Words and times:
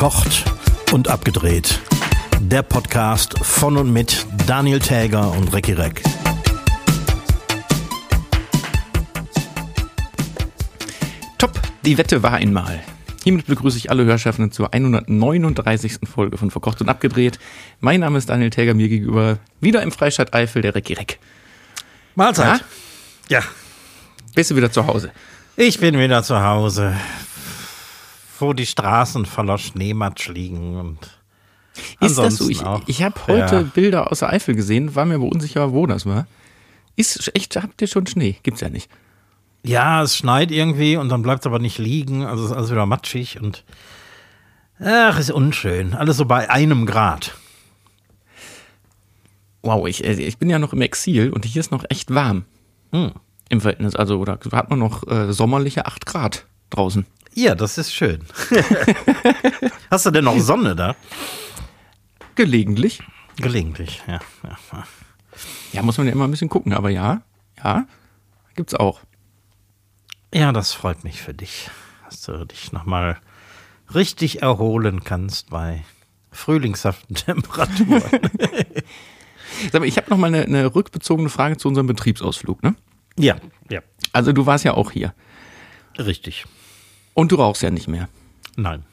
Verkocht 0.00 0.44
und 0.92 1.08
abgedreht. 1.08 1.78
Der 2.40 2.62
Podcast 2.62 3.38
von 3.42 3.76
und 3.76 3.92
mit 3.92 4.24
Daniel 4.46 4.78
Täger 4.78 5.30
und 5.30 5.52
Recki 5.52 5.74
Reck. 5.74 6.02
Top, 11.36 11.60
die 11.84 11.98
Wette 11.98 12.22
war 12.22 12.32
einmal. 12.32 12.80
Hiermit 13.24 13.44
begrüße 13.44 13.76
ich 13.76 13.90
alle 13.90 14.06
Hörschaffenden 14.06 14.52
zur 14.52 14.72
139. 14.72 15.98
Folge 16.10 16.38
von 16.38 16.50
Verkocht 16.50 16.80
und 16.80 16.88
Abgedreht. 16.88 17.38
Mein 17.80 18.00
Name 18.00 18.16
ist 18.16 18.30
Daniel 18.30 18.48
Täger, 18.48 18.72
mir 18.72 18.88
gegenüber 18.88 19.36
wieder 19.60 19.82
im 19.82 19.92
Freistaat 19.92 20.32
Eifel, 20.32 20.62
der 20.62 20.74
Recki 20.74 20.94
Reck. 20.94 21.18
Mahlzeit. 22.14 22.64
Ja, 23.28 23.42
Bist 24.34 24.50
du 24.50 24.56
wieder 24.56 24.72
zu 24.72 24.86
Hause? 24.86 25.12
ich 25.56 25.78
bin 25.78 25.98
wieder 25.98 26.22
zu 26.22 26.42
Hause, 26.42 26.96
wo 28.40 28.52
die 28.52 28.66
Straßen 28.66 29.26
voller 29.26 29.58
Schneematsch 29.58 30.28
liegen 30.28 30.76
und 30.78 30.98
Ist 32.00 32.18
das 32.18 32.36
so? 32.36 32.48
Ich, 32.48 32.62
ich 32.86 33.02
habe 33.02 33.20
heute 33.26 33.56
Ja. 33.56 33.62
Bilder 33.62 34.10
aus 34.10 34.20
der 34.20 34.30
Eifel 34.30 34.54
gesehen, 34.54 34.94
war 34.94 35.04
mir 35.04 35.16
aber 35.16 35.26
unsicher, 35.26 35.72
wo 35.72 35.86
das 35.86 36.06
war. 36.06 36.26
Ist 36.96 37.30
echt, 37.34 37.56
habt 37.56 37.80
ihr 37.80 37.88
schon 37.88 38.06
Schnee? 38.06 38.36
Gibt's 38.42 38.60
ja 38.60 38.68
nicht. 38.68 38.90
Ja, 39.62 40.02
es 40.02 40.16
schneit 40.16 40.50
irgendwie 40.50 40.96
und 40.96 41.08
dann 41.08 41.22
bleibt 41.22 41.40
es 41.42 41.46
aber 41.46 41.58
nicht 41.58 41.78
liegen. 41.78 42.24
Also 42.24 42.44
ist 42.44 42.52
alles 42.52 42.70
wieder 42.70 42.86
matschig 42.86 43.40
und 43.40 43.64
ach, 44.78 45.18
ist 45.18 45.30
unschön. 45.30 45.94
Alles 45.94 46.16
so 46.16 46.24
bei 46.24 46.50
einem 46.50 46.86
Grad. 46.86 47.34
Wow, 49.62 49.86
ich, 49.86 50.04
äh, 50.04 50.12
ich 50.14 50.38
bin 50.38 50.48
ja 50.48 50.58
noch 50.58 50.72
im 50.72 50.80
Exil 50.80 51.30
und 51.32 51.44
hier 51.44 51.60
ist 51.60 51.70
noch 51.70 51.84
echt 51.88 52.14
warm. 52.14 52.44
Hm. 52.92 53.12
Im 53.50 53.60
Verhältnis. 53.60 53.94
Also, 53.94 54.18
oder 54.18 54.38
hat 54.52 54.70
man 54.70 54.78
noch 54.78 55.06
äh, 55.08 55.32
sommerliche 55.32 55.86
8 55.86 56.06
Grad 56.06 56.46
draußen. 56.70 57.04
Ja, 57.34 57.54
das 57.54 57.78
ist 57.78 57.94
schön. 57.94 58.20
Hast 59.90 60.06
du 60.06 60.10
denn 60.10 60.24
noch 60.24 60.38
Sonne 60.38 60.74
da? 60.74 60.96
Gelegentlich. 62.34 63.02
Gelegentlich, 63.36 64.02
ja. 64.06 64.20
ja, 64.42 64.58
ja. 64.72 64.84
Ja, 65.72 65.82
muss 65.82 65.98
man 65.98 66.06
ja 66.06 66.12
immer 66.12 66.26
ein 66.26 66.30
bisschen 66.30 66.48
gucken, 66.48 66.72
aber 66.72 66.90
ja, 66.90 67.22
ja, 67.62 67.86
gibt's 68.56 68.74
auch. 68.74 69.00
Ja, 70.34 70.52
das 70.52 70.72
freut 70.72 71.04
mich 71.04 71.22
für 71.22 71.34
dich, 71.34 71.70
dass 72.08 72.22
du 72.22 72.44
dich 72.44 72.72
nochmal 72.72 73.18
richtig 73.94 74.42
erholen 74.42 75.02
kannst 75.04 75.50
bei 75.50 75.84
frühlingshaften 76.30 77.14
Temperaturen. 77.16 78.02
Sag 79.72 79.80
mal, 79.80 79.86
ich 79.86 79.96
habe 79.96 80.10
noch 80.10 80.18
mal 80.18 80.28
eine, 80.28 80.42
eine 80.42 80.74
rückbezogene 80.74 81.28
Frage 81.28 81.56
zu 81.56 81.68
unserem 81.68 81.86
Betriebsausflug. 81.86 82.62
Ne? 82.62 82.74
ja, 83.18 83.36
ja, 83.70 83.80
Also 84.12 84.32
du 84.32 84.46
warst 84.46 84.64
ja 84.64 84.74
auch 84.74 84.90
hier 84.90 85.14
richtig. 85.98 86.46
Und 87.20 87.32
du 87.32 87.36
rauchst 87.36 87.62
ja 87.62 87.70
nicht 87.70 87.86
mehr. 87.86 88.08
Nein. 88.56 88.84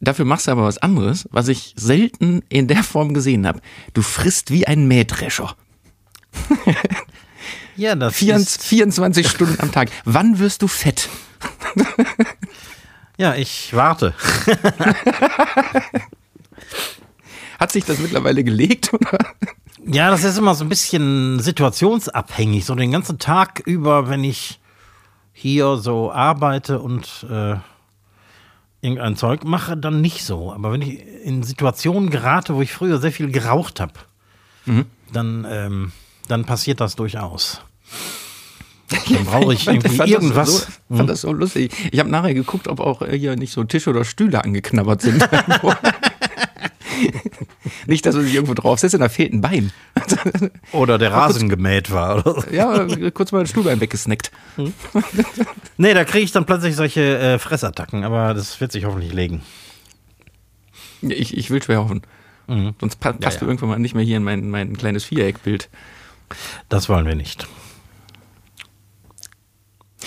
Dafür 0.00 0.26
machst 0.26 0.46
du 0.46 0.52
aber 0.52 0.64
was 0.64 0.78
anderes, 0.78 1.26
was 1.30 1.48
ich 1.48 1.74
selten 1.76 2.42
in 2.48 2.68
der 2.68 2.82
Form 2.82 3.14
gesehen 3.14 3.46
habe. 3.46 3.60
Du 3.94 4.02
frisst 4.02 4.50
wie 4.50 4.66
ein 4.66 4.86
Mähdrescher. 4.86 5.56
Ja, 7.76 7.94
das 7.94 8.16
24, 8.16 8.56
ist, 8.56 8.64
24 8.66 9.28
Stunden 9.30 9.58
am 9.60 9.72
Tag. 9.72 9.88
Wann 10.04 10.38
wirst 10.38 10.60
du 10.60 10.68
fett? 10.68 11.08
ja, 13.16 13.34
ich 13.36 13.74
warte. 13.74 14.12
Hat 17.58 17.72
sich 17.72 17.86
das 17.86 17.98
mittlerweile 18.00 18.44
gelegt? 18.44 18.92
Oder? 18.92 19.18
Ja, 19.86 20.10
das 20.10 20.24
ist 20.24 20.36
immer 20.36 20.54
so 20.54 20.66
ein 20.66 20.68
bisschen 20.68 21.40
situationsabhängig. 21.40 22.66
So 22.66 22.74
den 22.74 22.92
ganzen 22.92 23.18
Tag 23.18 23.62
über, 23.64 24.10
wenn 24.10 24.24
ich 24.24 24.59
hier 25.40 25.76
so 25.76 26.12
arbeite 26.12 26.80
und 26.80 27.26
äh, 27.30 27.56
irgendein 28.82 29.16
Zeug 29.16 29.44
mache, 29.44 29.76
dann 29.76 30.00
nicht 30.00 30.24
so. 30.24 30.52
Aber 30.52 30.72
wenn 30.72 30.82
ich 30.82 31.02
in 31.24 31.42
Situationen 31.42 32.10
gerate, 32.10 32.54
wo 32.54 32.62
ich 32.62 32.72
früher 32.72 32.98
sehr 32.98 33.12
viel 33.12 33.30
geraucht 33.30 33.80
habe, 33.80 33.94
dann, 35.12 35.46
ähm, 35.48 35.92
dann 36.28 36.44
passiert 36.44 36.80
das 36.80 36.96
durchaus. 36.96 37.62
Dann 39.08 39.24
brauche 39.24 39.54
ich 39.54 39.68
irgendwie 39.68 39.96
fand 39.96 40.10
irgendwas. 40.10 40.48
Das 40.48 40.64
so, 40.88 40.96
fand 40.96 41.10
das 41.10 41.20
so 41.20 41.32
lustig. 41.32 41.72
Ich 41.92 42.00
habe 42.00 42.10
nachher 42.10 42.34
geguckt, 42.34 42.66
ob 42.66 42.80
auch 42.80 43.06
hier 43.06 43.36
nicht 43.36 43.52
so 43.52 43.62
Tische 43.62 43.90
oder 43.90 44.04
Stühle 44.04 44.42
angeknabbert 44.42 45.02
sind. 45.02 45.22
nicht, 47.86 48.06
dass 48.06 48.14
du 48.14 48.22
dich 48.22 48.34
irgendwo 48.34 48.54
drauf 48.54 48.80
sitzt 48.80 48.94
und 48.94 49.00
da 49.00 49.08
fehlt 49.08 49.32
ein 49.32 49.40
Bein. 49.40 49.72
Oder 50.72 50.98
der 50.98 51.12
Rasen 51.12 51.48
gemäht 51.48 51.90
war. 51.90 52.26
Oder 52.26 52.40
so. 52.40 52.50
ja, 52.50 53.10
kurz 53.10 53.32
mal 53.32 53.40
ein 53.40 53.46
Stuhlbein 53.46 53.80
weggesnackt. 53.80 54.30
Nee, 55.76 55.94
da 55.94 56.04
kriege 56.04 56.24
ich 56.24 56.32
dann 56.32 56.46
plötzlich 56.46 56.76
solche 56.76 57.18
äh, 57.18 57.38
Fressattacken, 57.38 58.04
aber 58.04 58.34
das 58.34 58.60
wird 58.60 58.72
sich 58.72 58.84
hoffentlich 58.84 59.12
legen. 59.12 59.42
Ja, 61.02 61.16
Ich, 61.16 61.36
ich 61.36 61.50
will 61.50 61.62
schwer 61.62 61.82
hoffen. 61.82 62.02
Sonst 62.80 62.98
pa 62.98 63.12
passt 63.12 63.36
ja. 63.36 63.40
du 63.40 63.46
irgendwann 63.46 63.68
mal 63.68 63.78
nicht 63.78 63.94
mehr 63.94 64.04
hier 64.04 64.16
in 64.16 64.24
mein, 64.24 64.50
mein 64.50 64.76
kleines 64.76 65.04
Viereckbild. 65.04 65.68
Das 66.68 66.88
wollen 66.88 67.06
wir 67.06 67.14
nicht. 67.14 67.46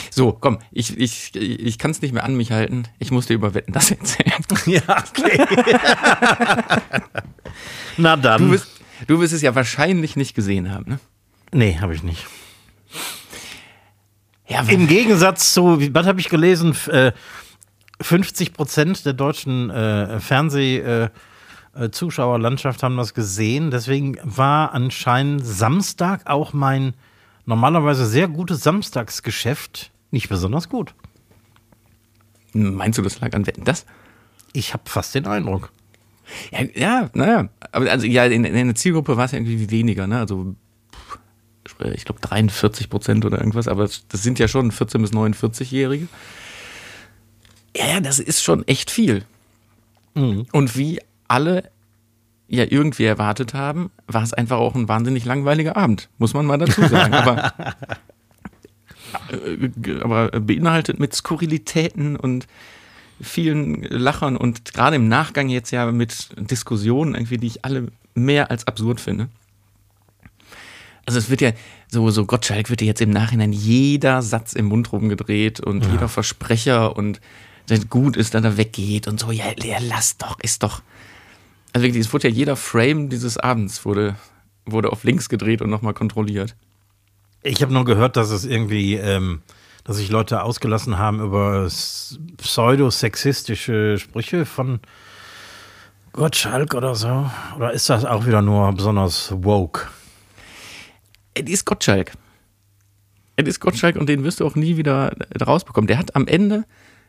So, 0.09 0.31
komm, 0.31 0.57
ich, 0.71 0.97
ich, 0.97 1.35
ich 1.35 1.77
kann 1.77 1.91
es 1.91 2.01
nicht 2.01 2.13
mehr 2.13 2.23
an 2.23 2.35
mich 2.35 2.51
halten. 2.51 2.83
Ich 2.99 3.11
muss 3.11 3.27
dir 3.27 3.33
über 3.35 3.53
Wetten 3.53 3.73
das 3.73 3.91
erzählen. 3.91 4.31
Ja, 4.65 4.81
okay. 5.09 5.45
Na 7.97 8.15
dann. 8.15 8.41
Du 8.41 8.51
wirst, 8.51 8.67
du 9.07 9.19
wirst 9.19 9.33
es 9.33 9.41
ja 9.41 9.53
wahrscheinlich 9.55 10.15
nicht 10.15 10.33
gesehen 10.35 10.71
haben, 10.71 10.85
ne? 10.89 10.99
nee, 11.51 11.77
habe 11.79 11.93
ich 11.93 12.01
nicht. 12.03 12.25
Ja, 14.47 14.61
Im 14.63 14.87
Gegensatz 14.87 15.53
zu, 15.53 15.79
was 15.93 16.05
habe 16.07 16.19
ich 16.19 16.29
gelesen? 16.29 16.71
F- 16.71 16.87
äh, 16.87 17.11
50 18.01 18.53
Prozent 18.53 19.05
der 19.05 19.13
deutschen 19.13 19.69
äh, 19.69 20.19
Fernseh-Zuschauerlandschaft 20.19 22.83
haben 22.83 22.97
das 22.97 23.13
gesehen. 23.13 23.71
Deswegen 23.71 24.17
war 24.23 24.73
anscheinend 24.73 25.45
Samstag 25.45 26.27
auch 26.29 26.51
mein 26.53 26.93
normalerweise 27.45 28.05
sehr 28.05 28.27
gutes 28.27 28.63
Samstagsgeschäft 28.63 29.91
nicht 30.11 30.29
besonders 30.29 30.69
gut. 30.69 30.93
meinst 32.53 32.99
du, 32.99 33.01
das 33.01 33.19
lag 33.19 33.33
an 33.33 33.47
Wetten 33.47 33.63
das? 33.63 33.85
Ich 34.53 34.73
habe 34.73 34.83
fast 34.85 35.15
den 35.15 35.25
Eindruck. 35.25 35.71
Ja, 36.51 36.61
ja, 36.75 37.09
naja. 37.13 37.49
Aber 37.71 37.89
also 37.89 38.05
ja, 38.05 38.25
in, 38.25 38.45
in 38.45 38.67
der 38.67 38.75
Zielgruppe 38.75 39.17
war 39.17 39.25
es 39.25 39.31
ja 39.31 39.39
irgendwie 39.39 39.71
weniger, 39.71 40.05
ne? 40.05 40.19
Also 40.19 40.55
ich 41.93 42.05
glaube 42.05 42.21
43 42.21 42.89
Prozent 42.89 43.25
oder 43.25 43.39
irgendwas, 43.39 43.67
aber 43.67 43.83
das 43.85 44.23
sind 44.23 44.37
ja 44.37 44.47
schon 44.47 44.71
14 44.71 45.01
bis 45.01 45.11
49-Jährige. 45.11 46.07
Ja, 47.75 47.87
ja, 47.87 47.99
das 47.99 48.19
ist 48.19 48.43
schon 48.43 48.67
echt 48.67 48.91
viel. 48.91 49.25
Und 50.13 50.77
wie 50.77 50.99
alle 51.27 51.71
ja 52.47 52.65
irgendwie 52.69 53.05
erwartet 53.05 53.53
haben, 53.53 53.91
war 54.07 54.23
es 54.23 54.33
einfach 54.33 54.57
auch 54.57 54.75
ein 54.75 54.87
wahnsinnig 54.87 55.25
langweiliger 55.25 55.77
Abend, 55.77 56.09
muss 56.17 56.33
man 56.33 56.45
mal 56.45 56.57
dazu 56.57 56.85
sagen. 56.87 57.13
aber, 57.13 57.53
äh, 59.31 60.01
aber 60.01 60.39
beinhaltet 60.39 60.99
mit 60.99 61.13
Skurrilitäten 61.13 62.15
und 62.15 62.47
vielen 63.21 63.83
Lachern 63.83 64.37
und 64.37 64.73
gerade 64.73 64.95
im 64.95 65.07
Nachgang 65.07 65.49
jetzt 65.49 65.71
ja 65.71 65.91
mit 65.91 66.29
Diskussionen 66.37 67.15
irgendwie, 67.15 67.37
die 67.37 67.47
ich 67.47 67.65
alle 67.65 67.87
mehr 68.15 68.51
als 68.51 68.67
absurd 68.67 68.99
finde. 68.99 69.29
Also 71.05 71.19
es 71.19 71.29
wird 71.29 71.41
ja, 71.41 71.51
so, 71.89 72.09
so 72.11 72.25
Gottschalk 72.25 72.69
wird 72.69 72.81
ja 72.81 72.87
jetzt 72.87 73.01
im 73.01 73.09
Nachhinein 73.09 73.51
jeder 73.51 74.21
Satz 74.21 74.53
im 74.53 74.65
Mund 74.67 74.91
rumgedreht 74.91 75.59
und 75.59 75.85
jeder 75.85 76.07
Versprecher 76.07 76.95
und 76.95 77.19
gut 77.89 78.17
ist, 78.17 78.33
dass 78.33 78.43
er 78.43 78.57
weggeht 78.57 79.07
und 79.07 79.19
so, 79.19 79.31
ja, 79.31 79.45
ja, 79.61 79.77
lass 79.81 80.17
doch, 80.17 80.39
ist 80.39 80.63
doch. 80.63 80.81
Also 81.73 81.85
wirklich, 81.85 82.05
es 82.05 82.13
wurde 82.13 82.29
ja 82.29 82.33
jeder 82.33 82.55
Frame 82.55 83.09
dieses 83.09 83.37
Abends 83.37 83.83
wurde, 83.83 84.15
wurde 84.65 84.91
auf 84.91 85.03
links 85.03 85.27
gedreht 85.27 85.61
und 85.61 85.69
nochmal 85.69 85.93
kontrolliert. 85.93 86.55
Ich 87.41 87.61
habe 87.61 87.73
nur 87.73 87.83
gehört, 87.83 88.15
dass 88.15 88.29
es 88.29 88.45
irgendwie, 88.45 88.95
ähm, 88.95 89.41
dass 89.83 89.97
sich 89.97 90.09
Leute 90.09 90.43
ausgelassen 90.43 90.97
haben 90.97 91.19
über 91.19 91.67
pseudosexistische 92.37 93.97
Sprüche 93.97 94.45
von 94.45 94.79
Gottschalk 96.13 96.75
oder 96.75 96.93
so. 96.93 97.29
Oder 97.57 97.73
ist 97.73 97.89
das 97.89 98.05
auch 98.05 98.25
wieder 98.27 98.43
nur 98.43 98.71
besonders 98.71 99.33
woke? 99.35 99.87
Es 101.33 101.49
ist 101.49 101.65
Gottschalk. 101.65 102.13
Es 103.35 103.47
ist 103.47 103.59
Gottschalk 103.59 103.95
und 103.95 104.07
den 104.07 104.23
wirst 104.23 104.39
du 104.39 104.45
auch 104.45 104.55
nie 104.55 104.77
wieder 104.77 105.15
rausbekommen. 105.41 105.87
Der 105.87 105.97
hat 105.97 106.15
am 106.15 106.27
Ende, 106.27 106.65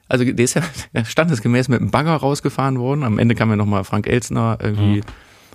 also 0.08 0.24
der 0.24 0.44
ist 0.44 0.54
ja 0.54 0.62
standesgemäß 1.04 1.68
mit 1.68 1.80
dem 1.80 1.90
Bagger 1.90 2.16
rausgefahren 2.16 2.78
worden. 2.78 3.04
Am 3.04 3.18
Ende 3.18 3.34
kam 3.34 3.50
ja 3.50 3.56
nochmal 3.56 3.84
Frank 3.84 4.06
Elzner 4.06 4.58
irgendwie, 4.60 5.02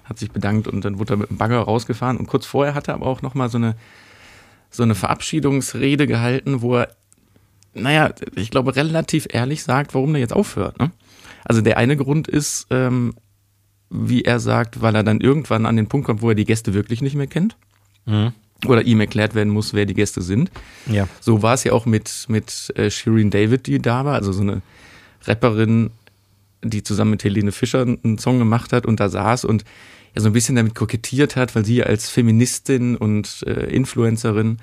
hat 0.06 0.18
sich 0.18 0.32
bedankt 0.32 0.68
und 0.68 0.84
dann 0.86 1.00
wurde 1.00 1.14
er 1.14 1.18
mit 1.18 1.30
dem 1.30 1.38
Bagger 1.38 1.60
rausgefahren. 1.60 2.18
Und 2.18 2.28
kurz 2.28 2.46
vorher 2.46 2.74
hat 2.74 2.88
er 2.88 2.96
aber 2.96 3.06
auch 3.06 3.22
nochmal 3.22 3.50
so 3.50 3.58
eine, 3.58 3.76
so 4.70 4.84
eine 4.84 4.96
Verabschiedungsrede 4.96 6.08
gehalten, 6.08 6.62
wo 6.62 6.78
er, 6.78 6.90
naja, 7.74 8.12
ich 8.36 8.50
glaube, 8.50 8.76
relativ 8.76 9.28
ehrlich 9.30 9.64
sagt, 9.64 9.94
warum 9.94 10.14
der 10.14 10.22
jetzt 10.22 10.34
aufhört. 10.34 10.80
Ne? 10.80 10.92
Also 11.46 11.62
der 11.62 11.78
eine 11.78 11.96
Grund 11.96 12.28
ist, 12.28 12.68
ähm, 12.72 13.14
wie 13.90 14.24
er 14.24 14.40
sagt, 14.40 14.82
weil 14.82 14.96
er 14.96 15.04
dann 15.04 15.22
irgendwann 15.22 15.66
an 15.66 15.76
den 15.76 15.88
Punkt 15.88 16.06
kommt, 16.06 16.22
wo 16.22 16.30
er 16.30 16.36
die 16.36 16.46
Gäste 16.46 16.74
wirklich 16.74 17.02
nicht 17.02 17.16
mehr 17.16 17.28
kennt. 17.28 17.56
Oder 18.66 18.84
ihm 18.84 19.00
erklärt 19.00 19.36
werden 19.36 19.54
muss, 19.54 19.74
wer 19.74 19.86
die 19.86 19.94
Gäste 19.94 20.22
sind. 20.22 20.52
Ja. 20.88 21.08
So 21.22 21.42
war 21.42 21.54
es 21.54 21.64
ja 21.64 21.72
auch 21.72 21.86
mit, 21.86 22.26
mit 22.28 22.74
äh, 22.76 22.90
Shireen 22.90 23.30
David, 23.30 23.68
die 23.68 23.80
da 23.80 24.04
war, 24.04 24.16
also 24.16 24.34
so 24.34 24.42
eine 24.42 24.62
Rapperin, 25.24 25.92
die 26.62 26.84
zusammen 26.84 27.12
mit 27.12 27.24
Helene 27.24 27.52
Fischer 27.52 27.82
einen 27.82 28.18
Song 28.18 28.38
gemacht 28.38 28.74
hat 28.74 28.86
und 28.86 29.00
da 29.00 29.08
saß 29.08 29.46
und 29.46 29.64
ja 30.16 30.22
so 30.22 30.28
ein 30.28 30.34
bisschen 30.34 30.56
damit 30.56 30.76
kokettiert 30.76 31.36
hat, 31.36 31.56
weil 31.56 31.66
sie 31.66 31.84
als 31.84 32.10
Feministin 32.10 32.98
und 32.98 33.44
äh, 33.48 33.74
Influencerin, 33.74 34.58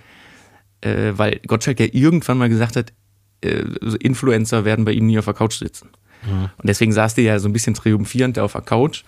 äh, 0.82 1.12
weil 1.16 1.40
Gottschalk 1.46 1.80
ja 1.80 1.86
irgendwann 1.90 2.38
mal 2.38 2.48
gesagt 2.48 2.76
hat, 2.76 2.92
äh, 3.42 3.64
Influencer 4.00 4.64
werden 4.64 4.84
bei 4.84 4.92
ihm 4.92 5.06
nie 5.06 5.18
auf 5.18 5.24
der 5.24 5.34
Couch 5.34 5.54
sitzen. 5.54 5.90
Mhm. 6.26 6.50
Und 6.56 6.68
deswegen 6.68 6.92
saß 6.92 7.14
die 7.14 7.22
ja 7.22 7.38
so 7.38 7.48
ein 7.48 7.52
bisschen 7.52 7.74
triumphierend 7.74 8.36
da 8.36 8.44
auf 8.44 8.52
der 8.52 8.62
Couch. 8.62 9.04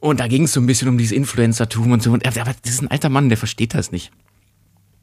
Und 0.00 0.20
da 0.20 0.28
ging 0.28 0.44
es 0.44 0.52
so 0.52 0.60
ein 0.60 0.66
bisschen 0.66 0.88
um 0.88 0.98
dieses 0.98 1.16
Influencertum 1.16 1.92
und 1.92 2.02
so. 2.02 2.12
Und, 2.12 2.26
aber 2.26 2.54
das 2.62 2.72
ist 2.72 2.82
ein 2.82 2.90
alter 2.90 3.08
Mann, 3.08 3.28
der 3.28 3.38
versteht 3.38 3.74
das 3.74 3.90
nicht. 3.90 4.12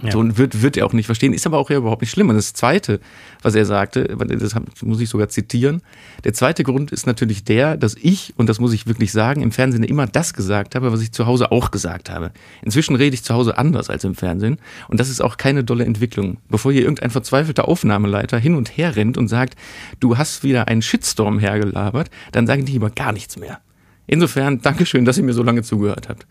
Ja. 0.03 0.11
So, 0.11 0.19
und 0.19 0.37
wird, 0.37 0.61
wird 0.61 0.75
er 0.75 0.85
auch 0.85 0.91
nicht 0.91 1.05
verstehen, 1.05 1.31
ist 1.31 1.45
aber 1.45 1.57
auch 1.57 1.69
ja 1.69 1.77
überhaupt 1.77 2.01
nicht 2.01 2.11
schlimm. 2.11 2.27
Und 2.27 2.35
das 2.35 2.51
Zweite, 2.51 2.99
was 3.41 3.55
er 3.55 3.65
sagte, 3.65 4.03
das 4.05 4.53
muss 4.81 4.99
ich 4.99 5.07
sogar 5.07 5.29
zitieren, 5.29 5.81
der 6.25 6.33
zweite 6.33 6.63
Grund 6.63 6.91
ist 6.91 7.07
natürlich 7.07 7.45
der, 7.45 7.77
dass 7.77 7.95
ich, 7.95 8.33
und 8.35 8.49
das 8.49 8.59
muss 8.59 8.73
ich 8.73 8.87
wirklich 8.87 9.13
sagen, 9.13 9.41
im 9.41 9.53
Fernsehen 9.53 9.83
immer 9.83 10.05
das 10.05 10.33
gesagt 10.33 10.75
habe, 10.75 10.91
was 10.91 11.01
ich 11.01 11.13
zu 11.13 11.25
Hause 11.27 11.51
auch 11.51 11.71
gesagt 11.71 12.09
habe. 12.09 12.31
Inzwischen 12.61 12.95
rede 12.95 13.13
ich 13.13 13.23
zu 13.23 13.33
Hause 13.33 13.57
anders 13.57 13.89
als 13.89 14.03
im 14.03 14.15
Fernsehen 14.15 14.57
und 14.89 14.99
das 14.99 15.09
ist 15.09 15.21
auch 15.21 15.37
keine 15.37 15.63
dolle 15.63 15.85
Entwicklung. 15.85 16.37
Bevor 16.49 16.73
hier 16.73 16.81
irgendein 16.81 17.11
verzweifelter 17.11 17.67
Aufnahmeleiter 17.67 18.37
hin 18.37 18.55
und 18.55 18.77
her 18.77 18.97
rennt 18.97 19.17
und 19.17 19.29
sagt, 19.29 19.55
du 20.01 20.17
hast 20.17 20.43
wieder 20.43 20.67
einen 20.67 20.81
Shitstorm 20.81 21.39
hergelabert, 21.39 22.09
dann 22.33 22.47
sagen 22.47 22.65
die 22.65 22.73
lieber 22.73 22.89
gar 22.89 23.13
nichts 23.13 23.37
mehr. 23.37 23.61
Insofern, 24.07 24.61
Dankeschön, 24.61 25.05
dass 25.05 25.17
ihr 25.17 25.23
mir 25.23 25.33
so 25.33 25.43
lange 25.43 25.63
zugehört 25.63 26.09
habt. 26.09 26.25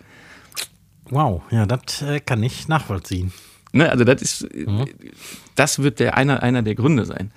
Wow, 1.10 1.42
ja, 1.50 1.66
das 1.66 2.02
äh, 2.02 2.20
kann 2.20 2.42
ich 2.42 2.68
nachvollziehen. 2.68 3.32
Ne, 3.72 3.90
also 3.90 4.04
das 4.04 4.22
ist, 4.22 4.48
das 5.56 5.80
wird 5.80 5.98
der 5.98 6.16
einer, 6.16 6.42
einer 6.42 6.62
der 6.62 6.76
Gründe 6.76 7.04
sein. 7.04 7.32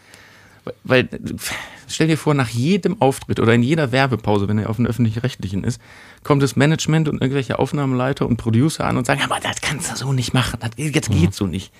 Weil, 0.83 1.09
stell 1.87 2.07
dir 2.07 2.17
vor, 2.17 2.33
nach 2.33 2.49
jedem 2.49 3.01
Auftritt 3.01 3.39
oder 3.39 3.53
in 3.53 3.63
jeder 3.63 3.91
Werbepause, 3.91 4.47
wenn 4.47 4.59
er 4.59 4.69
auf 4.69 4.75
dem 4.75 4.85
öffentlich-rechtlichen 4.85 5.63
ist, 5.63 5.81
kommt 6.23 6.43
das 6.43 6.55
Management 6.55 7.09
und 7.09 7.21
irgendwelche 7.21 7.57
Aufnahmeleiter 7.57 8.27
und 8.27 8.37
Producer 8.37 8.85
an 8.85 8.97
und 8.97 9.05
sagen, 9.05 9.21
aber 9.23 9.39
das 9.41 9.61
kannst 9.61 9.91
du 9.91 9.95
so 9.95 10.13
nicht 10.13 10.33
machen, 10.33 10.59
das, 10.59 10.71
das 10.75 11.09
geht 11.09 11.33
so 11.33 11.47
nicht. 11.47 11.71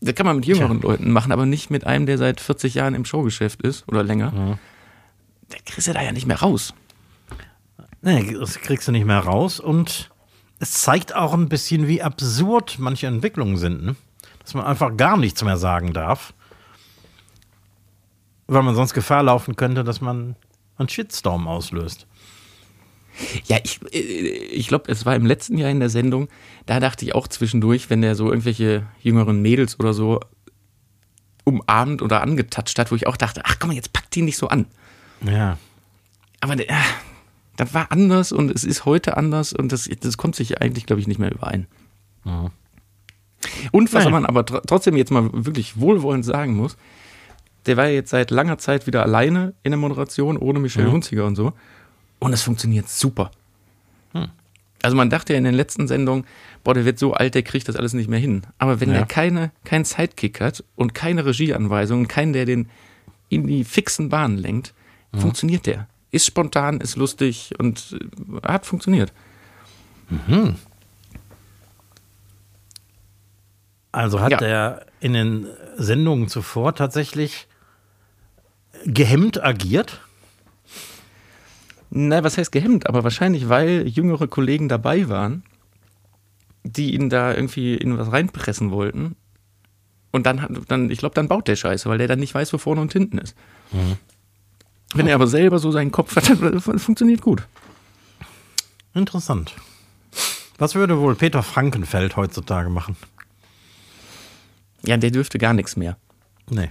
Das 0.00 0.14
kann 0.14 0.26
man 0.26 0.36
mit 0.36 0.46
jüngeren 0.46 0.80
Tja. 0.80 0.90
Leuten 0.90 1.10
machen, 1.10 1.32
aber 1.32 1.44
nicht 1.44 1.70
mit 1.70 1.84
einem, 1.84 2.06
der 2.06 2.18
seit 2.18 2.40
40 2.40 2.74
Jahren 2.74 2.94
im 2.94 3.04
Showgeschäft 3.04 3.62
ist 3.62 3.86
oder 3.88 4.04
länger. 4.04 4.32
Ja. 4.34 4.58
Da 5.48 5.56
kriegst 5.64 5.88
du 5.88 5.92
da 5.92 6.02
ja 6.02 6.12
nicht 6.12 6.26
mehr 6.26 6.40
raus. 6.40 6.74
Nee, 8.00 8.34
das 8.38 8.60
kriegst 8.60 8.86
du 8.86 8.92
nicht 8.92 9.06
mehr 9.06 9.20
raus 9.20 9.58
und 9.58 10.10
es 10.60 10.72
zeigt 10.82 11.14
auch 11.14 11.34
ein 11.34 11.48
bisschen, 11.48 11.88
wie 11.88 12.02
absurd 12.02 12.78
manche 12.78 13.06
Entwicklungen 13.06 13.56
sind, 13.56 13.82
ne? 13.82 13.96
dass 14.40 14.54
man 14.54 14.64
einfach 14.64 14.96
gar 14.96 15.16
nichts 15.16 15.42
mehr 15.44 15.56
sagen 15.56 15.92
darf, 15.92 16.32
weil 18.46 18.62
man 18.62 18.74
sonst 18.74 18.94
Gefahr 18.94 19.22
laufen 19.22 19.56
könnte, 19.56 19.84
dass 19.84 20.00
man 20.00 20.36
einen 20.76 20.88
Shitstorm 20.88 21.48
auslöst. 21.48 22.06
Ja, 23.46 23.58
ich, 23.62 23.80
äh, 23.92 23.98
ich 23.98 24.68
glaube, 24.68 24.90
es 24.90 25.04
war 25.04 25.16
im 25.16 25.26
letzten 25.26 25.58
Jahr 25.58 25.70
in 25.70 25.80
der 25.80 25.90
Sendung, 25.90 26.28
da 26.66 26.80
dachte 26.80 27.04
ich 27.04 27.14
auch 27.14 27.28
zwischendurch, 27.28 27.90
wenn 27.90 28.00
der 28.00 28.14
so 28.14 28.28
irgendwelche 28.28 28.86
jüngeren 29.00 29.42
Mädels 29.42 29.78
oder 29.80 29.92
so 29.92 30.20
umarmt 31.44 32.02
oder 32.02 32.22
angetatscht 32.22 32.78
hat, 32.78 32.90
wo 32.90 32.94
ich 32.94 33.06
auch 33.06 33.16
dachte, 33.16 33.42
ach 33.44 33.58
komm, 33.58 33.72
jetzt 33.72 33.92
packt 33.92 34.14
die 34.14 34.22
nicht 34.22 34.36
so 34.36 34.48
an. 34.48 34.66
Ja. 35.24 35.58
Aber 36.40 36.56
der, 36.56 36.70
ah, 36.70 36.84
das 37.56 37.74
war 37.74 37.90
anders 37.90 38.30
und 38.32 38.50
es 38.50 38.64
ist 38.64 38.84
heute 38.84 39.16
anders 39.16 39.52
und 39.52 39.72
das, 39.72 39.88
das 40.00 40.16
kommt 40.16 40.36
sich 40.36 40.60
eigentlich, 40.60 40.86
glaube 40.86 41.00
ich, 41.00 41.08
nicht 41.08 41.18
mehr 41.18 41.32
überein. 41.32 41.66
Ja. 42.24 42.50
Und 43.72 43.92
was 43.92 44.04
Naja. 44.04 44.10
man 44.10 44.26
aber 44.26 44.44
tr 44.44 44.62
trotzdem 44.66 44.96
jetzt 44.96 45.10
mal 45.10 45.28
wirklich 45.32 45.78
wohlwollend 45.80 46.24
sagen 46.24 46.56
muss, 46.56 46.76
der 47.66 47.76
war 47.76 47.86
ja 47.86 47.92
jetzt 47.94 48.10
seit 48.10 48.30
langer 48.30 48.58
Zeit 48.58 48.86
wieder 48.86 49.02
alleine 49.02 49.54
in 49.62 49.72
der 49.72 49.78
Moderation, 49.78 50.36
ohne 50.36 50.58
Michelle 50.58 50.88
Mhm. 50.88 50.92
Hunziger 50.92 51.26
und 51.26 51.36
so. 51.36 51.52
Und 52.18 52.32
es 52.32 52.42
funktioniert 52.42 52.88
super. 52.88 53.30
Hm. 54.12 54.28
Also 54.82 54.96
man 54.96 55.10
dachte 55.10 55.32
ja 55.34 55.38
in 55.38 55.44
den 55.44 55.54
letzten 55.54 55.86
Sendungen, 55.88 56.24
boah, 56.64 56.74
der 56.74 56.84
wird 56.84 56.98
so 56.98 57.12
alt, 57.12 57.34
der 57.34 57.42
kriegt 57.42 57.68
das 57.68 57.76
alles 57.76 57.92
nicht 57.92 58.08
mehr 58.08 58.18
hin. 58.18 58.42
Aber 58.58 58.80
wenn 58.80 58.90
Ja. 58.90 58.98
der 58.98 59.06
keine, 59.06 59.50
keinen 59.64 59.84
Sidekick 59.84 60.40
hat 60.40 60.64
und 60.76 60.94
keine 60.94 61.24
Regieanweisungen, 61.26 62.08
keinen, 62.08 62.32
der 62.32 62.44
den 62.46 62.68
in 63.28 63.46
die 63.46 63.64
fixen 63.64 64.08
Bahnen 64.08 64.38
lenkt, 64.38 64.72
Mhm. 65.12 65.20
funktioniert 65.20 65.66
der. 65.66 65.88
Ist 66.10 66.26
spontan, 66.26 66.80
ist 66.80 66.96
lustig 66.96 67.52
und 67.58 67.96
äh, 68.42 68.46
hat 68.46 68.64
funktioniert. 68.66 69.12
Also 73.92 74.20
hat 74.20 74.32
Ja. 74.32 74.40
er 74.40 74.86
in 75.00 75.12
den 75.12 75.46
Sendungen 75.76 76.28
zuvor 76.28 76.74
tatsächlich 76.74 77.46
gehemmt 78.84 79.42
agiert. 79.42 80.00
Na, 81.90 82.22
was 82.22 82.36
heißt 82.36 82.52
gehemmt? 82.52 82.86
Aber 82.86 83.02
wahrscheinlich, 83.04 83.48
weil 83.48 83.86
jüngere 83.88 84.28
Kollegen 84.28 84.68
dabei 84.68 85.08
waren, 85.08 85.42
die 86.64 86.94
ihn 86.94 87.08
da 87.08 87.32
irgendwie 87.34 87.74
in 87.76 87.96
was 87.98 88.12
reinpressen 88.12 88.70
wollten. 88.70 89.16
Und 90.10 90.26
dann, 90.26 90.42
hat- 90.42 90.50
dann 90.68 90.90
ich 90.90 90.98
glaube, 90.98 91.14
dann 91.14 91.28
baut 91.28 91.48
der 91.48 91.56
Scheiße, 91.56 91.88
weil 91.88 91.98
der 91.98 92.08
dann 92.08 92.18
nicht 92.20 92.34
weiß, 92.34 92.52
wo 92.52 92.58
vorne 92.58 92.80
und 92.82 92.92
hinten 92.92 93.18
ist. 93.18 93.34
Wenn 94.94 95.06
er 95.06 95.14
aber 95.14 95.26
selber 95.26 95.58
so 95.58 95.70
seinen 95.70 95.92
Kopf 95.92 96.16
hat, 96.16 96.28
dann 96.30 96.60
funktioniert 96.78 97.20
gut. 97.20 97.42
Interessant. 98.94 99.54
Was 100.58 100.74
würde 100.74 100.98
wohl 100.98 101.14
Peter 101.14 101.42
Frankenfeld 101.42 102.16
heutzutage 102.16 102.68
machen? 102.70 102.96
Ja, 104.84 104.96
der 104.96 105.10
dürfte 105.10 105.38
gar 105.38 105.52
nichts 105.52 105.76
mehr. 105.76 105.96
Nee. 106.50 106.70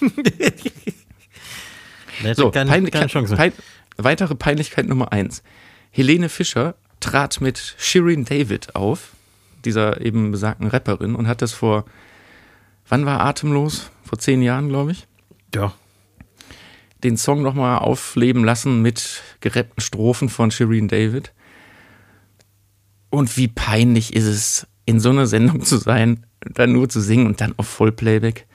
Der 2.20 2.30
hätte 2.30 2.34
So, 2.34 2.50
keine, 2.50 2.70
Peinlich- 2.70 2.92
keine 2.92 3.06
Chance. 3.06 3.36
Pein, 3.36 3.52
weitere 3.96 4.34
Peinlichkeit 4.34 4.86
Nummer 4.88 5.12
eins. 5.12 5.42
Helene 5.90 6.28
Fischer 6.28 6.74
trat 7.00 7.40
mit 7.40 7.76
Shirin 7.78 8.24
David 8.24 8.74
auf, 8.74 9.12
dieser 9.64 10.00
eben 10.00 10.32
besagten 10.32 10.66
Rapperin, 10.66 11.14
und 11.14 11.28
hat 11.28 11.42
das 11.42 11.52
vor, 11.52 11.84
wann 12.88 13.06
war 13.06 13.20
Atemlos? 13.20 13.90
Vor 14.04 14.18
zehn 14.18 14.42
Jahren, 14.42 14.68
glaube 14.68 14.92
ich. 14.92 15.06
Ja. 15.54 15.72
Den 17.04 17.16
Song 17.16 17.42
nochmal 17.42 17.78
aufleben 17.78 18.44
lassen 18.44 18.82
mit 18.82 19.22
gerappten 19.40 19.80
Strophen 19.80 20.28
von 20.28 20.50
Shireen 20.50 20.88
David. 20.88 21.32
Und 23.10 23.36
wie 23.36 23.48
peinlich 23.48 24.14
ist 24.14 24.24
es, 24.26 24.66
in 24.84 25.00
so 25.00 25.10
einer 25.10 25.26
Sendung 25.26 25.62
zu 25.64 25.76
sein, 25.76 26.26
dann 26.40 26.72
nur 26.72 26.88
zu 26.88 27.00
singen 27.00 27.26
und 27.26 27.40
dann 27.40 27.54
auf 27.58 27.68
Vollplayback. 27.68 28.46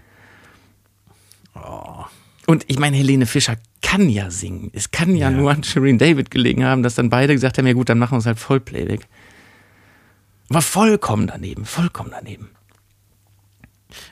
Und 2.46 2.66
ich 2.68 2.78
meine, 2.80 2.98
Helene 2.98 3.26
Fischer 3.26 3.56
kann 3.82 4.10
ja 4.10 4.30
singen. 4.30 4.70
Es 4.74 4.92
kann 4.92 5.16
ja, 5.16 5.30
Ja. 5.30 5.38
nur 5.38 5.52
an 5.52 5.64
Shireen 5.64 5.98
David 5.98 6.30
gelegen 6.32 6.64
haben, 6.66 6.84
dass 6.84 6.96
dann 6.96 7.10
beide 7.10 7.34
gesagt 7.34 7.58
haben, 7.58 7.68
ja 7.68 7.74
gut, 7.74 7.90
dann 7.90 8.00
machen 8.00 8.14
wir 8.14 8.20
es 8.20 8.26
halt 8.26 8.40
Vollplayback. 8.40 9.08
War 10.50 10.62
vollkommen 10.62 11.28
daneben, 11.28 11.66
vollkommen 11.66 12.10
daneben. 12.12 12.50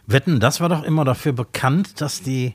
Wetten, 0.06 0.40
das 0.40 0.62
war 0.62 0.70
doch 0.70 0.84
immer 0.84 1.04
dafür 1.06 1.34
bekannt, 1.34 2.00
dass 2.02 2.22
die 2.22 2.54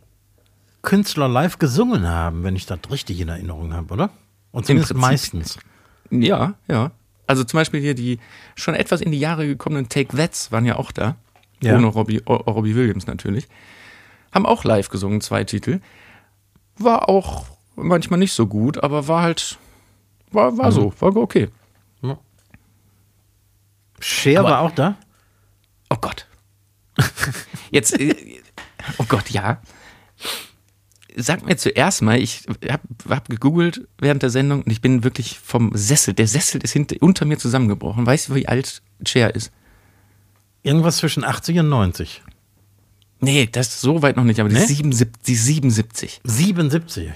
Künstler 0.87 1.28
live 1.28 1.59
gesungen 1.59 2.07
haben, 2.09 2.45
wenn 2.45 2.57
ich 2.57 2.64
das 2.64 2.78
richtig 2.90 3.21
in 3.21 3.28
Erinnerung 3.28 3.75
habe, 3.75 3.93
oder? 3.93 4.11
Und 4.52 4.64
zumindest 4.66 4.93
Prinzip. 4.93 5.00
meistens. 5.11 5.59
Ja, 6.11 6.55
ja. 6.69 6.93
Also 7.26 7.43
zum 7.45 7.59
Beispiel 7.59 7.81
hier 7.81 7.95
die 7.95 8.21
schon 8.55 8.75
etwas 8.75 9.00
in 9.00 9.11
die 9.11 9.19
Jahre 9.19 9.47
gekommenen 9.47 9.88
Take 9.88 10.16
That's 10.16 10.52
waren 10.52 10.64
ja 10.64 10.76
auch 10.76 10.93
da. 10.93 11.16
Ja. 11.61 11.75
Ohne 11.76 11.87
Robbie, 11.88 12.23
O- 12.25 12.35
Robbie 12.37 12.75
Williams 12.75 13.07
natürlich. 13.07 13.49
Haben 14.33 14.47
auch 14.47 14.62
live 14.64 14.88
gesungen, 14.88 15.21
zwei 15.21 15.43
Titel. 15.45 15.81
War 16.78 17.09
auch 17.09 17.47
manchmal 17.75 18.19
nicht 18.21 18.33
so 18.33 18.47
gut, 18.47 18.83
aber 18.83 19.09
war 19.09 19.23
halt, 19.23 19.59
war, 20.31 20.57
war 20.57 20.71
so, 20.73 20.93
war 21.00 21.14
okay. 21.16 21.49
Cher 23.99 24.40
Aber- 24.40 24.50
war 24.50 24.61
auch 24.61 24.71
da? 24.73 24.97
Oh 25.90 25.97
Gott. 26.00 26.26
Jetzt, 27.71 27.99
äh, 27.99 28.14
oh 28.99 29.05
Gott, 29.09 29.31
ja. 29.31 29.61
Sag 31.18 31.46
mir 31.46 31.56
zuerst 31.56 32.02
mal, 32.02 32.20
ich 32.20 32.44
habe 32.68 32.82
hab 33.08 33.30
gegoogelt 33.30 33.88
während 33.99 34.23
der 34.23 34.28
Sendung 34.28 34.62
und 34.62 34.70
ich 34.70 34.82
bin 34.82 35.02
wirklich 35.02 35.38
vom 35.38 35.70
Sessel, 35.75 36.12
der 36.12 36.28
Sessel 36.28 36.62
ist 36.62 36.73
hinter, 36.73 36.96
unter 37.00 37.25
mir 37.25 37.38
zusammengebrochen. 37.38 38.04
Weißt 38.04 38.28
du, 38.28 38.35
wie 38.35 38.46
alt 38.46 38.82
Cher 39.06 39.35
ist? 39.35 39.50
Irgendwas 40.62 40.99
zwischen 40.99 41.25
80 41.25 41.61
und 41.61 41.70
90. 41.70 42.23
Nee, 43.20 43.49
das 43.50 43.68
ist 43.68 43.80
so 43.80 44.02
weit 44.02 44.18
noch 44.18 44.25
nicht, 44.25 44.40
aber 44.40 44.50
die, 44.50 44.56
Nee? 44.56 44.61
ist 44.61 44.68
77, 44.68 45.23
die 45.26 45.32
ist 45.32 45.46
77. 45.46 46.20
77. 46.25 47.11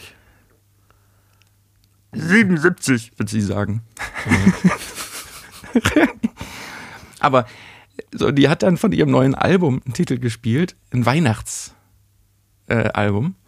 77, 2.12 3.12
würde 3.18 3.30
sie 3.30 3.42
sagen. 3.42 3.82
aber 7.20 7.46
so, 8.12 8.30
die 8.30 8.48
hat 8.48 8.62
dann 8.62 8.78
von 8.78 8.92
ihrem 8.92 9.10
neuen 9.10 9.34
Album 9.34 9.82
einen 9.84 9.92
Titel 9.94 10.18
gespielt, 10.18 10.76
ein 10.90 11.04
Weihnachtsalbum. 11.04 13.26
Äh. 13.26 13.39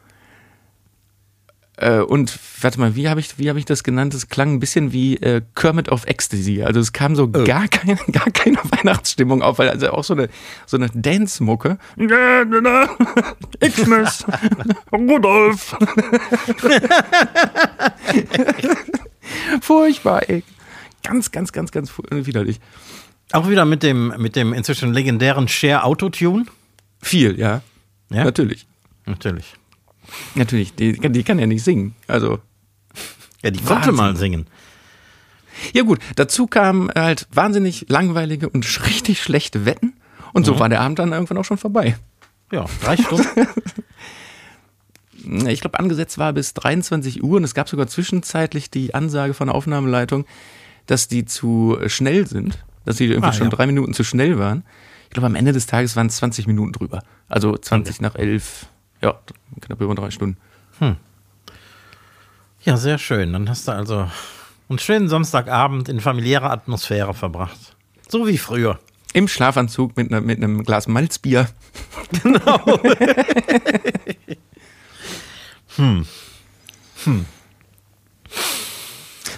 Äh, 1.83 2.01
und 2.03 2.39
warte 2.61 2.79
mal, 2.81 2.95
wie 2.97 3.09
habe 3.09 3.21
ich, 3.21 3.39
wie 3.39 3.51
hab 3.51 3.57
ich 3.57 3.65
das 3.65 3.83
genannt? 3.85 4.15
Es 4.15 4.29
klang 4.29 4.55
ein 4.55 4.61
bisschen 4.61 4.93
wie 4.93 5.17
äh, 5.17 5.43
Kermit 5.55 5.89
of 5.91 6.07
Ecstasy. 6.07 6.63
Also 6.63 6.81
es 6.81 6.93
kam 6.93 7.17
so 7.17 7.25
Oh. 7.25 7.45
gar, 7.45 7.69
keine, 7.69 7.97
gar 8.13 8.31
keine 8.31 8.59
Weihnachtsstimmung 8.59 9.43
auf, 9.43 9.59
weil 9.59 9.69
also 9.69 9.91
auch 9.91 10.05
so 10.05 10.15
eine, 10.15 10.29
so 10.67 10.77
eine 10.77 10.89
Dance-Mucke. 10.95 11.79
Xmas, 13.61 14.25
Rudolf. 14.93 15.77
Furchtbar, 19.61 20.29
ey. 20.29 20.43
Ganz, 21.03 21.31
ganz, 21.31 21.53
ganz, 21.53 21.73
ganz 21.73 21.91
fu- 21.91 22.03
widerlich. 22.11 22.61
Auch 23.33 23.49
wieder 23.49 23.65
mit 23.65 23.83
dem, 23.83 24.15
mit 24.19 24.37
dem 24.37 24.53
inzwischen 24.53 24.93
legendären 24.93 25.49
Share 25.49 25.85
Autotune. 25.85 26.45
Viel, 27.01 27.39
ja. 27.39 27.63
Ja, 28.11 28.25
Natürlich. 28.25 28.67
natürlich. 29.07 29.55
Natürlich. 30.35 30.75
Die, 30.75 30.93
die 30.99 31.23
kann 31.23 31.39
ja 31.39 31.47
nicht 31.47 31.63
singen. 31.65 31.95
Also. 32.07 32.39
Ja, 33.43 33.51
die 33.51 33.59
konnte 33.61 33.89
Wahnsinn. 33.89 33.95
mal 33.97 34.17
singen. 34.17 34.47
Ja 35.75 35.83
gut, 35.83 35.99
dazu 36.17 36.47
kamen 36.47 36.91
halt 36.95 37.27
wahnsinnig 37.33 37.87
langweilige 37.89 38.49
und 38.49 38.65
richtig 38.87 39.23
schlechte 39.23 39.65
Wetten. 39.65 39.95
Und 40.33 40.47
so 40.47 40.59
war 40.59 40.69
der 40.69 40.81
Abend 40.81 40.99
dann 40.99 41.13
irgendwann 41.13 41.37
auch 41.39 41.45
schon 41.45 41.59
vorbei. 41.59 41.97
Ja, 42.51 42.67
drei 42.83 42.97
Stunden. 42.97 43.29
Ich 45.47 45.61
glaube, 45.61 45.79
angesetzt 45.79 46.19
war 46.19 46.33
bis 46.33 46.53
23 46.55 47.23
Uhr 47.23 47.37
und 47.37 47.45
es 47.45 47.55
gab 47.55 47.69
sogar 47.69 47.87
zwischenzeitlich 47.87 48.71
die 48.71 48.93
Ansage 48.95 49.35
von 49.35 49.47
der 49.47 49.55
Aufnahmeleitung, 49.55 50.25
dass 50.87 51.07
die 51.07 51.25
zu 51.25 51.79
schnell 51.87 52.27
sind, 52.27 52.65
dass 52.85 52.97
sie 52.97 53.07
irgendwie 53.07 53.29
Ah, 53.29 53.33
schon 53.33 53.47
ja. 53.49 53.51
drei 53.51 53.67
Minuten 53.67 53.95
zu 53.95 54.03
schnell 54.03 54.41
waren. 54.41 54.65
Ich 55.05 55.11
glaube, 55.11 55.27
am 55.27 55.37
Ende 55.37 55.53
des 55.53 55.67
Tages 55.67 55.95
waren 55.95 56.09
es 56.09 56.17
20 56.17 56.49
Minuten 56.49 56.73
drüber. 56.73 57.05
Also 57.29 57.57
20 57.57 58.01
nach 58.01 58.17
11, 58.17 58.67
ja, 59.03 59.15
knapp 59.61 59.81
über 59.81 59.95
drei 59.95 60.11
Stunden. 60.11 60.37
ja, 62.63 62.77
sehr 62.77 62.99
schön. 62.99 63.33
Dann 63.33 63.49
hast 63.49 63.69
du 63.69 63.73
also 63.73 64.11
einen 64.69 64.79
schönen 64.79 65.09
Samstagabend 65.09 65.89
in 65.89 66.01
familiärer 66.01 66.51
Atmosphäre 66.51 67.15
verbracht. 67.15 67.77
So 68.09 68.27
wie 68.27 68.39
früher. 68.39 68.79
Im 69.15 69.29
Schlafanzug 69.29 69.97
mit, 69.97 70.11
einer, 70.11 70.23
mit 70.23 70.39
einem 70.39 70.65
Glas 70.65 70.89
Malzbier. 70.89 71.49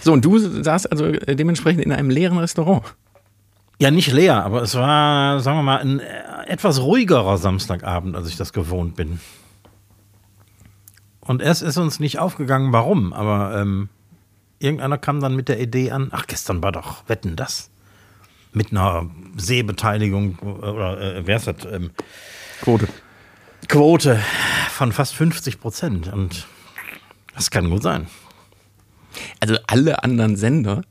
So, 0.04 0.12
und 0.12 0.22
du 0.22 0.38
saßt 0.38 0.92
also 0.92 1.06
äh, 1.06 1.34
dementsprechend 1.34 1.82
in 1.82 1.90
einem 1.90 2.10
leeren 2.10 2.36
Restaurant. 2.36 2.82
Ja, 3.78 3.90
nicht 3.90 4.12
leer, 4.12 4.44
aber 4.44 4.60
es 4.60 4.74
war, 4.74 5.40
sagen 5.40 5.58
wir 5.58 5.62
mal, 5.62 5.78
ein 5.78 5.98
äh, 5.98 6.04
etwas 6.46 6.82
ruhigerer 6.82 7.38
Samstagabend, 7.38 8.14
als 8.14 8.28
ich 8.28 8.36
das 8.36 8.52
gewohnt 8.52 8.96
bin. 8.96 9.18
Und 11.26 11.42
erst 11.42 11.62
ist 11.62 11.76
uns 11.78 12.00
nicht 12.00 12.18
aufgegangen, 12.18 12.72
warum, 12.72 13.12
aber 13.12 13.58
ähm, 13.60 13.88
irgendeiner 14.58 14.98
kam 14.98 15.20
dann 15.20 15.34
mit 15.36 15.48
der 15.48 15.60
Idee 15.60 15.90
an, 15.90 16.08
ach, 16.10 16.26
gestern 16.26 16.62
war 16.62 16.72
doch 16.72 17.02
Wetten 17.08 17.36
das. 17.36 17.70
Mit 18.52 18.70
einer 18.70 19.10
Sehbeteiligung 19.36 20.38
oder 20.38 21.00
äh, 21.00 21.26
wer 21.26 21.36
ist 21.36 21.46
das? 21.46 21.64
Ähm, 21.70 21.90
Quote. 22.60 22.88
Quote 23.68 24.18
von 24.70 24.92
fast 24.92 25.14
50 25.14 25.60
Prozent. 25.60 26.12
Und 26.12 26.46
das 27.34 27.50
kann 27.50 27.68
gut 27.70 27.82
sein. 27.82 28.06
Also 29.40 29.56
alle 29.66 30.04
anderen 30.04 30.36
Sender 30.36 30.82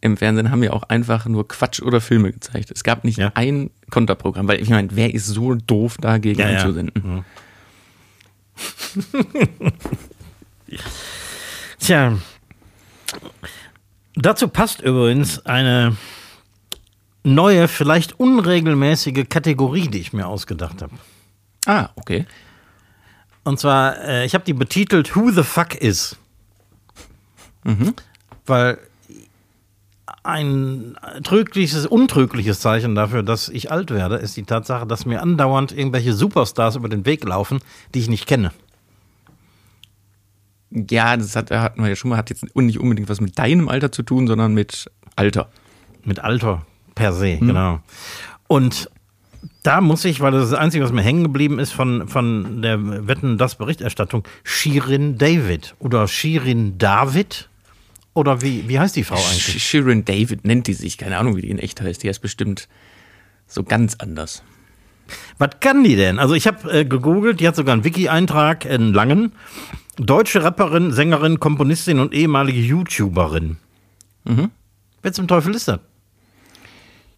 im 0.00 0.16
Fernsehen 0.16 0.50
haben 0.52 0.62
ja 0.62 0.72
auch 0.72 0.84
einfach 0.84 1.26
nur 1.26 1.48
Quatsch 1.48 1.80
oder 1.82 2.00
Filme 2.00 2.32
gezeigt. 2.32 2.70
Es 2.70 2.84
gab 2.84 3.02
nicht 3.02 3.18
Ja. 3.18 3.32
ein 3.34 3.70
Konterprogramm, 3.90 4.46
weil 4.46 4.60
ich 4.60 4.68
meine, 4.70 4.88
wer 4.92 5.12
ist 5.12 5.26
so 5.26 5.54
doof 5.54 5.96
dagegen 6.00 6.38
Ja, 6.40 6.50
ja. 6.50 7.24
Tja, 11.78 12.18
dazu 14.14 14.48
passt 14.48 14.80
übrigens 14.80 15.44
eine 15.46 15.96
neue, 17.22 17.68
vielleicht 17.68 18.18
unregelmäßige 18.18 19.28
Kategorie, 19.28 19.88
die 19.88 19.98
ich 19.98 20.12
mir 20.12 20.26
ausgedacht 20.26 20.82
habe. 20.82 20.94
Ah, 21.66 21.90
okay. 21.96 22.26
Und 23.44 23.58
zwar, 23.58 23.98
äh, 24.04 24.24
ich 24.24 24.34
habe 24.34 24.44
die 24.44 24.52
betitelt 24.52 25.14
Who 25.16 25.30
the 25.30 25.42
fuck 25.42 25.74
is. 25.74 26.16
Weil 28.46 28.78
ein 30.28 30.96
trügliches, 31.24 31.86
untrügliches 31.86 32.60
Zeichen 32.60 32.94
dafür, 32.94 33.22
dass 33.22 33.48
ich 33.48 33.72
alt 33.72 33.90
werde, 33.90 34.16
ist 34.16 34.36
die 34.36 34.42
Tatsache, 34.42 34.86
dass 34.86 35.06
mir 35.06 35.22
andauernd 35.22 35.72
irgendwelche 35.72 36.12
Superstars 36.12 36.76
über 36.76 36.88
den 36.88 37.06
Weg 37.06 37.24
laufen, 37.24 37.60
die 37.94 38.00
ich 38.00 38.08
nicht 38.08 38.26
kenne. 38.26 38.52
Ja, 40.70 41.16
das 41.16 41.34
hat, 41.34 41.50
hatten 41.50 41.82
wir 41.82 41.88
ja 41.88 41.96
schon 41.96 42.10
mal, 42.10 42.18
hat 42.18 42.28
jetzt 42.28 42.44
nicht 42.54 42.78
unbedingt 42.78 43.08
was 43.08 43.22
mit 43.22 43.38
deinem 43.38 43.70
Alter 43.70 43.90
zu 43.90 44.02
tun, 44.02 44.26
sondern 44.26 44.52
mit 44.52 44.90
Alter. 45.16 45.48
Mit 46.04 46.20
Alter 46.20 46.66
per 46.94 47.14
se, 47.14 47.38
genau. 47.38 47.80
Und 48.48 48.90
da 49.62 49.80
muss 49.80 50.04
ich, 50.04 50.20
weil 50.20 50.32
das 50.32 50.44
ist 50.44 50.52
das 50.52 50.60
Einzige, 50.60 50.84
was 50.84 50.92
mir 50.92 51.02
hängen 51.02 51.22
geblieben 51.22 51.58
ist 51.58 51.72
von, 51.72 52.06
von 52.06 52.60
der 52.60 53.06
Wetten, 53.06 53.38
das 53.38 53.54
Berichterstattung, 53.54 54.24
Shirin 54.44 55.16
David 55.16 55.74
oder 55.78 56.06
Shirin 56.06 56.76
David 56.76 57.47
oder 58.18 58.42
wie, 58.42 58.68
wie 58.68 58.78
heißt 58.78 58.96
die 58.96 59.04
Frau 59.04 59.16
eigentlich? 59.16 59.56
Sh- 59.56 59.58
Shirin 59.60 60.04
David 60.04 60.44
nennt 60.44 60.66
die 60.66 60.74
sich, 60.74 60.98
keine 60.98 61.16
Ahnung, 61.18 61.36
wie 61.36 61.42
die 61.42 61.50
in 61.50 61.58
echt 61.58 61.80
heißt. 61.80 62.02
Die 62.02 62.08
heißt 62.08 62.20
bestimmt 62.20 62.68
so 63.46 63.62
ganz 63.62 63.94
anders. 63.98 64.42
Was 65.38 65.50
kann 65.60 65.84
die 65.84 65.96
denn? 65.96 66.18
Also 66.18 66.34
ich 66.34 66.46
habe 66.46 66.70
äh, 66.70 66.84
gegoogelt, 66.84 67.40
die 67.40 67.48
hat 67.48 67.56
sogar 67.56 67.72
einen 67.72 67.84
Wiki-Eintrag, 67.84 68.66
einen 68.66 68.92
langen. 68.92 69.32
Deutsche 69.96 70.42
Rapperin, 70.44 70.92
Sängerin, 70.92 71.40
Komponistin 71.40 71.98
und 71.98 72.12
ehemalige 72.12 72.60
YouTuberin. 72.60 73.56
Wer 75.02 75.12
zum 75.12 75.26
Teufel 75.26 75.54
ist 75.54 75.68
das? 75.68 75.80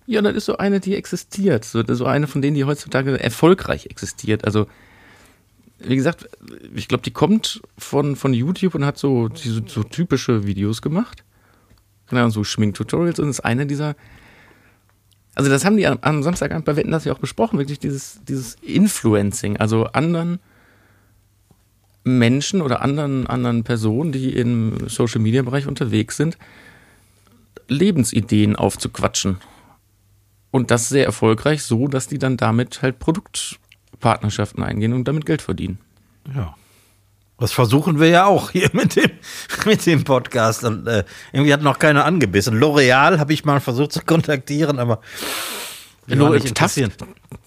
Ja, 0.07 0.23
das 0.23 0.35
ist 0.35 0.45
so 0.45 0.57
eine, 0.57 0.81
die 0.81 0.95
existiert. 0.95 1.65
So, 1.65 1.83
so 1.87 2.07
eine 2.07 2.27
von 2.27 2.41
denen, 2.43 2.55
die 2.55 2.65
heutzutage 2.65 3.19
erfolgreich 3.19 3.87
existiert. 3.87 4.45
Also, 4.45 4.67
wie 5.83 5.97
gesagt, 5.97 6.29
ich 6.75 6.89
glaube, 6.89 7.03
die 7.03 7.11
kommt 7.11 7.63
von, 7.79 8.17
von 8.17 8.35
YouTube 8.35 8.75
und 8.75 8.85
hat 8.85 8.99
so, 8.99 9.29
so, 9.35 9.61
so 9.67 9.83
typische 9.83 10.47
Videos 10.47 10.83
gemacht. 10.83 11.25
Genau, 12.09 12.29
so 12.29 12.45
Schminktutorials 12.45 13.19
und 13.19 13.29
ist 13.29 13.41
eine 13.41 13.67
dieser. 13.67 13.95
Also, 15.35 15.49
das 15.49 15.65
haben 15.65 15.77
die 15.77 15.87
am, 15.87 15.99
am 16.03 16.23
Samstagabend 16.23 16.65
bei 16.65 16.77
Wetten 16.77 16.91
das 16.91 17.05
ja 17.05 17.13
auch 17.13 17.19
besprochen, 17.19 17.59
wirklich 17.59 17.79
dieses, 17.79 18.21
dieses 18.25 18.57
Influencing, 18.57 19.57
also 19.59 19.85
anderen 19.87 20.41
Menschen 22.03 22.63
oder 22.63 22.83
anderen, 22.83 23.27
anderen 23.27 23.63
Personen, 23.63 24.13
die 24.13 24.35
im 24.37 24.89
Social 24.89 25.21
Media 25.21 25.43
Bereich 25.43 25.67
unterwegs 25.67 26.17
sind, 26.17 26.37
Lebensideen 27.69 28.57
aufzuquatschen. 28.57 29.39
Und 30.51 30.71
das 30.71 30.89
sehr 30.89 31.05
erfolgreich, 31.05 31.63
so 31.63 31.87
dass 31.87 32.09
die 32.09 32.19
dann 32.19 32.37
damit 32.37 32.83
halt 32.83 32.99
Produktpartnerschaften 33.91 34.63
eingehen 34.63 34.93
und 34.93 35.07
damit 35.07 35.27
Geld 35.27 35.43
verdienen. 35.43 35.79
Ja. 36.35 36.55
Das 37.39 37.53
versuchen 37.53 37.99
wir 37.99 38.09
ja 38.09 38.27
auch 38.27 38.51
hier 38.51 38.69
mit 38.73 38.97
dem, 38.97 39.11
mit 39.65 39.87
dem 39.87 40.05
Podcast. 40.05 40.65
Und, 40.65 40.87
äh, 40.87 41.05
irgendwie 41.33 41.53
hat 41.53 41.63
noch 41.63 41.79
keiner 41.79 42.05
angebissen. 42.05 42.59
L'Oreal 42.59 43.19
habe 43.19 43.33
ich 43.33 43.45
mal 43.45 43.61
versucht 43.61 43.93
zu 43.93 44.03
kontaktieren, 44.03 44.79
aber 44.79 45.01
nicht 46.07 46.55
Taft. 46.55 46.79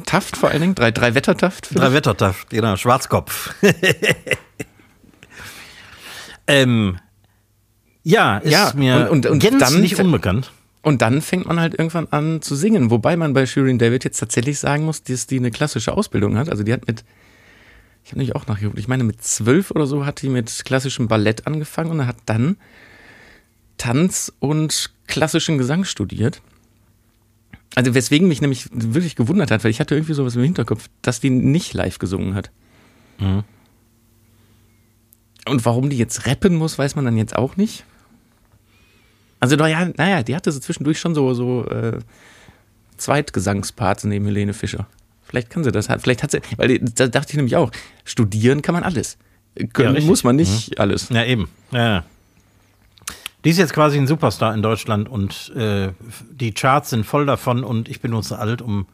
Taft 0.05 0.37
vor 0.37 0.49
allen 0.49 0.61
Dingen, 0.61 0.75
drei, 0.75 0.91
drei 0.91 1.13
Wettertaft. 1.15 1.69
Drei 1.77 1.93
Wettertaft, 1.93 2.49
genau, 2.49 2.75
Schwarzkopf. 2.77 3.53
ähm, 6.47 6.97
ja, 8.03 8.37
ist 8.39 8.51
Ja, 8.51 8.71
mir 8.75 9.09
und- 9.09 9.09
und- 9.09 9.25
und 9.27 9.39
gänzlich 9.39 9.95
dann- 9.95 10.07
unbekannt. 10.07 10.51
Und 10.83 11.01
dann 11.01 11.21
fängt 11.21 11.47
man 11.47 11.59
halt 11.61 11.73
irgendwann 11.73 12.07
an 12.09 12.41
zu 12.41 12.55
singen. 12.55 12.91
Wobei 12.91 13.15
man 13.15 13.33
bei 13.33 13.45
Shirin 13.45 13.79
David 13.79 14.03
jetzt 14.03 14.19
tatsächlich 14.19 14.59
sagen 14.59 14.83
muss, 14.83 15.01
dass 15.01 15.25
die 15.25 15.37
eine 15.37 15.49
klassische 15.49 15.93
Ausbildung 15.93 16.37
hat. 16.37 16.49
Also 16.49 16.63
die 16.63 16.73
hat 16.73 16.85
mit, 16.87 17.05
ich 18.03 18.11
habe 18.11 18.19
nämlich 18.19 18.35
auch 18.35 18.45
nachgeguckt, 18.47 18.77
ich 18.77 18.89
meine 18.89 19.05
mit 19.05 19.23
zwölf 19.23 19.71
oder 19.71 19.87
so 19.87 20.05
hat 20.05 20.21
die 20.21 20.29
mit 20.29 20.65
klassischem 20.65 21.07
Ballett 21.07 21.47
angefangen 21.47 21.89
und 21.89 22.05
hat 22.05 22.17
dann 22.25 22.57
Tanz 23.77 24.31
und 24.39 24.91
klassischen 25.07 25.57
Gesang 25.57 25.85
studiert. 25.85 26.41
Also 27.75 27.95
weswegen 27.95 28.27
mich 28.27 28.41
nämlich 28.41 28.67
wirklich 28.73 29.15
gewundert 29.15 29.51
hat, 29.51 29.63
weil 29.63 29.71
ich 29.71 29.79
hatte 29.79 29.95
irgendwie 29.95 30.13
sowas 30.13 30.35
im 30.35 30.43
Hinterkopf, 30.43 30.89
dass 31.01 31.21
die 31.21 31.29
nicht 31.29 31.73
live 31.73 31.97
gesungen 31.97 32.35
hat. 32.35 32.51
Und 35.45 35.65
warum 35.65 35.89
die 35.89 35.97
jetzt 35.97 36.25
rappen 36.27 36.55
muss, 36.55 36.77
weiß 36.77 36.95
man 36.95 37.05
dann 37.05 37.17
jetzt 37.17 37.35
auch 37.35 37.55
nicht. 37.55 37.85
Also, 39.43 39.57
naja, 39.57 39.89
naja, 39.97 40.23
die 40.23 40.37
hatte 40.37 40.53
so 40.53 40.61
zwischendurch 40.61 41.01
schon 41.01 41.13
so, 41.13 41.33
so 41.33 41.65
äh, 41.65 41.99
Zweitgesangsparts 42.95 44.05
neben 44.05 44.23
Helene 44.23 44.53
Fischer. 44.53 44.87
Vielleicht 45.25 45.49
kann 45.49 45.65
sie 45.65 45.73
das 45.73 45.89
halt. 45.89 46.01
Vielleicht 46.01 46.23
hat 46.23 46.31
sie, 46.31 46.39
weil 46.55 46.79
da 46.79 47.07
dachte 47.07 47.31
ich 47.31 47.35
nämlich 47.35 47.57
auch, 47.57 47.69
studieren 48.05 48.61
kann 48.61 48.71
man 48.71 48.83
alles. 48.83 49.17
Können 49.73 49.95
richtig. 49.95 50.05
muss 50.05 50.23
man 50.23 50.37
nicht 50.37 50.79
alles. 50.79 51.09
Ja, 51.09 51.25
eben. 51.25 51.49
Ja, 51.71 51.95
ja. 51.95 52.05
Die 53.43 53.49
ist 53.49 53.57
jetzt 53.57 53.73
quasi 53.73 53.97
ein 53.97 54.07
Superstar 54.07 54.53
in 54.53 54.61
Deutschland 54.61 55.09
und 55.09 55.51
äh, 55.57 55.89
die 56.31 56.53
Charts 56.53 56.91
sind 56.91 57.05
voll 57.05 57.25
davon 57.25 57.65
und 57.65 57.89
ich 57.89 57.99
bin 57.99 58.11
nur 58.11 58.23
zu 58.23 58.37
alt, 58.37 58.61
um 58.61 58.87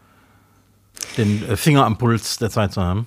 den 1.18 1.48
äh, 1.48 1.58
Finger 1.58 1.86
am 1.86 2.00
Puls 2.00 2.40
der 2.40 2.50
Zeit 2.50 2.74
zu 2.74 2.82
haben. 2.82 3.06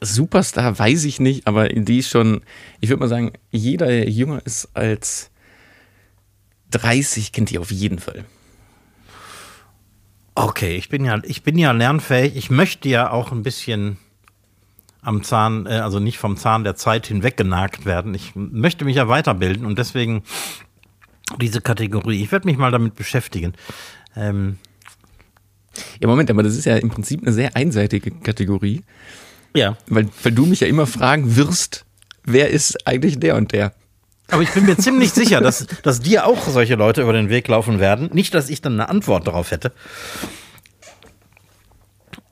Superstar 0.00 0.78
weiß 0.78 1.02
ich 1.06 1.18
nicht, 1.18 1.48
aber 1.48 1.68
die 1.70 1.98
ist 1.98 2.08
schon, 2.08 2.42
ich 2.80 2.88
würde 2.88 3.00
mal 3.00 3.08
sagen, 3.08 3.32
jeder, 3.50 3.86
der 3.86 4.08
jünger 4.08 4.40
ist 4.46 4.68
als 4.74 5.32
30, 6.74 7.32
kennt 7.32 7.50
die 7.50 7.58
auf 7.58 7.70
jeden 7.70 7.98
Fall. 7.98 8.24
Okay, 10.34 10.76
ich 10.76 10.88
bin 10.88 11.04
ja, 11.04 11.20
ich 11.22 11.42
bin 11.42 11.56
ja 11.58 11.72
lernfähig. 11.72 12.36
Ich 12.36 12.50
möchte 12.50 12.88
ja 12.88 13.10
auch 13.10 13.30
ein 13.30 13.42
bisschen 13.42 13.98
am 15.00 15.22
Zahn, 15.22 15.66
äh, 15.66 15.74
also 15.74 16.00
nicht 16.00 16.18
vom 16.18 16.36
Zahn 16.36 16.64
der 16.64 16.74
Zeit 16.74 17.06
hinweggenagt 17.06 17.86
werden. 17.86 18.14
Ich 18.14 18.32
möchte 18.34 18.84
mich 18.84 18.96
ja 18.96 19.08
weiterbilden 19.08 19.66
und 19.66 19.78
deswegen 19.78 20.22
diese 21.40 21.60
Kategorie. 21.60 22.22
Ich 22.22 22.32
werde 22.32 22.46
mich 22.46 22.56
mal 22.56 22.70
damit 22.70 22.94
beschäftigen. 22.96 23.52
Ähm, 24.16 24.58
ja, 26.00 26.08
Moment, 26.08 26.30
aber 26.30 26.42
das 26.42 26.56
ist 26.56 26.64
ja 26.64 26.76
im 26.76 26.90
Prinzip 26.90 27.22
eine 27.22 27.32
sehr 27.32 27.56
einseitige 27.56 28.10
Kategorie. 28.10 28.82
ja. 29.54 29.76
Weil, 29.86 30.08
weil 30.22 30.32
du 30.32 30.46
mich 30.46 30.60
ja 30.60 30.66
immer 30.66 30.86
fragen 30.86 31.36
wirst, 31.36 31.84
wer 32.24 32.50
ist 32.50 32.86
eigentlich 32.86 33.18
der 33.20 33.36
und 33.36 33.52
der? 33.52 33.72
Aber 34.30 34.42
ich 34.42 34.50
bin 34.52 34.64
mir 34.64 34.76
ziemlich 34.76 35.12
sicher, 35.12 35.40
dass, 35.40 35.66
dass 35.82 36.00
dir 36.00 36.26
auch 36.26 36.48
solche 36.48 36.74
Leute 36.76 37.02
über 37.02 37.12
den 37.12 37.28
Weg 37.28 37.46
laufen 37.48 37.78
werden. 37.78 38.10
Nicht, 38.12 38.34
dass 38.34 38.48
ich 38.48 38.60
dann 38.62 38.72
eine 38.74 38.88
Antwort 38.88 39.26
darauf 39.26 39.50
hätte. 39.50 39.72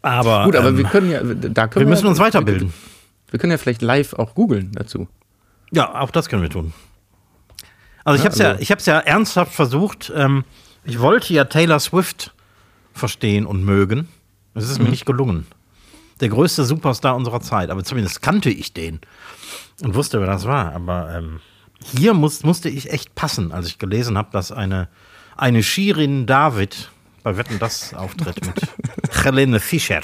Aber, 0.01 0.45
Gut, 0.45 0.57
aber 0.57 0.69
ähm, 0.69 0.79
wir 0.79 0.85
können 0.85 1.11
ja, 1.11 1.21
da 1.23 1.69
können 1.69 1.87
wir 1.87 1.91
müssen 1.91 2.07
uns 2.07 2.19
weiterbilden. 2.19 2.73
Wir 3.31 3.39
können 3.39 3.53
ja 3.53 3.59
vielleicht 3.59 3.83
live 3.83 4.15
auch 4.15 4.35
googeln 4.35 4.73
dazu. 4.73 5.09
Ja, 5.71 6.01
auch 6.01 6.11
das 6.11 6.29
können 6.29 6.43
wir 6.43 6.51
tun. 6.51 6.73
Also 8.05 8.17
ich 8.17 8.21
Ja, 8.21 8.25
habe 8.25 8.33
es 8.35 8.39
ja, 8.41 8.49
also- 8.51 8.63
ich 8.63 8.71
habe 8.71 8.79
es 8.81 8.87
ja 8.87 8.99
ernsthaft 8.99 9.53
versucht. 9.55 10.13
Ähm, 10.15 10.45
ich 10.85 10.99
wollte 11.01 11.33
ja 11.33 11.45
Taylor 11.45 11.79
Swift 11.79 12.35
verstehen 12.93 13.47
und 13.47 13.65
mögen. 13.65 14.09
Es 14.55 14.69
ist 14.69 14.81
mir 14.83 14.89
nicht 14.91 15.07
gelungen. 15.07 15.47
Der 16.21 16.29
größte 16.29 16.65
Superstar 16.65 17.17
unserer 17.17 17.41
Zeit, 17.41 17.71
aber 17.71 17.85
zumindest 17.85 18.21
kannte 18.23 18.51
ich 18.51 18.75
den 18.75 19.01
und 19.83 19.95
wusste, 19.95 20.21
wer 20.21 20.27
das 20.27 20.47
war. 20.47 20.73
Aber 20.75 21.15
ähm, 21.17 21.41
hier 21.85 22.15
muss, 22.15 22.43
musste 22.43 22.69
ich 22.69 22.91
echt 22.91 23.15
passen, 23.15 23.53
als 23.53 23.67
ich 23.67 23.79
gelesen 23.79 24.17
habe, 24.19 24.31
dass 24.33 24.53
eine, 24.53 24.89
eine 25.37 25.63
Shirin 25.63 26.27
David 26.27 26.91
bei 27.23 27.37
Wetten 27.37 27.59
das 27.59 27.95
auftritt 27.95 28.45
mit 28.45 28.61
Helene 29.25 29.61
Fischer. 29.61 30.03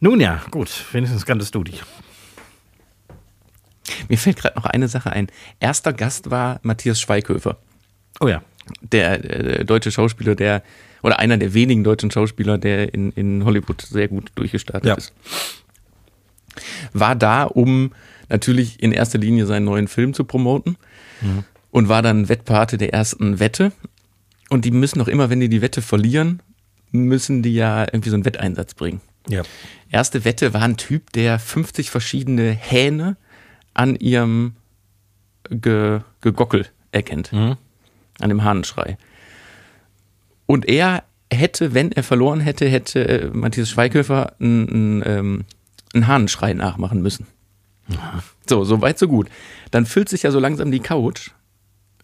Nun 0.00 0.20
ja, 0.20 0.42
gut, 0.50 0.70
wenigstens 0.92 1.24
kanntest 1.24 1.54
du 1.54 1.64
die. 1.64 1.78
Mir 4.08 4.18
fällt 4.18 4.36
gerade 4.38 4.56
noch 4.56 4.66
eine 4.66 4.88
Sache 4.88 5.10
ein. 5.10 5.28
Erster 5.60 5.92
Gast 5.92 6.30
war 6.30 6.58
Matthias 6.62 7.00
Schweighöfer, 7.00 7.56
Oh 8.20 8.28
ja. 8.28 8.42
der 8.82 9.24
äh, 9.60 9.64
deutsche 9.64 9.90
Schauspieler, 9.92 10.34
der, 10.34 10.62
oder 11.02 11.18
einer 11.18 11.36
der 11.36 11.54
wenigen 11.54 11.84
deutschen 11.84 12.10
Schauspieler, 12.10 12.58
der 12.58 12.92
in, 12.94 13.12
in 13.12 13.44
Hollywood 13.44 13.80
sehr 13.82 14.08
gut 14.08 14.30
durchgestartet 14.34 14.86
Ja. 14.88 14.94
ist. 14.94 15.12
War 16.92 17.16
da, 17.16 17.44
um 17.44 17.92
natürlich 18.28 18.82
in 18.82 18.92
erster 18.92 19.18
Linie 19.18 19.46
seinen 19.46 19.64
neuen 19.64 19.88
Film 19.88 20.14
zu 20.14 20.24
promoten 20.24 20.76
und 21.70 21.88
war 21.88 22.02
dann 22.02 22.28
Wettpate 22.28 22.78
der 22.78 22.92
ersten 22.92 23.40
Wette. 23.40 23.72
Und 24.50 24.64
die 24.64 24.70
müssen 24.70 24.98
doch 24.98 25.08
immer, 25.08 25.30
wenn 25.30 25.40
die 25.40 25.48
die 25.48 25.62
Wette 25.62 25.82
verlieren, 25.82 26.40
müssen 26.90 27.42
die 27.42 27.54
ja 27.54 27.82
irgendwie 27.82 28.10
so 28.10 28.16
einen 28.16 28.24
Wetteinsatz 28.24 28.74
bringen. 28.74 29.00
Ja. 29.28 29.42
Erste 29.90 30.24
Wette 30.24 30.54
war 30.54 30.62
ein 30.62 30.76
Typ, 30.76 31.12
der 31.12 31.38
50 31.38 31.90
verschiedene 31.90 32.50
Hähne 32.52 33.16
an 33.72 33.96
ihrem 33.96 34.54
Ge 35.50 36.00
Gegockel 36.20 36.66
erkennt. 36.92 37.32
An 38.20 38.28
dem 38.28 38.44
Hahnenschrei. 38.44 38.96
Und 40.46 40.68
er 40.68 41.02
hätte, 41.32 41.74
wenn 41.74 41.90
er 41.92 42.02
verloren 42.02 42.40
hätte, 42.40 42.68
hätte 42.68 43.08
äh, 43.08 43.30
Matthias 43.32 43.70
Schweighöfer 43.70 44.34
einen, 44.38 44.68
einen, 44.68 45.02
ähm, 45.04 45.44
einen 45.94 46.06
Hahnenschrei 46.06 46.52
nachmachen 46.54 47.02
müssen. 47.02 47.26
So, 48.48 48.64
so 48.64 48.80
weit, 48.80 48.98
so 48.98 49.08
gut. 49.08 49.28
Dann 49.70 49.86
füllt 49.86 50.08
sich 50.08 50.22
ja 50.22 50.30
so 50.30 50.38
langsam 50.38 50.70
die 50.70 50.80
Couch. 50.80 51.30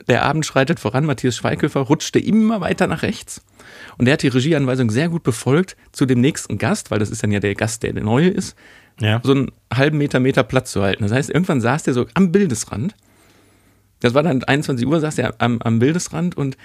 Der 0.09 0.25
Abend 0.25 0.47
schreitet 0.47 0.80
voran, 0.80 1.04
Matthias 1.04 1.37
Schweighöfer 1.37 1.80
rutschte 1.80 2.18
immer 2.18 2.61
weiter 2.61 2.87
nach 2.87 3.02
rechts. 3.02 3.42
Und 3.99 4.06
er 4.06 4.14
hat 4.14 4.23
die 4.23 4.28
Regieanweisung 4.28 4.90
sehr 4.90 5.09
gut 5.09 5.23
befolgt 5.23 5.76
zu 5.92 6.06
dem 6.06 6.20
nächsten 6.20 6.59
Gast, 6.59 6.90
weil 6.90 6.99
das 6.99 7.11
ist 7.11 7.23
dann 7.23 7.30
ja 7.32 7.40
der 7.40 7.54
Gast, 7.54 7.82
der 7.82 7.92
der 7.92 8.02
Neue 8.04 8.28
ist, 8.28 8.56
Ja. 8.99 9.21
so 9.23 9.32
einen 9.32 9.52
halben 9.73 9.99
Meter, 9.99 10.21
Meter 10.21 10.43
Platz 10.43 10.73
zu 10.73 10.82
halten. 10.82 11.02
Das 11.02 11.12
heißt, 11.12 11.30
irgendwann 11.30 11.60
saß 11.60 11.82
der 11.82 11.95
so 11.95 12.06
am 12.14 12.32
Bildesrand. 12.32 12.95
Das 14.00 14.14
war 14.14 14.23
dann 14.23 14.43
21 14.43 14.86
Uhr, 14.86 15.00
saß 15.00 15.19
er 15.19 15.34
am, 15.38 15.60
am 15.60 15.78
Bildesrand 15.78 16.34
und 16.36 16.56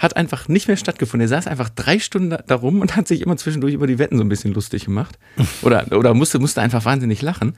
hat 0.00 0.16
einfach 0.16 0.48
nicht 0.48 0.66
mehr 0.66 0.78
stattgefunden. 0.78 1.26
Er 1.26 1.28
saß 1.28 1.46
einfach 1.46 1.68
drei 1.68 1.98
Stunden 2.00 2.36
da, 2.46 2.54
rum 2.56 2.80
und 2.80 2.96
hat 2.96 3.06
sich 3.06 3.20
immer 3.20 3.36
zwischendurch 3.36 3.74
über 3.74 3.86
die 3.86 3.98
Wetten 3.98 4.16
so 4.16 4.24
ein 4.24 4.28
bisschen 4.28 4.52
lustig 4.54 4.86
gemacht. 4.86 5.18
Oder, 5.62 5.86
oder 5.92 6.14
musste, 6.14 6.38
musste 6.38 6.60
einfach 6.62 6.84
wahnsinnig 6.84 7.20
lachen. 7.22 7.54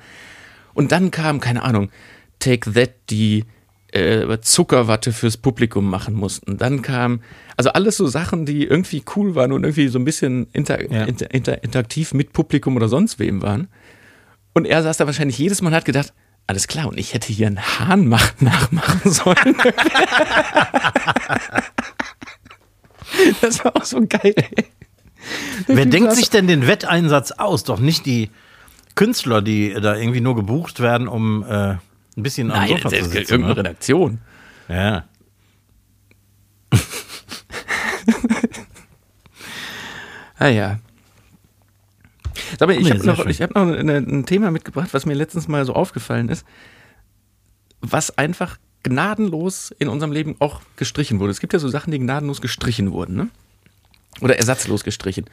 Und 0.74 0.90
dann 0.92 1.10
kam, 1.10 1.38
keine 1.40 1.62
Ahnung, 1.62 1.90
Take 2.40 2.72
That, 2.72 2.90
die 3.10 3.44
äh, 3.92 4.38
Zuckerwatte 4.40 5.12
fürs 5.12 5.36
Publikum 5.36 5.88
machen 5.88 6.14
mussten. 6.14 6.56
Dann 6.58 6.82
kam, 6.82 7.20
also 7.56 7.70
alles 7.70 7.96
so 7.96 8.06
Sachen, 8.08 8.44
die 8.44 8.64
irgendwie 8.64 9.04
cool 9.14 9.34
waren 9.36 9.52
und 9.52 9.62
irgendwie 9.64 9.88
so 9.88 9.98
ein 10.00 10.04
bisschen 10.04 10.48
inter, 10.52 10.80
Ja. 10.92 11.04
inter, 11.04 11.32
inter, 11.32 11.62
interaktiv 11.62 12.12
mit 12.12 12.32
Publikum 12.32 12.74
oder 12.74 12.88
sonst 12.88 13.18
wem 13.20 13.40
waren. 13.42 13.68
Und 14.54 14.66
er 14.66 14.82
saß 14.82 14.96
da 14.96 15.06
wahrscheinlich 15.06 15.38
jedes 15.38 15.62
Mal 15.62 15.68
und 15.68 15.74
hat 15.76 15.84
gedacht, 15.84 16.12
alles 16.46 16.66
klar, 16.68 16.88
und 16.88 16.98
ich 16.98 17.14
hätte 17.14 17.32
hier 17.32 17.46
einen 17.46 17.60
Hahn 17.78 18.08
mach, 18.08 18.32
nachmachen 18.40 19.10
sollen. 19.10 19.56
das 23.40 23.64
war 23.64 23.76
auch 23.76 23.84
so 23.84 24.00
geil. 24.06 24.34
ey. 24.36 24.66
Wer 25.68 25.86
denkt 25.86 26.12
sich 26.14 26.30
denn 26.30 26.46
den 26.48 26.66
Wetteinsatz 26.66 27.30
aus? 27.32 27.62
Doch 27.64 27.78
nicht 27.78 28.06
die 28.06 28.30
Künstler, 28.94 29.40
die 29.40 29.72
da 29.80 29.94
irgendwie 29.96 30.20
nur 30.20 30.34
gebucht 30.34 30.80
werden, 30.80 31.06
um 31.08 31.44
äh, 31.44 31.46
ein 31.74 31.78
bisschen 32.16 32.50
am 32.50 32.58
Nein, 32.58 32.68
Sofa 32.70 32.82
das 32.82 32.90
zu 32.90 32.96
ist 32.98 33.10
sitzen. 33.12 33.32
irgendeine 33.32 33.54
Ne? 33.54 33.58
Redaktion. 33.60 34.18
Ja. 34.68 35.04
Ah 40.38 40.48
ja. 40.48 40.78
Mal, 42.60 42.70
ich 42.72 42.84
Nee, 42.84 42.90
habe 42.90 43.06
noch, 43.06 43.26
ich 43.26 43.42
hab 43.42 43.54
noch 43.54 43.66
eine, 43.66 43.96
ein 43.96 44.26
Thema 44.26 44.50
mitgebracht, 44.50 44.90
was 44.92 45.06
mir 45.06 45.14
letztens 45.14 45.48
mal 45.48 45.64
so 45.64 45.74
aufgefallen 45.74 46.28
ist, 46.28 46.44
was 47.80 48.16
einfach 48.16 48.58
gnadenlos 48.82 49.72
in 49.78 49.88
unserem 49.88 50.12
Leben 50.12 50.36
auch 50.38 50.60
gestrichen 50.76 51.20
wurde. 51.20 51.30
Es 51.30 51.40
gibt 51.40 51.52
ja 51.52 51.58
so 51.58 51.68
Sachen, 51.68 51.90
die 51.90 51.98
gnadenlos 51.98 52.40
gestrichen 52.40 52.92
wurden, 52.92 53.16
ne? 53.16 53.28
Oder 54.20 54.36
ersatzlos 54.36 54.84
gestrichen. 54.84 55.26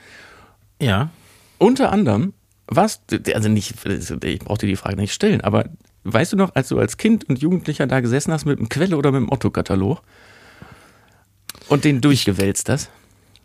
Ja. 0.82 1.10
Unter 1.58 1.91
anderem, 1.91 2.34
was, 2.67 3.02
also 3.34 3.50
nicht, 3.50 3.74
ich 3.86 4.39
brauchte 4.39 4.67
die 4.67 4.76
Frage 4.76 4.95
nicht 4.95 5.13
stellen, 5.13 5.41
aber 5.41 5.65
weißt 6.04 6.34
du 6.34 6.38
noch, 6.38 6.56
als 6.56 6.69
du 6.69 6.80
als 6.80 6.98
Kind 6.98 7.28
und 7.28 7.41
Jugendlicher 7.41 7.88
da 7.88 8.00
gesessen 8.00 8.32
hast 8.32 8.45
mit 8.45 8.60
dem 8.60 8.69
Quelle 8.69 8.95
oder 8.95 9.12
mit 9.12 9.22
dem 9.22 9.32
Otto-Katalog 9.32 10.02
und 11.67 11.84
den 11.84 12.02
durchgewälzt 12.02 12.69
hast? 12.69 12.89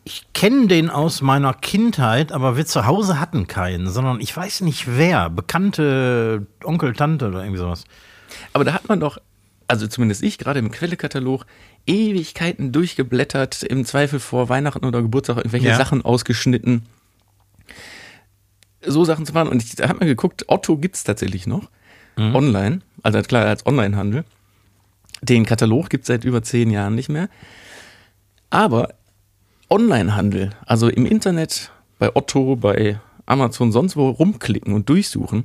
Ich 0.06 0.26
kenne 0.34 0.66
den 0.66 0.90
aus 0.90 1.22
meiner 1.22 1.54
Kindheit, 1.54 2.30
aber 2.30 2.58
wir 2.58 2.66
zu 2.66 2.84
Hause 2.84 3.18
hatten 3.20 3.46
keinen, 3.46 3.88
sondern 3.88 4.20
ich 4.20 4.36
weiß 4.36 4.60
nicht 4.60 4.98
wer. 4.98 5.30
Bekannte 5.30 6.46
Onkel, 6.62 6.92
Tante 6.92 7.28
oder 7.28 7.40
irgendwie 7.40 7.60
sowas. 7.60 7.84
Aber 8.52 8.64
da 8.64 8.74
hat 8.74 8.88
man 8.88 9.00
doch, 9.00 9.16
also 9.66 9.86
zumindest 9.86 10.22
ich, 10.22 10.36
gerade 10.36 10.58
im 10.58 10.70
Quellekatalog, 10.70 11.46
Ewigkeiten 11.86 12.70
durchgeblättert, 12.70 13.62
im 13.62 13.86
Zweifel 13.86 14.20
vor 14.20 14.50
Weihnachten 14.50 14.84
oder 14.84 15.00
Geburtstag 15.00 15.38
irgendwelche 15.38 15.68
Ja. 15.68 15.76
Sachen 15.76 16.04
ausgeschnitten. 16.04 16.84
So 18.84 19.04
Sachen 19.06 19.24
zu 19.24 19.32
machen. 19.32 19.48
Und 19.48 19.62
ich 19.62 19.80
habe 19.80 20.00
mal 20.00 20.06
geguckt, 20.06 20.44
Otto 20.48 20.76
gibt 20.76 20.96
es 20.96 21.04
tatsächlich 21.04 21.46
noch. 21.46 21.70
Online. 22.16 22.80
Also 23.02 23.20
klar, 23.22 23.46
als 23.46 23.66
Onlinehandel. 23.66 24.24
Den 25.22 25.46
Katalog 25.46 25.88
gibt 25.88 26.02
es 26.02 26.08
seit 26.08 26.24
über 26.24 26.42
zehn 26.42 26.70
Jahren 26.70 26.94
nicht 26.94 27.08
mehr. 27.08 27.28
Aber 28.50 28.94
Onlinehandel, 29.68 30.50
also 30.66 30.88
im 30.88 31.06
Internet, 31.06 31.70
bei 31.98 32.14
Otto, 32.14 32.56
bei 32.56 33.00
Amazon, 33.26 33.72
sonst 33.72 33.96
wo 33.96 34.08
rumklicken 34.10 34.74
und 34.74 34.88
durchsuchen, 34.88 35.44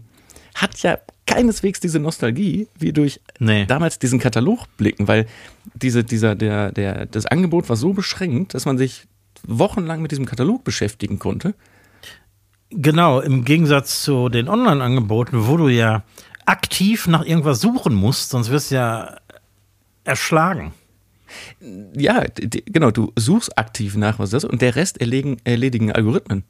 hat 0.55 0.79
ja 0.79 0.97
keineswegs 1.25 1.79
diese 1.79 1.99
Nostalgie 1.99 2.67
wie 2.77 2.91
durch 2.91 3.21
Nee. 3.39 3.65
damals 3.65 3.99
diesen 3.99 4.19
Katalog 4.19 4.65
blicken, 4.77 5.08
weil 5.08 5.27
diese, 5.75 6.03
dieser, 6.03 6.36
der, 6.36 6.71
der, 6.71 7.05
das 7.05 7.25
Angebot 7.25 7.69
war 7.69 7.75
so 7.75 7.93
beschränkt, 7.93 8.53
dass 8.53 8.65
man 8.65 8.77
sich 8.77 9.08
wochenlang 9.47 10.01
mit 10.01 10.12
diesem 10.12 10.25
Katalog 10.25 10.63
beschäftigen 10.63 11.19
konnte. 11.19 11.53
Genau, 12.71 13.19
im 13.19 13.45
Gegensatz 13.45 14.03
zu 14.03 14.29
den 14.29 14.47
Online-Angeboten, 14.47 15.47
wo 15.47 15.58
du 15.58 15.69
ja 15.69 16.03
aktiv 16.45 17.08
nach 17.08 17.23
irgendwas 17.23 17.62
suchen 17.62 17.93
musst, 17.93 18.32
sonst 18.32 18.49
wirst 18.49 18.71
du 18.71 18.75
ja 18.75 19.17
erschlagen. 20.03 20.73
Ja, 21.96 22.22
d- 22.26 22.48
d- 22.48 22.63
genau, 22.65 22.92
du 22.92 23.12
suchst 23.18 23.58
aktiv 23.58 23.96
nach 23.96 24.20
was 24.20 24.30
das 24.32 24.44
ist 24.44 24.50
und 24.50 24.62
der 24.62 24.76
Rest 24.76 25.00
erledigen, 25.02 25.38
erledigen 25.44 25.92
Algorithmen. 25.92 26.44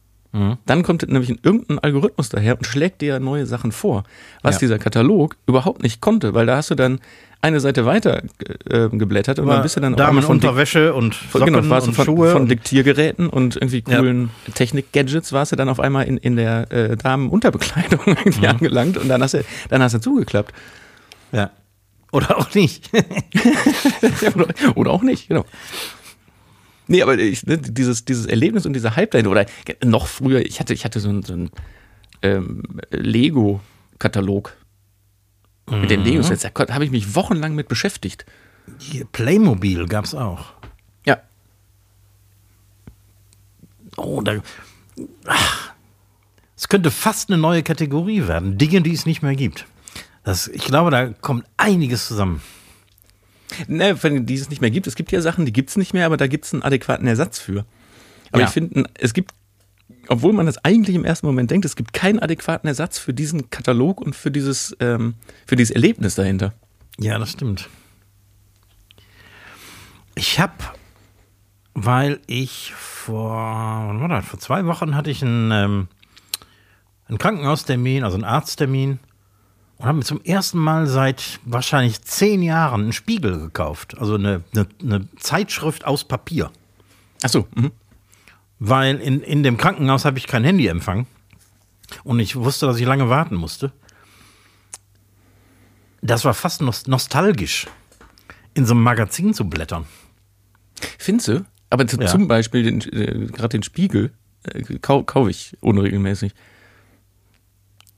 Dann 0.67 0.83
kommt 0.83 1.07
nämlich 1.09 1.43
irgendein 1.43 1.79
Algorithmus 1.79 2.29
daher 2.29 2.55
und 2.55 2.63
schlägt 2.67 3.01
dir 3.01 3.19
neue 3.19 3.47
Sachen 3.47 3.71
vor, 3.71 4.03
was 4.43 4.55
Ja. 4.55 4.59
dieser 4.59 4.77
Katalog 4.77 5.35
überhaupt 5.47 5.81
nicht 5.81 6.01
konnte, 6.01 6.35
weil 6.35 6.45
da 6.45 6.57
hast 6.57 6.69
du 6.69 6.75
dann 6.75 6.99
eine 7.41 7.59
Seite 7.59 7.87
weiter 7.87 8.21
äh, 8.69 8.89
geblättert 8.89 9.39
und 9.39 9.47
dann 9.47 9.63
bist 9.63 9.75
du 9.77 9.79
dann 9.79 9.95
auf 9.95 10.01
einmal 10.01 10.21
von, 10.23 10.35
Unterwäsche 10.35 10.93
und 10.93 11.15
von, 11.15 11.39
Socken 11.39 11.55
genau, 11.55 11.67
warst 11.71 11.87
und 11.87 11.95
von, 11.95 12.05
Schuhe. 12.05 12.31
von 12.31 12.47
Diktiergeräten 12.47 13.27
und 13.27 13.55
irgendwie 13.55 13.81
coolen 13.81 14.29
Technik-Gadgets 14.53 15.33
warst 15.33 15.51
du 15.51 15.55
dann 15.55 15.67
auf 15.67 15.79
einmal 15.79 16.05
in, 16.05 16.17
in 16.17 16.35
der 16.35 16.71
äh, 16.71 16.95
Damenunterbekleidung 16.95 17.99
irgendwie 18.05 18.41
Mhm. 18.41 18.45
angelangt 18.45 18.97
und 18.99 19.07
dann 19.07 19.23
hast 19.23 19.33
du, 19.33 19.43
dann 19.69 19.81
hast 19.81 19.95
du 19.95 19.99
zugeklappt. 19.99 20.53
ja. 21.31 21.49
Oder 22.11 22.37
auch 22.37 22.53
nicht. 22.55 22.89
Ja, 22.93 24.33
oder, 24.35 24.47
oder 24.75 24.91
auch 24.91 25.03
nicht, 25.03 25.27
genau. 25.27 25.45
Nee, 26.87 27.03
aber 27.03 27.17
ich, 27.19 27.45
ne, 27.45 27.59
dieses, 27.59 28.05
dieses 28.05 28.25
Erlebnis 28.25 28.65
und 28.65 28.73
dieser 28.73 28.95
Hype 28.95 29.11
dahinter, 29.11 29.29
oder 29.29 29.45
noch 29.83 30.07
früher, 30.07 30.43
ich 30.43 30.59
hatte, 30.59 30.73
ich 30.73 30.85
hatte 30.85 30.99
so 30.99 31.09
einen, 31.09 31.21
so 31.21 31.33
einen 31.33 31.51
ähm, 32.23 32.63
Lego-Katalog 32.89 34.55
mit 35.69 35.91
den 35.91 36.03
Legos. 36.03 36.29
Da 36.29 36.51
habe 36.73 36.85
ich 36.85 36.91
mich 36.91 37.15
wochenlang 37.15 37.53
mit 37.55 37.67
beschäftigt. 37.67 38.25
Playmobil 39.11 39.87
gab's 39.87 40.15
auch. 40.15 40.53
Ja. 41.05 41.21
Oh, 43.97 44.21
da. 44.21 44.41
Ach, 45.25 45.73
es 46.55 46.67
könnte 46.67 46.91
fast 46.91 47.29
eine 47.29 47.39
neue 47.39 47.63
Kategorie 47.63 48.27
werden. 48.27 48.57
Dinge, 48.57 48.81
die 48.81 48.93
es 48.93 49.05
nicht 49.05 49.21
mehr 49.21 49.35
gibt. 49.35 49.65
Das, 50.23 50.47
ich 50.47 50.65
glaube, 50.65 50.91
da 50.91 51.07
kommt 51.07 51.45
einiges 51.57 52.07
zusammen. 52.07 52.41
Ne, 53.67 54.01
wenn 54.03 54.25
die 54.25 54.35
es 54.35 54.49
nicht 54.49 54.61
mehr 54.61 54.69
gibt, 54.71 54.85
es 54.87 54.95
gibt 54.95 55.11
ja 55.11 55.21
Sachen, 55.21 55.45
die 55.45 55.53
gibt 55.53 55.69
es 55.71 55.77
nicht 55.77 55.93
mehr, 55.93 56.05
aber 56.05 56.17
da 56.17 56.27
gibt 56.27 56.45
es 56.45 56.53
einen 56.53 56.61
adäquaten 56.61 57.07
Ersatz 57.07 57.39
für. 57.39 57.65
Aber 58.31 58.41
Ja. 58.41 58.47
ich 58.47 58.53
finde, 58.53 58.83
es 58.93 59.13
gibt, 59.13 59.31
obwohl 60.07 60.33
man 60.33 60.45
das 60.45 60.63
eigentlich 60.63 60.95
im 60.95 61.03
ersten 61.03 61.25
Moment 61.25 61.49
denkt, 61.49 61.65
es 61.65 61.75
gibt 61.75 61.93
keinen 61.93 62.19
adäquaten 62.19 62.67
Ersatz 62.67 62.99
für 62.99 63.13
diesen 63.13 63.49
Katalog 63.49 64.01
und 64.01 64.15
für 64.15 64.29
dieses, 64.29 64.75
ähm, 64.79 65.15
für 65.47 65.55
dieses 65.55 65.71
Erlebnis 65.73 66.13
dahinter. 66.15 66.53
Ja, 66.99 67.17
das 67.17 67.31
stimmt. 67.31 67.67
Ich 70.15 70.39
habe, 70.39 70.53
weil 71.73 72.19
ich 72.27 72.73
vor, 72.75 73.31
wann 73.87 73.99
war 74.01 74.09
das? 74.09 74.25
vor 74.25 74.39
zwei 74.39 74.65
Wochen 74.65 74.95
hatte 74.95 75.09
ich 75.09 75.23
einen, 75.23 75.51
ähm, 75.51 75.87
einen 77.07 77.17
Krankenhaustermin, 77.17 78.03
also 78.03 78.15
einen 78.15 78.25
Arzttermin 78.25 78.99
und 79.79 79.85
habe 79.85 79.97
mir 79.97 80.03
zum 80.03 80.21
ersten 80.21 80.59
Mal 80.59 80.87
seit 80.87 81.39
wahrscheinlich 81.45 82.01
zehn 82.01 82.43
Jahren 82.43 82.81
einen 82.81 82.93
Spiegel 82.93 83.39
gekauft. 83.39 83.97
Also 83.97 84.15
eine, 84.15 84.43
eine, 84.53 84.67
eine 84.81 85.07
Zeitschrift 85.17 85.85
aus 85.85 86.03
Papier. 86.03 86.51
Ach 87.23 87.29
so, 87.29 87.47
mhm. 87.55 87.71
Weil 88.59 88.97
in, 88.97 89.21
in 89.21 89.41
dem 89.41 89.55
Krankenhaus 89.55 90.03
habe 90.03 90.17
ich 90.17 90.27
kein 90.27 90.43
Handyempfang. 90.43 91.07
Und 92.03 92.19
ich 92.19 92.35
wusste, 92.35 92.65
dass 92.65 92.77
ich 92.77 92.85
lange 92.85 93.09
warten 93.09 93.35
musste. 93.35 93.71
Das 96.01 96.25
war 96.25 96.33
fast 96.33 96.61
nos 96.61 96.85
nostalgisch, 96.87 97.67
in 98.53 98.65
so 98.65 98.73
einem 98.73 98.83
Magazin 98.83 99.33
zu 99.33 99.49
blättern. 99.49 99.85
Findest 100.97 101.27
du? 101.29 101.45
Aber 101.69 101.85
Ja. 101.85 102.07
zum 102.07 102.27
Beispiel 102.27 102.67
äh, 102.67 103.27
gerade 103.27 103.49
den 103.49 103.63
Spiegel 103.63 104.11
äh, 104.43 104.77
kau, 104.79 105.03
kaufe 105.03 105.29
ich 105.29 105.57
unregelmäßig. 105.61 106.33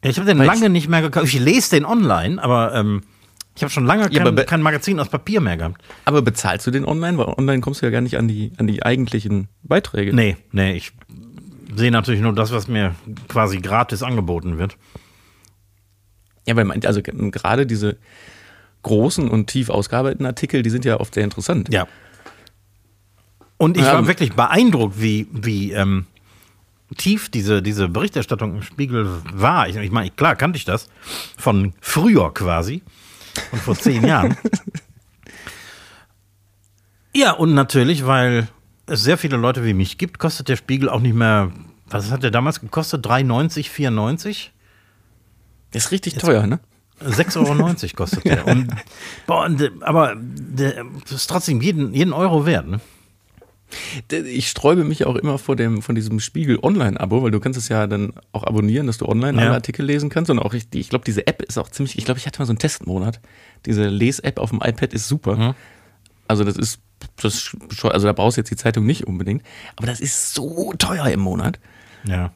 Ja, 0.03 0.09
ich 0.09 0.17
habe 0.17 0.27
den 0.27 0.39
Weil 0.39 0.47
lange 0.47 0.69
nicht 0.69 0.87
mehr 0.89 1.01
gekauft. 1.01 1.27
Ich 1.27 1.39
lese 1.39 1.71
den 1.71 1.85
online, 1.85 2.41
aber 2.43 2.73
ähm, 2.73 3.01
ich 3.55 3.61
habe 3.63 3.71
schon 3.71 3.85
lange 3.85 4.09
Ja, 4.11 4.23
kein, 4.23 4.35
be- 4.35 4.45
kein 4.45 4.61
Magazin 4.61 4.99
aus 4.99 5.09
Papier 5.09 5.41
mehr 5.41 5.57
gehabt. 5.57 5.81
Aber 6.05 6.21
bezahlst 6.21 6.65
du 6.65 6.71
den 6.71 6.85
online? 6.85 7.17
Weil 7.17 7.27
online 7.37 7.61
kommst 7.61 7.81
du 7.81 7.85
ja 7.85 7.91
gar 7.91 8.01
nicht 8.01 8.17
an 8.17 8.27
die, 8.27 8.51
an 8.57 8.65
die 8.67 8.83
eigentlichen 8.83 9.47
Beiträge. 9.63 10.13
Nee, 10.15 10.37
nee, 10.51 10.73
ich 10.73 10.91
sehe 11.75 11.91
natürlich 11.91 12.21
nur 12.21 12.33
das, 12.33 12.51
was 12.51 12.67
mir 12.67 12.95
quasi 13.27 13.57
gratis 13.59 14.01
angeboten 14.03 14.57
wird. 14.57 14.77
Ja, 16.47 16.55
weil 16.55 16.65
man, 16.65 16.83
also 16.85 17.01
gerade 17.03 17.67
diese 17.67 17.97
großen 18.81 19.29
und 19.29 19.45
tief 19.47 19.69
ausgearbeiteten 19.69 20.25
Artikel, 20.25 20.63
die 20.63 20.71
sind 20.71 20.83
ja 20.85 20.99
oft 20.99 21.13
sehr 21.13 21.23
interessant. 21.23 21.71
Ja. 21.71 21.87
Und 23.57 23.77
ich 23.77 23.83
Ja, 23.83 23.89
war 23.91 23.99
aber- 23.99 24.07
wirklich 24.07 24.33
beeindruckt, 24.33 24.99
wie, 24.99 25.27
wie 25.31 25.71
ähm, 25.73 26.07
tief 26.97 27.29
diese, 27.29 27.61
diese 27.61 27.87
Berichterstattung 27.87 28.55
im 28.57 28.63
Spiegel 28.63 29.07
war. 29.33 29.67
Ich, 29.67 29.75
ich 29.75 29.91
meine, 29.91 30.11
klar 30.11 30.35
kannte 30.35 30.57
ich 30.57 30.65
das 30.65 30.87
von 31.37 31.73
früher 31.81 32.33
quasi, 32.33 32.83
von 33.49 33.59
vor 33.59 33.75
zehn 33.75 34.05
Jahren. 34.05 34.37
Ja, 37.13 37.33
und 37.33 37.53
natürlich, 37.53 38.05
weil 38.05 38.47
es 38.85 39.03
sehr 39.03 39.17
viele 39.17 39.37
Leute 39.37 39.65
wie 39.65 39.73
mich 39.73 39.97
gibt, 39.97 40.17
kostet 40.19 40.47
der 40.47 40.55
Spiegel 40.55 40.89
auch 40.89 41.01
nicht 41.01 41.15
mehr, 41.15 41.51
was 41.89 42.11
hat 42.11 42.23
der 42.23 42.31
damals 42.31 42.61
gekostet? 42.61 43.05
3,90, 43.05 43.69
4,90? 43.69 44.47
Ist 45.73 45.91
richtig 45.91 46.15
teuer, 46.15 46.47
ne? 46.47 46.59
6,90 47.03 47.37
Euro 47.47 47.95
kostet 47.95 48.25
der. 48.25 48.47
Und, 48.47 48.69
boah, 49.25 49.45
und, 49.45 49.71
aber 49.81 50.15
der, 50.15 50.85
das 51.03 51.11
ist 51.13 51.27
trotzdem 51.27 51.59
jeden, 51.61 51.93
jeden 51.93 52.13
Euro 52.13 52.45
wert, 52.45 52.67
ne? 52.67 52.79
Ich 54.09 54.49
sträube 54.49 54.83
mich 54.83 55.05
auch 55.05 55.15
immer 55.15 55.37
vor 55.37 55.55
dem, 55.55 55.81
von 55.81 55.95
diesem 55.95 56.19
Spiegel 56.19 56.59
Online-Abo, 56.61 57.23
weil 57.23 57.31
du 57.31 57.39
kannst 57.39 57.57
es 57.57 57.69
ja 57.69 57.87
dann 57.87 58.13
auch 58.31 58.43
abonnieren, 58.43 58.87
dass 58.87 58.97
du 58.97 59.05
online 59.07 59.37
Ja. 59.39 59.47
alle 59.47 59.55
Artikel 59.55 59.85
lesen 59.85 60.09
kannst. 60.09 60.29
Und 60.29 60.39
auch, 60.39 60.53
ich, 60.53 60.67
ich 60.73 60.89
glaube, 60.89 61.05
diese 61.05 61.25
App 61.27 61.41
ist 61.41 61.57
auch 61.57 61.69
ziemlich, 61.69 61.97
ich 61.97 62.05
glaube, 62.05 62.17
ich 62.19 62.25
hatte 62.27 62.39
mal 62.39 62.45
so 62.45 62.51
einen 62.51 62.59
Testmonat. 62.59 63.19
Diese 63.65 63.87
Les-App 63.87 64.39
auf 64.39 64.49
dem 64.49 64.59
iPad 64.63 64.93
ist 64.93 65.07
super. 65.07 65.35
Mhm. 65.37 65.53
Also 66.27 66.43
das 66.43 66.57
ist, 66.57 66.79
das, 67.21 67.55
also 67.83 68.07
da 68.07 68.13
brauchst 68.13 68.37
du 68.37 68.41
jetzt 68.41 68.51
die 68.51 68.55
Zeitung 68.55 68.85
nicht 68.85 69.07
unbedingt. 69.07 69.43
Aber 69.75 69.87
das 69.87 69.99
ist 70.01 70.33
so 70.33 70.73
teuer 70.77 71.07
im 71.07 71.19
Monat. 71.21 71.59
Ja. 72.05 72.33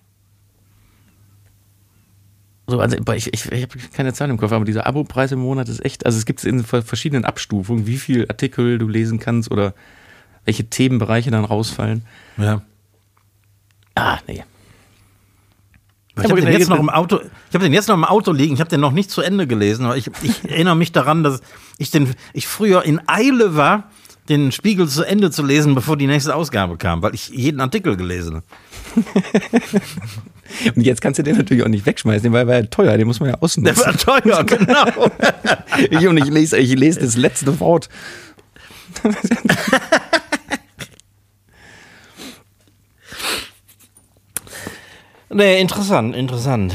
So, 2.68 2.80
also 2.80 2.98
ich, 3.14 3.32
ich, 3.32 3.52
ich 3.52 3.62
habe 3.62 3.78
keine 3.94 4.12
Zahl 4.14 4.30
im 4.32 4.38
Kopf, 4.38 4.52
aber 4.52 4.66
dieser 4.66 4.88
Abo-Preis 4.88 5.32
im 5.32 5.40
Monat 5.40 5.70
ist 5.70 5.86
echt, 5.86 6.06
also 6.06 6.18
es 6.18 6.26
gibt 6.26 6.40
es 6.40 6.46
in 6.46 6.64
ver- 6.64 6.82
verschiedenen 6.82 7.24
Abstufungen, 7.24 7.86
wie 7.86 7.98
viel 7.98 8.26
Artikel 8.28 8.80
du 8.80 8.88
lesen 8.88 9.20
kannst 9.20 9.52
oder 9.52 9.76
welche 10.46 10.66
Themenbereiche 10.66 11.32
dann 11.32 11.46
rausfallen. 11.46 12.06
Ja. 12.38 12.62
Ah, 13.96 14.20
nee. 14.28 14.44
Ich 16.18 16.24
habe 16.24 16.42
den 16.42 16.52
jetzt 16.52 16.70
noch 16.70 16.80
im 16.80 16.90
Auto. 16.90 17.20
Ich 17.50 17.54
habe 17.54 17.66
den 17.66 17.74
jetzt 17.74 17.90
noch 17.90 17.96
im 17.96 18.06
Auto 18.06 18.32
liegen. 18.32 18.54
Ich 18.54 18.62
habe 18.62 18.70
den 18.70 18.80
noch 18.80 18.94
nicht 18.94 19.12
zu 19.12 19.22
Ende 19.22 19.48
gelesen, 19.48 19.86
aber 19.86 19.98
ich, 19.98 20.10
ich 20.22 20.44
erinnere 20.50 20.76
mich 20.76 20.92
daran, 20.92 21.24
dass 21.24 21.42
ich 21.78 21.92
den 21.92 22.14
ich 22.34 22.48
früher 22.48 22.84
in 22.84 23.02
Eile 23.08 23.56
war, 23.56 23.90
den 24.30 24.52
Spiegel 24.52 24.88
zu 24.88 25.04
Ende 25.04 25.30
zu 25.30 25.44
lesen, 25.44 25.76
bevor 25.76 25.98
die 25.98 26.08
nächste 26.08 26.34
Ausgabe 26.36 26.78
kam, 26.78 27.02
weil 27.02 27.14
ich 27.14 27.30
jeden 27.30 27.60
Artikel 27.60 27.96
gelesen 27.98 28.36
habe. 28.38 28.46
Und 30.76 30.84
jetzt 30.84 31.02
kannst 31.02 31.20
du 31.20 31.24
den 31.24 31.38
natürlich 31.38 31.64
auch 31.64 31.68
nicht 31.68 31.86
wegschmeißen, 31.86 32.32
weil 32.32 32.44
er 32.44 32.48
war 32.48 32.56
ja 32.56 32.62
teuer, 32.64 32.98
den 32.98 33.08
muss 33.08 33.20
man 33.20 33.30
ja 33.30 33.36
Der 33.36 33.44
ausnutzen. 33.44 33.86
war 33.86 33.98
teuer, 33.98 34.44
genau. 34.46 35.12
Ich, 35.90 36.08
und 36.08 36.18
ich 36.18 36.28
lese, 36.28 36.58
ich 36.58 36.74
lese 36.76 37.00
das 37.02 37.18
letzte 37.18 37.60
Wort. 37.60 37.90
Nee, 45.36 45.60
interessant, 45.62 46.16
interessant. 46.16 46.74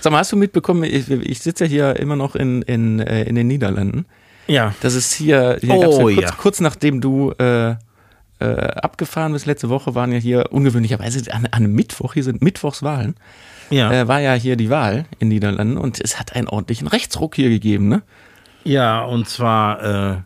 Sag 0.00 0.12
mal, 0.12 0.18
hast 0.20 0.32
du 0.32 0.36
mitbekommen, 0.36 0.84
ich, 0.84 1.10
ich 1.10 1.40
sitze 1.40 1.64
ja 1.64 1.70
hier 1.70 1.96
immer 1.96 2.16
noch 2.16 2.34
in, 2.34 2.62
in, 2.62 3.00
äh, 3.00 3.24
in 3.24 3.34
den 3.34 3.48
Niederlanden. 3.48 4.06
Ja. 4.46 4.74
Das 4.80 4.94
ist 4.94 5.12
hier, 5.12 5.58
hier 5.60 5.74
Oh, 5.74 6.08
ja 6.08 6.14
kurz, 6.16 6.30
ja. 6.30 6.36
kurz 6.36 6.60
nachdem 6.60 7.00
du 7.02 7.32
äh, 7.38 7.72
äh, 7.72 7.76
abgefahren 8.40 9.32
bist 9.32 9.44
letzte 9.46 9.68
Woche, 9.68 9.94
waren 9.94 10.10
ja 10.12 10.18
hier 10.18 10.46
ungewöhnlicherweise 10.52 11.30
an, 11.32 11.44
an 11.46 11.52
einem 11.52 11.74
Mittwoch, 11.74 12.14
hier 12.14 12.24
sind 12.24 12.40
Mittwochswahlen, 12.42 13.14
Ja. 13.68 13.92
äh, 13.92 14.08
war 14.08 14.20
ja 14.20 14.32
hier 14.32 14.56
die 14.56 14.70
Wahl 14.70 15.04
in 15.18 15.28
Niederlanden 15.28 15.76
und 15.76 16.00
es 16.02 16.18
hat 16.18 16.34
einen 16.34 16.48
ordentlichen 16.48 16.88
Rechtsruck 16.88 17.34
hier 17.36 17.50
gegeben, 17.50 17.88
ne? 17.88 18.02
Ja, 18.64 19.02
und 19.04 19.28
zwar 19.28 19.82
äh, 20.14 20.16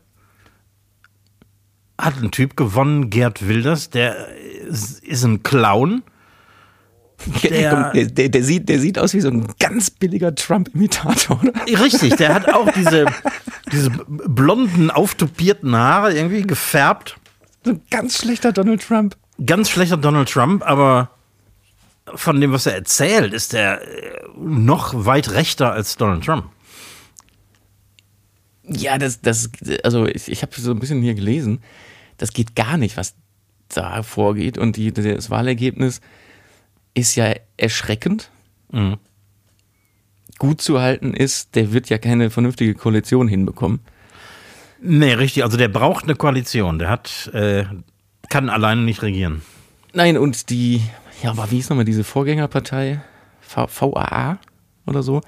hat 1.98 2.14
ein 2.22 2.30
Typ 2.30 2.56
gewonnen, 2.56 3.10
Gerd 3.10 3.46
Wilders, 3.46 3.90
der 3.90 4.28
ist, 4.68 5.02
ist 5.04 5.24
ein 5.24 5.42
Clown. 5.42 6.02
Der- 7.42 7.92
Der, 7.92 8.06
der, 8.06 8.28
der, 8.28 8.42
sieht, 8.44 8.68
der 8.68 8.78
sieht 8.80 8.98
aus 8.98 9.14
wie 9.14 9.20
so 9.20 9.28
ein 9.28 9.46
ganz 9.60 9.88
billiger 9.90 10.34
Trump-Imitator, 10.34 11.40
oder? 11.42 11.52
Richtig, 11.82 12.16
der 12.16 12.34
hat 12.34 12.52
auch 12.52 12.70
diese, 12.72 13.06
diese 13.72 13.90
blonden, 14.08 14.90
auftupierten 14.90 15.74
Haare 15.76 16.12
irgendwie 16.14 16.42
gefärbt. 16.42 17.16
So 17.64 17.70
ein 17.70 17.80
ganz 17.90 18.18
schlechter 18.18 18.52
Donald 18.52 18.82
Trump. 18.86 19.16
Ganz 19.46 19.70
schlechter 19.70 19.96
Donald 19.96 20.28
Trump, 20.28 20.62
aber 20.66 21.10
von 22.14 22.40
dem, 22.40 22.52
was 22.52 22.66
er 22.66 22.74
erzählt, 22.74 23.32
ist 23.32 23.54
er 23.54 23.80
äh, 23.82 23.86
noch 24.38 25.06
weit 25.06 25.30
rechter 25.30 25.72
als 25.72 25.96
Donald 25.96 26.24
Trump. 26.24 26.44
Ja, 28.68 28.98
das, 28.98 29.20
das, 29.20 29.50
also 29.82 30.06
ich, 30.06 30.30
ich 30.30 30.42
habe 30.42 30.52
so 30.58 30.70
ein 30.70 30.78
bisschen 30.78 31.02
hier 31.02 31.14
gelesen, 31.14 31.60
das 32.16 32.32
geht 32.32 32.54
gar 32.54 32.76
nicht, 32.78 32.96
was 32.96 33.14
da 33.68 34.02
vorgeht. 34.02 34.58
Und 34.58 34.76
die, 34.76 34.92
das 34.92 35.30
Wahlergebnis 35.30 36.00
ist 36.94 37.16
ja 37.16 37.34
erschreckend. 37.56 38.30
Mhm. 38.70 38.96
Gut 40.38 40.60
zu 40.60 40.80
halten 40.80 41.14
ist, 41.14 41.54
der 41.54 41.72
wird 41.72 41.88
ja 41.90 41.98
keine 41.98 42.30
vernünftige 42.30 42.74
Koalition 42.74 43.28
hinbekommen. 43.28 43.80
Nee, 44.80 45.14
richtig, 45.14 45.44
also 45.44 45.56
der 45.56 45.68
braucht 45.68 46.04
eine 46.04 46.14
Koalition. 46.14 46.78
Der 46.78 46.90
hat, 46.90 47.30
äh, 47.32 47.64
kann 48.28 48.50
alleine 48.50 48.82
nicht 48.82 49.02
regieren. 49.02 49.42
Nein, 49.92 50.18
und 50.18 50.50
die, 50.50 50.82
ja, 51.22 51.30
aber 51.30 51.50
wie 51.50 51.58
ist 51.58 51.70
nochmal 51.70 51.84
diese 51.84 52.04
Vorgängerpartei? 52.04 53.00
V 53.40 53.68
VAA 53.68 54.38
oder 54.86 55.02
so? 55.02 55.20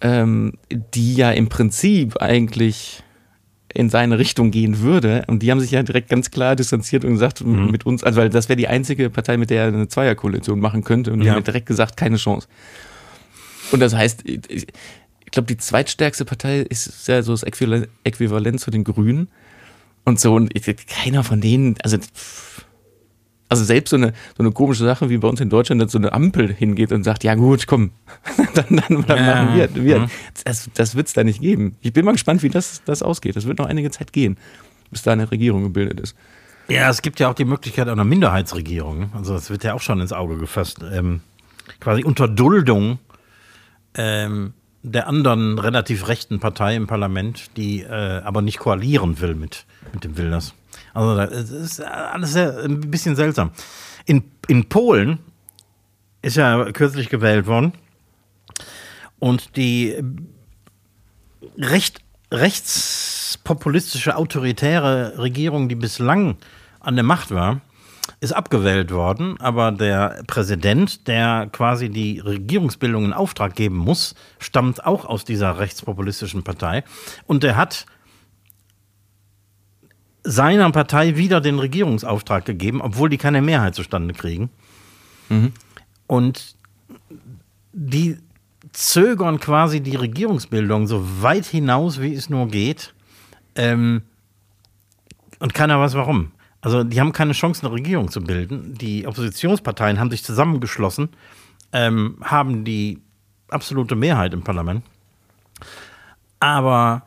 Ähm, 0.00 0.52
die 0.70 1.14
ja 1.14 1.32
im 1.32 1.48
Prinzip 1.48 2.22
eigentlich 2.22 3.02
in 3.74 3.90
seine 3.90 4.18
Richtung 4.18 4.50
gehen 4.50 4.80
würde. 4.80 5.24
Und 5.26 5.42
die 5.42 5.50
haben 5.50 5.60
sich 5.60 5.70
ja 5.70 5.82
direkt 5.82 6.08
ganz 6.08 6.30
klar 6.30 6.56
distanziert 6.56 7.04
und 7.04 7.12
gesagt, 7.12 7.44
mhm. 7.44 7.70
mit 7.70 7.86
uns, 7.86 8.02
also 8.02 8.20
weil 8.20 8.30
das 8.30 8.48
wäre 8.48 8.56
die 8.56 8.68
einzige 8.68 9.10
Partei, 9.10 9.36
mit 9.36 9.50
der 9.50 9.64
er 9.64 9.68
eine 9.68 9.88
Zweierkoalition 9.88 10.60
machen 10.60 10.84
könnte. 10.84 11.12
Und 11.12 11.20
die 11.20 11.26
ja. 11.26 11.34
haben 11.34 11.44
direkt 11.44 11.66
gesagt, 11.66 11.96
keine 11.96 12.16
Chance. 12.16 12.48
Und 13.70 13.80
das 13.80 13.94
heißt, 13.94 14.24
ich 14.26 14.66
glaube, 15.30 15.46
die 15.46 15.58
zweitstärkste 15.58 16.24
Partei 16.24 16.60
ist 16.60 17.06
ja 17.06 17.22
so 17.22 17.32
das 17.32 17.42
Äquivalent 17.42 18.60
zu 18.60 18.70
den 18.70 18.84
Grünen. 18.84 19.28
Und 20.04 20.18
so, 20.18 20.34
und 20.34 20.50
keiner 20.86 21.22
von 21.22 21.40
denen, 21.40 21.76
also, 21.82 21.98
also 23.48 23.64
selbst 23.64 23.90
so 23.90 23.96
eine, 23.96 24.12
so 24.36 24.42
eine 24.42 24.52
komische 24.52 24.84
Sache 24.84 25.08
wie 25.10 25.18
bei 25.18 25.28
uns 25.28 25.40
in 25.40 25.48
Deutschland, 25.48 25.80
dass 25.80 25.92
so 25.92 25.98
eine 25.98 26.12
Ampel 26.12 26.52
hingeht 26.52 26.92
und 26.92 27.02
sagt, 27.02 27.24
ja 27.24 27.34
gut, 27.34 27.66
komm, 27.66 27.92
dann, 28.54 28.66
dann, 28.88 29.04
dann 29.06 29.18
ja, 29.18 29.44
machen 29.44 29.56
wir. 29.56 29.74
wir. 29.74 29.98
Mhm. 30.00 30.10
Das, 30.44 30.68
das 30.74 30.94
wird 30.94 31.08
es 31.08 31.14
da 31.14 31.24
nicht 31.24 31.40
geben. 31.40 31.76
Ich 31.80 31.92
bin 31.92 32.04
mal 32.04 32.12
gespannt, 32.12 32.42
wie 32.42 32.50
das, 32.50 32.82
das 32.84 33.02
ausgeht. 33.02 33.36
Das 33.36 33.46
wird 33.46 33.58
noch 33.58 33.66
einige 33.66 33.90
Zeit 33.90 34.12
gehen, 34.12 34.36
bis 34.90 35.02
da 35.02 35.12
eine 35.12 35.30
Regierung 35.30 35.62
gebildet 35.62 36.00
ist. 36.00 36.16
Ja, 36.68 36.90
es 36.90 37.00
gibt 37.00 37.18
ja 37.18 37.30
auch 37.30 37.34
die 37.34 37.46
Möglichkeit 37.46 37.88
einer 37.88 38.04
Minderheitsregierung. 38.04 39.10
Also 39.14 39.32
das 39.32 39.48
wird 39.48 39.64
ja 39.64 39.72
auch 39.72 39.80
schon 39.80 40.00
ins 40.00 40.12
Auge 40.12 40.36
gefasst. 40.36 40.80
Ähm, 40.92 41.22
quasi 41.80 42.04
unter 42.04 42.28
Duldung 42.28 42.98
ähm, 43.94 44.52
der 44.82 45.08
anderen 45.08 45.58
relativ 45.58 46.08
rechten 46.08 46.40
Partei 46.40 46.76
im 46.76 46.86
Parlament, 46.86 47.56
die 47.56 47.82
äh, 47.82 48.20
aber 48.22 48.42
nicht 48.42 48.58
koalieren 48.58 49.20
will 49.20 49.34
mit, 49.34 49.64
mit 49.94 50.04
dem 50.04 50.18
Wilders. 50.18 50.54
Also 50.94 51.16
das 51.16 51.50
ist 51.50 51.80
alles 51.80 52.32
sehr, 52.32 52.58
ein 52.58 52.80
bisschen 52.80 53.16
seltsam. 53.16 53.50
In, 54.06 54.24
in 54.46 54.68
Polen 54.68 55.18
ist 56.22 56.36
ja 56.36 56.72
kürzlich 56.72 57.08
gewählt 57.08 57.46
worden 57.46 57.72
und 59.18 59.56
die 59.56 59.96
recht, 61.56 62.00
rechtspopulistische, 62.32 64.16
autoritäre 64.16 65.18
Regierung, 65.18 65.68
die 65.68 65.74
bislang 65.74 66.36
an 66.80 66.94
der 66.94 67.04
Macht 67.04 67.30
war, 67.30 67.60
ist 68.20 68.32
abgewählt 68.32 68.90
worden, 68.90 69.38
aber 69.40 69.70
der 69.70 70.22
Präsident, 70.26 71.06
der 71.06 71.48
quasi 71.52 71.88
die 71.88 72.18
Regierungsbildung 72.20 73.04
in 73.04 73.12
Auftrag 73.12 73.54
geben 73.54 73.76
muss, 73.76 74.14
stammt 74.38 74.84
auch 74.84 75.04
aus 75.04 75.24
dieser 75.24 75.58
rechtspopulistischen 75.58 76.42
Partei 76.42 76.84
und 77.26 77.42
der 77.42 77.56
hat 77.56 77.86
seiner 80.28 80.70
Partei 80.70 81.16
wieder 81.16 81.40
den 81.40 81.58
Regierungsauftrag 81.58 82.44
gegeben, 82.44 82.80
obwohl 82.82 83.08
die 83.08 83.18
keine 83.18 83.40
Mehrheit 83.40 83.74
zustande 83.74 84.14
kriegen. 84.14 84.50
Mhm. 85.28 85.52
Und 86.06 86.54
die 87.72 88.18
zögern 88.72 89.40
quasi 89.40 89.80
die 89.80 89.96
Regierungsbildung 89.96 90.86
so 90.86 91.22
weit 91.22 91.46
hinaus, 91.46 92.00
wie 92.00 92.12
es 92.12 92.28
nur 92.28 92.48
geht. 92.48 92.92
Ähm, 93.54 94.02
und 95.38 95.54
keiner 95.54 95.80
weiß 95.80 95.94
warum. 95.94 96.32
Also 96.60 96.84
die 96.84 97.00
haben 97.00 97.12
keine 97.12 97.32
Chance, 97.32 97.64
eine 97.64 97.74
Regierung 97.74 98.10
zu 98.10 98.22
bilden. 98.22 98.74
Die 98.74 99.06
Oppositionsparteien 99.06 99.98
haben 99.98 100.10
sich 100.10 100.24
zusammengeschlossen, 100.24 101.08
ähm, 101.72 102.16
haben 102.22 102.64
die 102.64 103.00
absolute 103.48 103.94
Mehrheit 103.94 104.34
im 104.34 104.42
Parlament. 104.42 104.82
Aber 106.40 107.02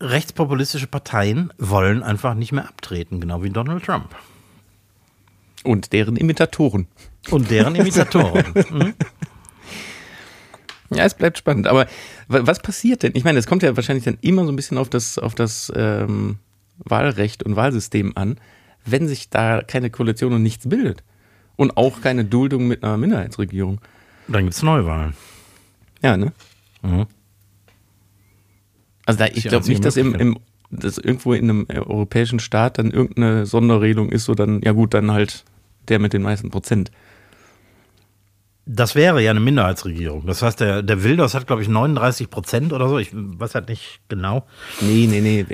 rechtspopulistische 0.00 0.86
Parteien 0.86 1.52
wollen 1.58 2.02
einfach 2.02 2.34
nicht 2.34 2.52
mehr 2.52 2.68
abtreten, 2.68 3.20
genau 3.20 3.42
wie 3.42 3.50
Donald 3.50 3.84
Trump. 3.84 4.14
Und 5.64 5.92
deren 5.92 6.16
Imitatoren. 6.16 6.86
Und 7.30 7.50
deren 7.50 7.74
Imitatoren. 7.76 8.44
mhm. 8.70 8.94
Ja, 10.90 11.04
es 11.04 11.14
bleibt 11.14 11.36
spannend. 11.36 11.66
Aber 11.66 11.86
was 12.28 12.60
passiert 12.60 13.02
denn? 13.02 13.12
Ich 13.14 13.24
meine, 13.24 13.38
es 13.38 13.46
kommt 13.46 13.62
ja 13.62 13.76
wahrscheinlich 13.76 14.04
dann 14.04 14.16
immer 14.22 14.44
so 14.46 14.52
ein 14.52 14.56
bisschen 14.56 14.78
auf 14.78 14.88
das, 14.88 15.18
auf 15.18 15.34
das 15.34 15.70
ähm, 15.76 16.38
Wahlrecht 16.78 17.42
und 17.42 17.56
Wahlsystem 17.56 18.12
an 18.14 18.38
wenn 18.90 19.08
sich 19.08 19.30
da 19.30 19.62
keine 19.62 19.90
Koalition 19.90 20.32
und 20.32 20.42
nichts 20.42 20.68
bildet. 20.68 21.02
Und 21.56 21.76
auch 21.76 22.00
keine 22.00 22.24
Duldung 22.24 22.68
mit 22.68 22.84
einer 22.84 22.96
Minderheitsregierung. 22.96 23.80
Dann 24.28 24.44
gibt 24.44 24.54
es 24.54 24.62
Neuwahlen. 24.62 25.14
Ja, 26.02 26.16
ne? 26.16 26.32
Mhm. 26.82 27.06
Also 29.08 29.20
da, 29.20 29.26
ich 29.26 29.44
glaube 29.44 29.66
nicht, 29.66 29.82
dass 29.86 29.96
im, 29.96 30.14
im 30.14 30.38
dass 30.70 30.98
irgendwo 30.98 31.32
in 31.32 31.48
einem 31.48 31.66
europäischen 31.70 32.40
Staat 32.40 32.76
dann 32.76 32.90
irgendeine 32.90 33.46
Sonderregelung 33.46 34.10
ist, 34.10 34.26
so 34.26 34.34
dann, 34.34 34.60
ja 34.62 34.72
gut, 34.72 34.92
dann 34.92 35.10
halt 35.12 35.44
der 35.88 35.98
mit 35.98 36.12
den 36.12 36.20
meisten 36.20 36.50
Prozent. 36.50 36.90
Das 38.66 38.94
wäre 38.94 39.22
ja 39.22 39.30
eine 39.30 39.40
Minderheitsregierung. 39.40 40.26
Das 40.26 40.42
heißt, 40.42 40.60
der, 40.60 40.82
der 40.82 41.02
Wilders 41.02 41.32
hat, 41.32 41.46
glaube 41.46 41.62
ich, 41.62 41.68
39 41.68 42.28
Prozent 42.28 42.74
oder 42.74 42.86
so. 42.86 42.98
Ich 42.98 43.12
weiß 43.14 43.54
halt 43.54 43.70
nicht 43.70 44.00
genau. 44.10 44.46
Nee, 44.82 45.06
nee, 45.10 45.22
nee. 45.22 45.46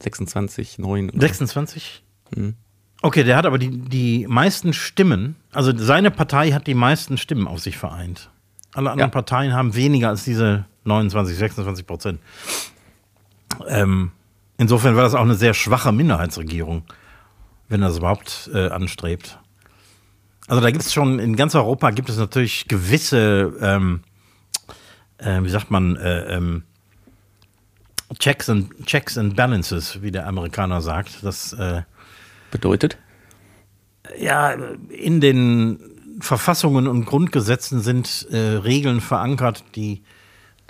26, 0.00 0.78
9. 0.78 1.10
26? 1.12 2.04
Hm. 2.36 2.54
Okay, 3.02 3.24
der 3.24 3.36
hat 3.36 3.44
aber 3.44 3.58
die, 3.58 3.76
die 3.76 4.28
meisten 4.28 4.72
Stimmen. 4.72 5.34
Also 5.50 5.76
seine 5.76 6.12
Partei 6.12 6.52
hat 6.52 6.68
die 6.68 6.74
meisten 6.74 7.18
Stimmen 7.18 7.48
auf 7.48 7.58
sich 7.58 7.76
vereint. 7.76 8.30
Alle 8.72 8.92
anderen 8.92 9.08
ja. 9.08 9.12
Parteien 9.12 9.52
haben 9.52 9.74
weniger 9.74 10.10
als 10.10 10.22
diese 10.22 10.66
29, 10.84 11.36
26 11.36 11.86
Prozent. 11.86 12.20
Ähm, 13.68 14.12
insofern 14.58 14.96
war 14.96 15.02
das 15.02 15.14
auch 15.14 15.22
eine 15.22 15.34
sehr 15.34 15.54
schwache 15.54 15.92
Minderheitsregierung, 15.92 16.84
wenn 17.68 17.80
das 17.80 17.98
überhaupt 17.98 18.50
äh, 18.54 18.68
anstrebt. 18.68 19.38
Also 20.46 20.62
da 20.62 20.70
gibt 20.70 20.84
es 20.84 20.92
schon, 20.92 21.18
in 21.18 21.36
ganz 21.36 21.54
Europa 21.54 21.90
gibt 21.90 22.08
es 22.08 22.16
natürlich 22.16 22.66
gewisse, 22.66 23.52
ähm, 23.60 24.00
äh, 25.18 25.42
wie 25.42 25.48
sagt 25.48 25.70
man, 25.70 25.96
äh, 25.96 26.36
ähm, 26.36 26.64
Checks 28.18 28.50
and, 28.50 28.86
Checks 28.86 29.16
and 29.16 29.36
Balances, 29.36 30.02
wie 30.02 30.10
der 30.10 30.26
Amerikaner 30.26 30.80
sagt. 30.80 31.22
Das 31.22 31.52
äh, 31.52 31.82
bedeutet? 32.50 32.98
Ja, 34.18 34.50
in 34.88 35.20
den 35.20 35.78
Verfassungen 36.20 36.88
und 36.88 37.04
Grundgesetzen 37.04 37.80
sind 37.80 38.26
äh, 38.30 38.36
Regeln 38.36 39.00
verankert, 39.00 39.64
die, 39.76 40.02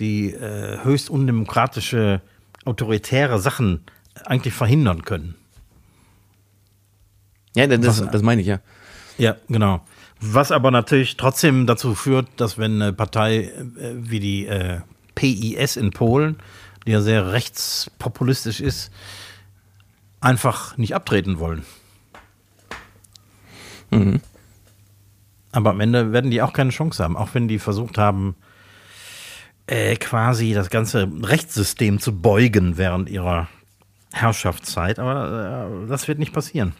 die 0.00 0.32
äh, 0.32 0.82
höchst 0.82 1.10
undemokratische, 1.10 2.20
autoritäre 2.64 3.38
Sachen 3.38 3.84
eigentlich 4.24 4.54
verhindern 4.54 5.02
können. 5.02 5.34
Ja, 7.54 7.66
das, 7.66 8.04
das 8.10 8.22
meine 8.22 8.40
ich 8.40 8.46
ja. 8.46 8.60
Ja, 9.18 9.36
genau. 9.48 9.82
Was 10.20 10.52
aber 10.52 10.70
natürlich 10.70 11.16
trotzdem 11.16 11.66
dazu 11.66 11.94
führt, 11.94 12.28
dass 12.36 12.58
wenn 12.58 12.80
eine 12.80 12.92
Partei 12.92 13.44
äh, 13.44 13.94
wie 13.94 14.20
die 14.20 14.46
äh, 14.46 14.80
PIS 15.14 15.76
in 15.76 15.90
Polen, 15.90 16.36
die 16.86 16.92
ja 16.92 17.00
sehr 17.00 17.32
rechtspopulistisch 17.32 18.60
ist, 18.60 18.90
einfach 20.20 20.76
nicht 20.76 20.94
abtreten 20.94 21.38
wollen. 21.38 21.64
Mhm. 23.90 24.20
Aber 25.52 25.70
am 25.70 25.80
Ende 25.80 26.12
werden 26.12 26.30
die 26.30 26.42
auch 26.42 26.52
keine 26.52 26.70
Chance 26.70 27.02
haben, 27.02 27.16
auch 27.16 27.30
wenn 27.32 27.48
die 27.48 27.58
versucht 27.58 27.98
haben, 27.98 28.36
äh, 29.70 29.94
quasi 29.96 30.52
das 30.52 30.68
ganze 30.68 31.08
Rechtssystem 31.22 32.00
zu 32.00 32.20
beugen 32.20 32.76
während 32.76 33.08
ihrer 33.08 33.48
Herrschaftszeit. 34.12 34.98
Aber 34.98 35.70
äh, 35.84 35.88
das 35.88 36.08
wird 36.08 36.18
nicht 36.18 36.32
passieren. 36.32 36.74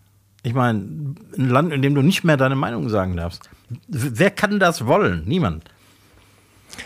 Ich 0.48 0.54
meine, 0.54 0.80
ein 0.80 1.50
Land, 1.50 1.74
in 1.74 1.82
dem 1.82 1.94
du 1.94 2.02
nicht 2.02 2.24
mehr 2.24 2.38
deine 2.38 2.56
Meinung 2.56 2.88
sagen 2.88 3.18
darfst. 3.18 3.50
Wer 3.90 4.32
kann 4.32 4.62
das 4.62 4.86
wollen? 4.86 5.24
Niemand. 5.26 5.66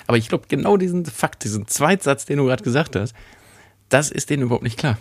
Aber 0.07 0.17
ich 0.17 0.29
glaube, 0.29 0.45
genau 0.47 0.77
diesen 0.77 1.05
Fakt, 1.05 1.43
diesen 1.43 1.67
Zweitsatz, 1.67 2.25
den 2.25 2.37
du 2.39 2.45
gerade 2.45 2.63
gesagt 2.63 2.95
hast, 2.95 3.13
das 3.89 4.09
ist 4.09 4.31
denen 4.31 4.41
überhaupt 4.41 4.63
nicht 4.63 4.79
klar. 4.79 4.97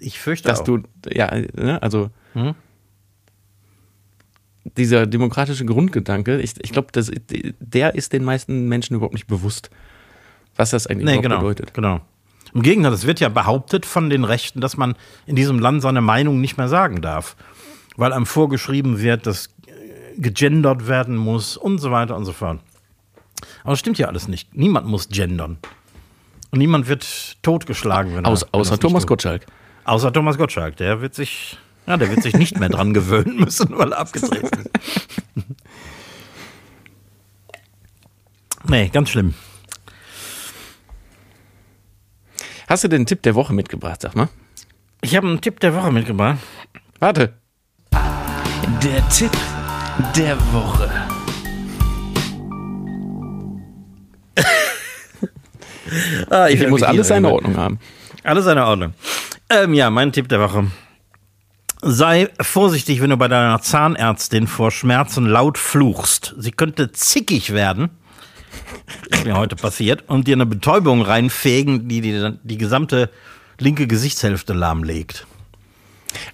Ich 0.00 0.20
fürchte 0.20 0.48
Dass 0.48 0.60
auch. 0.60 0.64
du, 0.64 0.78
ja, 1.10 1.30
ne, 1.54 1.82
also 1.82 2.08
Hm? 2.32 2.54
dieser 4.78 5.06
demokratische 5.06 5.66
Grundgedanke, 5.66 6.40
ich, 6.40 6.54
ich 6.62 6.72
glaube, 6.72 6.88
der 7.60 7.94
ist 7.94 8.14
den 8.14 8.24
meisten 8.24 8.68
Menschen 8.68 8.94
überhaupt 8.96 9.12
nicht 9.12 9.26
bewusst, 9.26 9.68
was 10.56 10.70
das 10.70 10.86
eigentlich 10.86 11.04
Nee, 11.04 11.10
überhaupt 11.18 11.22
genau, 11.24 11.38
bedeutet. 11.40 11.74
genau. 11.74 12.00
Im 12.54 12.62
Gegenteil, 12.62 12.92
es 12.92 13.06
wird 13.06 13.20
ja 13.20 13.28
behauptet 13.28 13.86
von 13.86 14.10
den 14.10 14.24
Rechten, 14.24 14.60
dass 14.60 14.76
man 14.76 14.94
in 15.26 15.36
diesem 15.36 15.58
Land 15.58 15.82
seine 15.82 16.00
Meinung 16.02 16.40
nicht 16.40 16.58
mehr 16.58 16.68
sagen 16.68 17.00
darf, 17.00 17.36
weil 17.96 18.12
einem 18.12 18.26
vorgeschrieben 18.26 19.00
wird, 19.00 19.26
dass 19.26 19.46
äh, 19.66 20.20
gegendert 20.20 20.86
werden 20.86 21.16
muss 21.16 21.56
und 21.56 21.78
so 21.78 21.90
weiter 21.90 22.16
und 22.16 22.24
so 22.24 22.32
fort. 22.32 22.60
Aber 23.62 23.72
das 23.72 23.80
stimmt 23.80 23.98
ja 23.98 24.08
alles 24.08 24.28
nicht. 24.28 24.54
Niemand 24.54 24.86
muss 24.86 25.08
gendern. 25.08 25.58
Und 26.50 26.58
niemand 26.58 26.88
wird 26.88 27.42
totgeschlagen, 27.42 28.14
wenn 28.14 28.24
er, 28.24 28.30
Aus, 28.30 28.42
wenn 28.42 28.48
er 28.52 28.60
außer 28.60 28.70
das 28.70 28.70
nicht 28.72 28.82
Thomas 28.82 29.02
tut. 29.02 29.08
Gottschalk. 29.08 29.46
Außer 29.84 30.12
Thomas 30.12 30.36
Gottschalk, 30.36 30.76
der 30.76 31.00
wird 31.00 31.14
sich, 31.14 31.58
ja, 31.86 31.96
der 31.96 32.10
wird 32.10 32.22
sich 32.22 32.34
nicht 32.34 32.60
mehr 32.60 32.68
dran 32.68 32.92
gewöhnen 32.92 33.36
müssen, 33.36 33.76
weil 33.78 33.92
er 33.92 33.98
abgetreten 33.98 34.60
ist. 34.60 34.70
Nee, 38.68 38.88
ganz 38.90 39.10
schlimm. 39.10 39.34
Hast 42.72 42.84
du 42.84 42.88
den 42.88 43.04
Tipp 43.04 43.20
der 43.20 43.34
Woche 43.34 43.52
mitgebracht, 43.52 44.00
sag 44.00 44.16
mal? 44.16 44.30
Ich 45.02 45.14
habe 45.14 45.28
einen 45.28 45.42
Tipp 45.42 45.60
der 45.60 45.74
Woche 45.74 45.92
mitgebracht. 45.92 46.38
Warte. 47.00 47.34
Der 48.82 49.06
Tipp 49.10 49.30
der 50.16 50.38
Woche. 50.54 50.90
Ah, 56.30 56.48
ich 56.48 56.60
Hier 56.60 56.70
muss 56.70 56.82
alles 56.82 57.08
seine 57.08 57.30
Ordnung 57.30 57.58
haben. 57.58 57.78
Alles 58.22 58.46
seine 58.46 58.64
Ordnung. 58.64 58.94
Ähm, 59.50 59.74
ja, 59.74 59.90
mein 59.90 60.10
Tipp 60.10 60.30
der 60.30 60.40
Woche. 60.40 60.68
Sei 61.82 62.30
vorsichtig, 62.40 63.02
wenn 63.02 63.10
du 63.10 63.18
bei 63.18 63.28
deiner 63.28 63.60
Zahnärztin 63.60 64.46
vor 64.46 64.70
Schmerzen 64.70 65.26
laut 65.26 65.58
fluchst. 65.58 66.34
Sie 66.38 66.52
könnte 66.52 66.90
zickig 66.92 67.52
werden. 67.52 67.90
Ist 69.10 69.24
mir 69.24 69.36
heute 69.36 69.56
passiert. 69.56 70.08
Und 70.08 70.26
dir 70.26 70.34
eine 70.34 70.46
Betäubung 70.46 71.02
reinfegen, 71.02 71.88
die 71.88 72.00
die, 72.00 72.32
die 72.42 72.58
gesamte 72.58 73.10
linke 73.58 73.86
Gesichtshälfte 73.86 74.52
lahmlegt. 74.52 75.26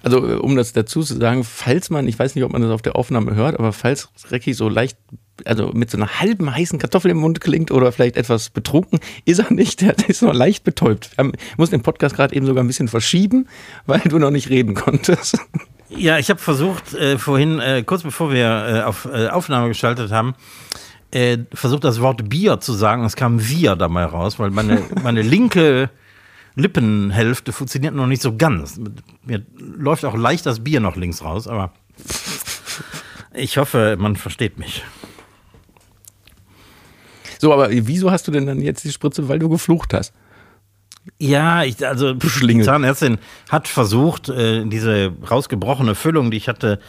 Also, 0.03 0.27
äh, 0.27 0.35
um 0.35 0.55
das 0.55 0.73
dazu 0.73 1.03
zu 1.03 1.17
sagen, 1.17 1.43
falls 1.43 1.89
man, 1.89 2.07
ich 2.07 2.17
weiß 2.17 2.35
nicht, 2.35 2.43
ob 2.43 2.51
man 2.51 2.61
das 2.61 2.71
auf 2.71 2.81
der 2.81 2.95
Aufnahme 2.95 3.35
hört, 3.35 3.57
aber 3.57 3.73
falls 3.73 4.09
Recki 4.29 4.53
so 4.53 4.69
leicht, 4.69 4.97
also 5.45 5.71
mit 5.73 5.89
so 5.89 5.97
einer 5.97 6.19
halben 6.19 6.53
heißen 6.53 6.79
Kartoffel 6.79 7.11
im 7.11 7.17
Mund 7.17 7.41
klingt 7.41 7.71
oder 7.71 7.91
vielleicht 7.91 8.17
etwas 8.17 8.49
betrunken, 8.49 8.99
ist 9.25 9.39
er 9.39 9.51
nicht, 9.53 9.81
der 9.81 9.95
ist 10.07 10.21
noch 10.21 10.33
leicht 10.33 10.63
betäubt. 10.63 11.11
Wir 11.11 11.23
haben, 11.23 11.31
mussten 11.57 11.77
den 11.77 11.83
Podcast 11.83 12.15
gerade 12.15 12.35
eben 12.35 12.45
sogar 12.45 12.63
ein 12.63 12.67
bisschen 12.67 12.87
verschieben, 12.87 13.47
weil 13.85 14.01
du 14.01 14.19
noch 14.19 14.31
nicht 14.31 14.49
reden 14.49 14.75
konntest. 14.75 15.37
Ja, 15.89 16.19
ich 16.19 16.29
habe 16.29 16.39
versucht, 16.39 16.93
äh, 16.93 17.17
vorhin, 17.17 17.59
äh, 17.59 17.83
kurz 17.83 18.03
bevor 18.03 18.31
wir 18.31 18.45
äh, 18.45 18.81
auf 18.83 19.05
äh, 19.11 19.27
Aufnahme 19.27 19.69
geschaltet 19.69 20.11
haben, 20.11 20.35
äh, 21.11 21.39
versucht 21.53 21.83
das 21.83 22.01
Wort 22.01 22.29
Bier 22.29 22.59
zu 22.59 22.73
sagen. 22.73 23.03
Es 23.03 23.15
kam 23.15 23.47
Wir 23.47 23.75
dabei 23.75 24.05
raus, 24.05 24.39
weil 24.39 24.51
meine, 24.51 24.83
meine 25.03 25.21
linke 25.21 25.89
Lippenhälfte 26.55 27.51
funktioniert 27.51 27.95
noch 27.95 28.07
nicht 28.07 28.21
so 28.21 28.35
ganz. 28.35 28.79
Mir 29.23 29.45
läuft 29.57 30.05
auch 30.05 30.15
leicht 30.15 30.45
das 30.45 30.63
Bier 30.63 30.79
noch 30.79 30.95
links 30.95 31.23
raus, 31.23 31.47
aber 31.47 31.71
ich 33.33 33.57
hoffe, 33.57 33.95
man 33.99 34.15
versteht 34.15 34.57
mich. 34.57 34.83
So, 37.39 37.53
aber 37.53 37.69
wieso 37.71 38.11
hast 38.11 38.27
du 38.27 38.31
denn 38.31 38.45
dann 38.45 38.59
jetzt 38.61 38.83
die 38.83 38.91
Spritze, 38.91 39.29
weil 39.29 39.39
du 39.39 39.47
geflucht 39.47 39.93
hast? 39.93 40.13
Ja, 41.17 41.63
ich, 41.63 41.85
also 41.87 42.15
die. 42.15 42.65
Zahnärztin 42.65 43.17
hat 43.49 43.67
versucht, 43.67 44.29
äh, 44.29 44.65
diese 44.65 45.13
rausgebrochene 45.29 45.95
Füllung, 45.95 46.31
die 46.31 46.37
ich 46.37 46.49
hatte, 46.49 46.79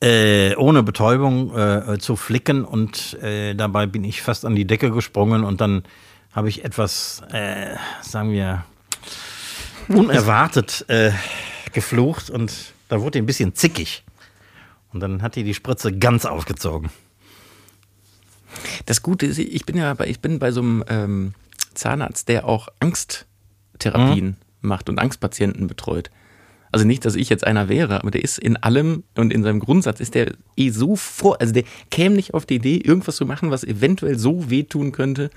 äh, 0.00 0.54
ohne 0.56 0.82
Betäubung 0.82 1.56
äh, 1.56 1.98
zu 1.98 2.16
flicken 2.16 2.64
und 2.64 3.14
äh, 3.22 3.54
dabei 3.54 3.86
bin 3.86 4.04
ich 4.04 4.22
fast 4.22 4.44
an 4.44 4.54
die 4.54 4.66
Decke 4.66 4.90
gesprungen 4.90 5.44
und 5.44 5.60
dann 5.60 5.82
habe 6.32 6.48
ich 6.48 6.64
etwas, 6.64 7.22
äh, 7.32 7.74
sagen 8.02 8.32
wir, 8.32 8.64
unerwartet 9.88 10.84
äh, 10.88 11.12
geflucht 11.72 12.30
und 12.30 12.72
da 12.88 13.00
wurde 13.00 13.18
ein 13.18 13.26
bisschen 13.26 13.54
zickig. 13.54 14.04
Und 14.92 15.00
dann 15.00 15.22
hat 15.22 15.36
die 15.36 15.44
die 15.44 15.54
Spritze 15.54 15.96
ganz 15.96 16.24
aufgezogen. 16.24 16.90
Das 18.86 19.02
Gute 19.02 19.26
ist, 19.26 19.38
ich 19.38 19.64
bin 19.64 19.76
ja 19.76 19.94
bei, 19.94 20.08
ich 20.08 20.20
bin 20.20 20.38
bei 20.38 20.50
so 20.50 20.60
einem 20.60 20.84
ähm, 20.88 21.34
Zahnarzt, 21.74 22.28
der 22.28 22.46
auch 22.46 22.68
Angsttherapien 22.80 24.36
macht 24.60 24.88
und 24.88 24.98
Angstpatienten 24.98 25.68
betreut. 25.68 26.10
Also 26.72 26.86
nicht, 26.86 27.04
dass 27.04 27.16
ich 27.16 27.28
jetzt 27.28 27.44
einer 27.46 27.68
wäre, 27.68 28.00
aber 28.00 28.10
der 28.12 28.22
ist 28.22 28.38
in 28.38 28.56
allem 28.56 29.02
und 29.16 29.32
in 29.32 29.42
seinem 29.42 29.58
Grundsatz 29.60 29.98
ist 30.00 30.14
der 30.14 30.32
eh 30.56 30.70
so 30.70 30.94
vor, 30.96 31.40
also 31.40 31.52
der 31.52 31.64
käme 31.90 32.14
nicht 32.14 32.32
auf 32.34 32.46
die 32.46 32.54
Idee, 32.56 32.76
irgendwas 32.76 33.16
zu 33.16 33.26
machen, 33.26 33.50
was 33.50 33.64
eventuell 33.64 34.18
so 34.18 34.50
wehtun 34.50 34.92
könnte, 34.92 35.30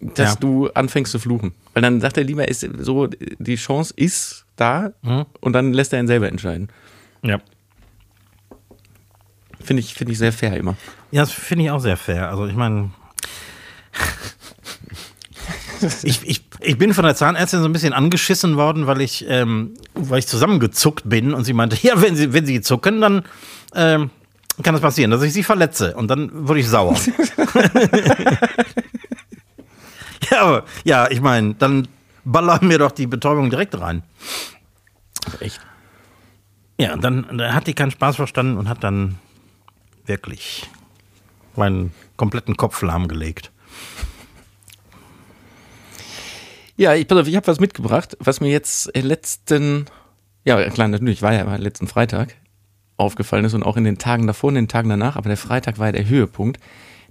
dass 0.00 0.34
Ja. 0.34 0.40
du 0.40 0.68
anfängst 0.70 1.12
zu 1.12 1.18
fluchen. 1.18 1.52
Weil 1.72 1.82
dann 1.82 2.00
sagt 2.00 2.18
er 2.18 2.24
lieber, 2.24 2.46
ist 2.48 2.66
so, 2.80 3.06
die 3.06 3.56
Chance 3.56 3.94
ist 3.96 4.44
da 4.56 4.92
und 5.40 5.52
dann 5.54 5.72
lässt 5.72 5.92
er 5.94 6.00
ihn 6.00 6.06
selber 6.06 6.28
entscheiden. 6.28 6.68
Ja. 7.22 7.40
Finde 9.62 9.80
ich, 9.80 9.94
finde 9.94 10.12
ich 10.12 10.18
sehr 10.18 10.32
fair 10.32 10.56
immer. 10.56 10.76
Ja, 11.10 11.22
das 11.22 11.32
finde 11.32 11.64
ich 11.64 11.70
auch 11.70 11.80
sehr 11.80 11.96
fair. 11.96 12.28
Also 12.30 12.46
ich 12.46 12.54
meine, 12.56 12.90
ich, 16.02 16.26
ich, 16.26 16.42
ich 16.60 16.78
bin 16.78 16.94
von 16.94 17.04
der 17.04 17.14
Zahnärztin 17.14 17.60
so 17.60 17.66
ein 17.66 17.72
bisschen 17.72 17.92
angeschissen 17.92 18.56
worden, 18.56 18.86
weil 18.86 19.00
ich, 19.00 19.24
ähm, 19.28 19.74
weil 19.94 20.18
ich 20.18 20.26
zusammengezuckt 20.26 21.08
bin 21.08 21.34
und 21.34 21.44
sie 21.44 21.52
meinte, 21.52 21.76
ja, 21.82 22.00
wenn 22.00 22.16
sie, 22.16 22.32
wenn 22.32 22.46
sie 22.46 22.60
zucken, 22.60 23.00
dann 23.00 23.22
ähm, 23.74 24.10
kann 24.62 24.74
es 24.74 24.80
passieren, 24.80 25.10
dass 25.10 25.22
ich 25.22 25.32
sie 25.32 25.42
verletze. 25.42 25.94
Und 25.94 26.08
dann 26.08 26.30
wurde 26.48 26.60
ich 26.60 26.68
sauer. 26.68 26.94
ja, 30.30 30.40
aber, 30.40 30.64
ja, 30.84 31.10
ich 31.10 31.20
meine, 31.20 31.54
dann 31.54 31.88
ballern 32.24 32.66
mir 32.66 32.78
doch 32.78 32.92
die 32.92 33.06
Betäubung 33.06 33.50
direkt 33.50 33.78
rein. 33.80 34.02
Echt. 35.40 35.60
Ja, 36.78 36.94
und 36.94 37.04
dann, 37.04 37.26
dann 37.36 37.54
hat 37.54 37.66
die 37.66 37.74
keinen 37.74 37.90
Spaß 37.90 38.16
verstanden 38.16 38.56
und 38.56 38.68
hat 38.68 38.82
dann 38.84 39.18
wirklich 40.06 40.68
meinen 41.56 41.92
kompletten 42.16 42.56
Kopf 42.56 42.80
lahmgelegt. 42.82 43.50
Ja, 46.80 46.94
ich, 46.94 47.06
pass 47.06 47.18
auf, 47.18 47.28
ich 47.28 47.36
habe 47.36 47.46
was 47.46 47.60
mitgebracht, 47.60 48.16
was 48.20 48.40
mir 48.40 48.48
jetzt 48.48 48.96
äh, 48.96 49.02
letzten, 49.02 49.84
ja 50.46 50.66
klar, 50.70 50.88
natürlich 50.88 51.20
war 51.20 51.34
ja 51.34 51.56
letzten 51.56 51.86
Freitag 51.86 52.36
aufgefallen 52.96 53.44
ist 53.44 53.52
und 53.52 53.64
auch 53.64 53.76
in 53.76 53.84
den 53.84 53.98
Tagen 53.98 54.26
davor 54.26 54.48
und 54.48 54.54
den 54.54 54.66
Tagen 54.66 54.88
danach, 54.88 55.16
aber 55.16 55.28
der 55.28 55.36
Freitag 55.36 55.78
war 55.78 55.88
ja 55.88 55.92
der 55.92 56.08
Höhepunkt. 56.08 56.58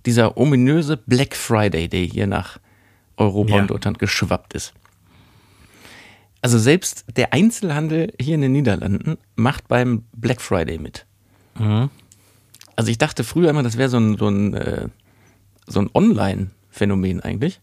Dieser 0.07 0.37
ominöse 0.37 0.97
Black 0.97 1.35
Friday, 1.35 1.87
der 1.87 1.99
hier 2.01 2.25
nach 2.25 2.57
Europa 3.15 3.57
Ja. 3.57 3.61
und 3.61 3.69
Deutschland 3.69 3.99
geschwappt 3.99 4.55
ist. 4.55 4.73
Also 6.41 6.57
selbst 6.57 7.05
der 7.15 7.31
Einzelhandel 7.33 8.11
hier 8.19 8.33
in 8.33 8.41
den 8.41 8.53
Niederlanden 8.53 9.19
macht 9.35 9.67
beim 9.67 10.03
Black 10.13 10.41
Friday 10.41 10.79
mit. 10.79 11.05
Also 12.75 12.89
ich 12.89 12.97
dachte 12.97 13.23
früher 13.23 13.51
immer, 13.51 13.61
das 13.61 13.77
wäre 13.77 13.89
so 13.89 13.99
ein, 13.99 14.17
so 14.17 14.29
ein, 14.29 14.55
äh, 14.55 14.87
so 15.67 15.79
ein 15.79 15.91
Online-Phänomen 15.93 17.21
eigentlich. 17.21 17.61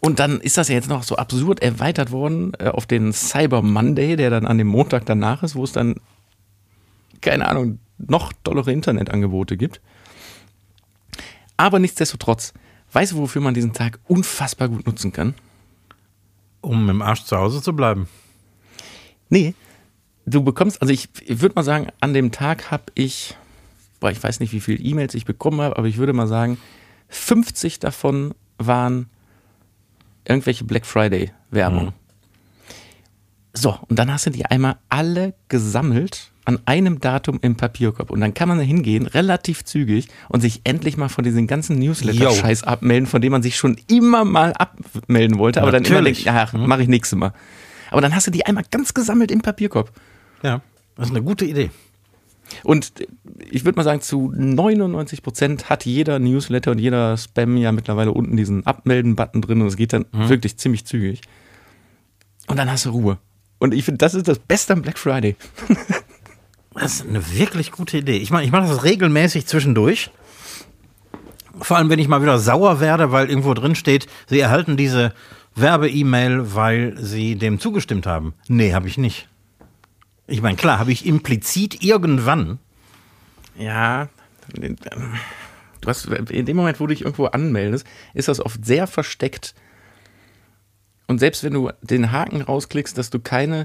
Und 0.00 0.18
dann 0.18 0.40
ist 0.40 0.56
das 0.56 0.68
ja 0.68 0.74
jetzt 0.74 0.88
noch 0.88 1.02
so 1.02 1.16
absurd 1.16 1.60
erweitert 1.60 2.10
worden 2.10 2.52
äh, 2.58 2.68
auf 2.68 2.86
den 2.86 3.12
Cyber 3.12 3.62
Monday, 3.62 4.16
der 4.16 4.30
dann 4.30 4.46
an 4.46 4.58
dem 4.58 4.66
Montag 4.66 5.04
danach 5.04 5.42
ist, 5.42 5.54
wo 5.54 5.64
es 5.64 5.72
dann, 5.72 5.96
keine 7.20 7.46
Ahnung, 7.46 7.78
noch 7.98 8.32
tollere 8.42 8.72
Internetangebote 8.72 9.58
gibt. 9.58 9.80
Aber 11.58 11.78
nichtsdestotrotz, 11.78 12.54
weißt 12.92 13.12
du, 13.12 13.16
wofür 13.18 13.42
man 13.42 13.52
diesen 13.52 13.74
Tag 13.74 13.98
unfassbar 14.08 14.70
gut 14.70 14.86
nutzen 14.86 15.12
kann? 15.12 15.34
Um 16.62 16.88
im 16.88 17.02
Arsch 17.02 17.24
zu 17.24 17.36
Hause 17.36 17.60
zu 17.60 17.76
bleiben. 17.76 18.08
Nee, 19.28 19.54
du 20.24 20.42
bekommst, 20.42 20.80
also 20.80 20.92
ich, 20.92 21.08
ich 21.26 21.42
würde 21.42 21.54
mal 21.54 21.62
sagen, 21.62 21.88
an 22.00 22.14
dem 22.14 22.32
Tag 22.32 22.70
habe 22.70 22.84
ich, 22.94 23.36
boah, 24.00 24.10
ich 24.10 24.22
weiß 24.22 24.40
nicht, 24.40 24.52
wie 24.52 24.60
viele 24.60 24.78
E-Mails 24.78 25.14
ich 25.14 25.26
bekommen 25.26 25.60
habe, 25.60 25.76
aber 25.76 25.88
ich 25.88 25.98
würde 25.98 26.14
mal 26.14 26.26
sagen, 26.26 26.56
50 27.08 27.80
davon 27.80 28.34
waren 28.56 29.10
irgendwelche 30.26 30.64
Black 30.64 30.86
Friday 30.86 31.32
Werbung. 31.50 31.92
So, 33.52 33.76
und 33.88 33.98
dann 33.98 34.12
hast 34.12 34.26
du 34.26 34.30
die 34.30 34.46
einmal 34.46 34.76
alle 34.88 35.34
gesammelt 35.48 36.30
an 36.44 36.60
einem 36.66 37.00
Datum 37.00 37.38
im 37.42 37.56
Papierkorb. 37.56 38.10
Und 38.10 38.20
dann 38.20 38.32
kann 38.32 38.48
man 38.48 38.58
da 38.58 38.64
hingehen, 38.64 39.06
relativ 39.06 39.64
zügig, 39.64 40.08
und 40.28 40.40
sich 40.40 40.60
endlich 40.64 40.96
mal 40.96 41.08
von 41.08 41.24
diesen 41.24 41.46
ganzen 41.46 41.78
Newsletter-Scheiß 41.78 42.62
abmelden, 42.62 43.06
von 43.06 43.20
dem 43.20 43.32
man 43.32 43.42
sich 43.42 43.56
schon 43.56 43.76
immer 43.88 44.24
mal 44.24 44.52
abmelden 44.54 45.38
wollte, 45.38 45.62
aber 45.62 45.72
dann 45.72 45.84
immer 45.84 46.00
Natürlich. 46.00 46.24
denkt, 46.24 46.52
ja, 46.52 46.58
mache 46.58 46.82
ich 46.82 46.88
nächstes 46.88 47.18
Mal. 47.18 47.32
Aber 47.90 48.00
dann 48.00 48.14
hast 48.14 48.26
du 48.26 48.30
die 48.30 48.46
einmal 48.46 48.64
ganz 48.70 48.94
gesammelt 48.94 49.30
im 49.30 49.40
Papierkorb. 49.40 49.92
Ja, 50.42 50.62
das 50.96 51.08
ist 51.08 51.14
eine 51.14 51.24
gute 51.24 51.44
Idee. 51.44 51.70
Und 52.64 52.92
ich 53.50 53.64
würde 53.64 53.76
mal 53.76 53.84
sagen, 53.84 54.00
zu 54.00 54.32
99 54.34 55.22
Prozent 55.22 55.70
hat 55.70 55.86
jeder 55.86 56.18
Newsletter 56.18 56.72
und 56.72 56.78
jeder 56.78 57.16
Spam 57.16 57.56
ja 57.56 57.72
mittlerweile 57.72 58.12
unten 58.12 58.36
diesen 58.36 58.66
Abmelden-Button 58.66 59.42
drin 59.42 59.60
und 59.62 59.68
es 59.68 59.76
geht 59.76 59.92
dann 59.92 60.06
wirklich 60.12 60.56
ziemlich 60.56 60.84
zügig. 60.84 61.22
Und 62.46 62.58
dann 62.58 62.70
hast 62.70 62.86
du 62.86 62.90
Ruhe. 62.90 63.18
Und 63.58 63.74
ich 63.74 63.84
finde, 63.84 63.98
das 63.98 64.14
ist 64.14 64.26
das 64.26 64.38
Beste 64.38 64.72
am 64.72 64.82
Black 64.82 64.98
Friday. 64.98 65.36
Das 66.74 66.94
ist 66.94 67.06
eine 67.08 67.36
wirklich 67.36 67.72
gute 67.72 67.98
Idee. 67.98 68.16
Ich 68.18 68.30
mache 68.30 68.44
ich 68.44 68.52
mach 68.52 68.66
das 68.66 68.84
regelmäßig 68.84 69.46
zwischendurch. 69.46 70.10
Vor 71.60 71.76
allem, 71.76 71.90
wenn 71.90 71.98
ich 71.98 72.08
mal 72.08 72.22
wieder 72.22 72.38
sauer 72.38 72.80
werde, 72.80 73.12
weil 73.12 73.28
irgendwo 73.28 73.54
drin 73.54 73.74
steht, 73.74 74.06
Sie 74.28 74.38
erhalten 74.38 74.76
diese 74.76 75.12
Werbe-E-Mail, 75.56 76.54
weil 76.54 76.96
Sie 76.96 77.34
dem 77.34 77.58
zugestimmt 77.58 78.06
haben. 78.06 78.34
Nee, 78.48 78.72
habe 78.72 78.86
ich 78.86 78.98
nicht. 78.98 79.28
Ich 80.30 80.42
meine, 80.42 80.56
klar, 80.56 80.78
habe 80.78 80.92
ich 80.92 81.06
implizit 81.06 81.82
irgendwann. 81.82 82.60
Ja, 83.58 84.08
du 84.54 85.88
hast, 85.88 86.06
in 86.06 86.46
dem 86.46 86.56
Moment, 86.56 86.78
wo 86.78 86.86
du 86.86 86.94
dich 86.94 87.02
irgendwo 87.02 87.26
anmeldest, 87.26 87.84
ist 88.14 88.28
das 88.28 88.40
oft 88.40 88.64
sehr 88.64 88.86
versteckt. 88.86 89.54
Und 91.08 91.18
selbst 91.18 91.42
wenn 91.42 91.52
du 91.52 91.70
den 91.82 92.12
Haken 92.12 92.42
rausklickst, 92.42 92.96
dass 92.96 93.10
du 93.10 93.18
keine 93.18 93.62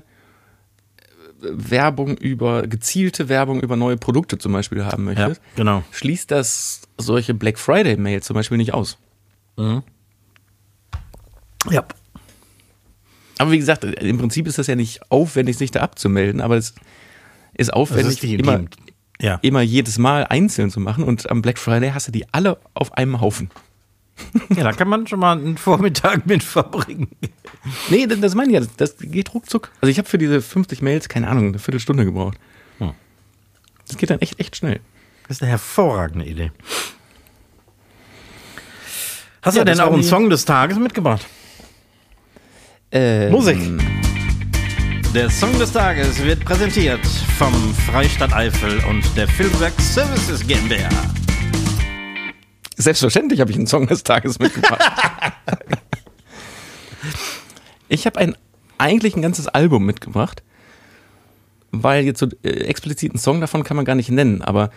äh, 0.98 1.50
Werbung 1.52 2.18
über, 2.18 2.66
gezielte 2.66 3.30
Werbung 3.30 3.62
über 3.62 3.76
neue 3.76 3.98
Produkte 3.98 4.40
zum 4.40 4.52
Beispiel 4.52 4.84
haben 4.84 5.04
möchtest, 5.04 5.42
genau. 5.56 5.84
schließt 5.92 6.32
das 6.32 6.82
solche 6.98 7.36
Black 7.36 7.60
Friday-Mails 7.60 8.26
zum 8.26 8.34
Beispiel 8.34 8.58
nicht 8.58 8.74
aus. 8.74 8.98
Ja. 11.70 11.86
Aber 13.38 13.52
wie 13.52 13.58
gesagt, 13.60 13.84
im 13.84 14.18
Prinzip 14.18 14.48
ist 14.48 14.58
das 14.58 14.68
ja 14.68 14.76
nicht 14.76 15.12
aufwendig, 15.12 15.58
sich 15.58 15.72
da 15.72 15.82
abzumelden, 15.82 16.42
aber 16.42 16.56
es 16.58 16.74
ist 17.54 17.74
aufwendig, 17.74 18.24
ist 18.24 18.32
immer, 18.32 18.64
ja. 19.20 19.40
immer 19.42 19.62
jedes 19.62 19.98
Mal 19.98 20.26
einzeln 20.26 20.70
zu 20.72 20.80
machen. 20.80 21.04
Und 21.04 21.30
am 21.30 21.42
Black 21.42 21.58
Friday 21.60 21.92
hast 21.92 22.08
du 22.08 22.12
die 22.12 22.26
alle 22.34 22.58
auf 22.74 22.94
einem 22.94 23.22
Haufen. 23.22 23.50
ja, 24.56 24.64
da 24.64 24.72
kann 24.72 24.88
man 24.88 25.08
schon 25.08 25.20
mal 25.20 25.38
einen 25.38 25.58
Vormittag 25.58 26.26
mit 26.26 26.44
verbringen. 26.44 27.10
Nee, 27.90 28.08
das, 28.08 28.22
das 28.22 28.36
meine 28.36 28.54
ich 28.54 28.60
ja, 28.60 28.68
das, 28.78 28.96
geht 29.00 29.34
ruckzuck. 29.34 29.72
Also 29.82 29.92
ich 29.92 29.98
habe 29.98 30.08
für 30.08 30.18
diese 30.18 30.42
50 30.42 30.82
Mails, 30.82 31.10
keine 31.10 31.28
Ahnung, 31.28 31.48
eine 31.48 31.60
Viertelstunde 31.60 32.06
gebraucht. 32.06 32.38
Hm. 32.78 32.92
Das 33.88 33.98
geht 33.98 34.10
dann 34.10 34.20
echt, 34.22 34.40
echt 34.40 34.56
schnell. 34.56 34.80
Das 35.28 35.38
ist 35.38 35.42
eine 35.42 35.52
hervorragende 35.52 36.26
Idee. 36.26 36.52
Hast 39.42 39.58
Ja, 39.58 39.64
du 39.64 39.72
denn 39.72 39.80
auch 39.82 39.94
einen 39.94 40.04
Song 40.04 40.30
des 40.30 40.46
Tages 40.46 40.78
mitgebracht? 40.80 41.26
Ähm, 42.92 43.32
Musik. 43.32 43.58
Der 45.14 45.30
Song 45.30 45.58
des 45.58 45.72
Tages 45.72 46.24
wird 46.24 46.44
präsentiert 46.46 47.06
vom 47.38 47.54
Freistaat 47.74 48.34
Eifel 48.34 48.84
und 48.90 49.04
der 49.18 49.28
Filmwerk 49.28 49.74
Services 49.80 50.46
GmbH. 50.46 50.90
Selbstverständlich 52.78 53.40
habe 53.40 53.52
ich 53.52 53.58
einen 53.58 53.68
Song 53.68 53.88
des 53.88 54.04
Tages 54.04 54.40
mitgebracht. 54.40 54.82
ich 57.88 58.06
habe 58.06 58.20
ein, 58.20 58.36
eigentlich 58.78 59.16
ein 59.16 59.22
ganzes 59.22 59.48
Album 59.48 59.86
mitgebracht, 59.86 60.44
weil 61.72 62.04
jetzt 62.04 62.20
so 62.20 62.28
äh, 62.44 62.50
explizit 62.50 63.12
einen 63.12 63.20
Song 63.20 63.42
davon 63.42 63.64
kann 63.64 63.78
man 63.78 63.86
gar 63.86 63.96
nicht 63.96 64.12
nennen, 64.12 64.42
aber 64.42 64.70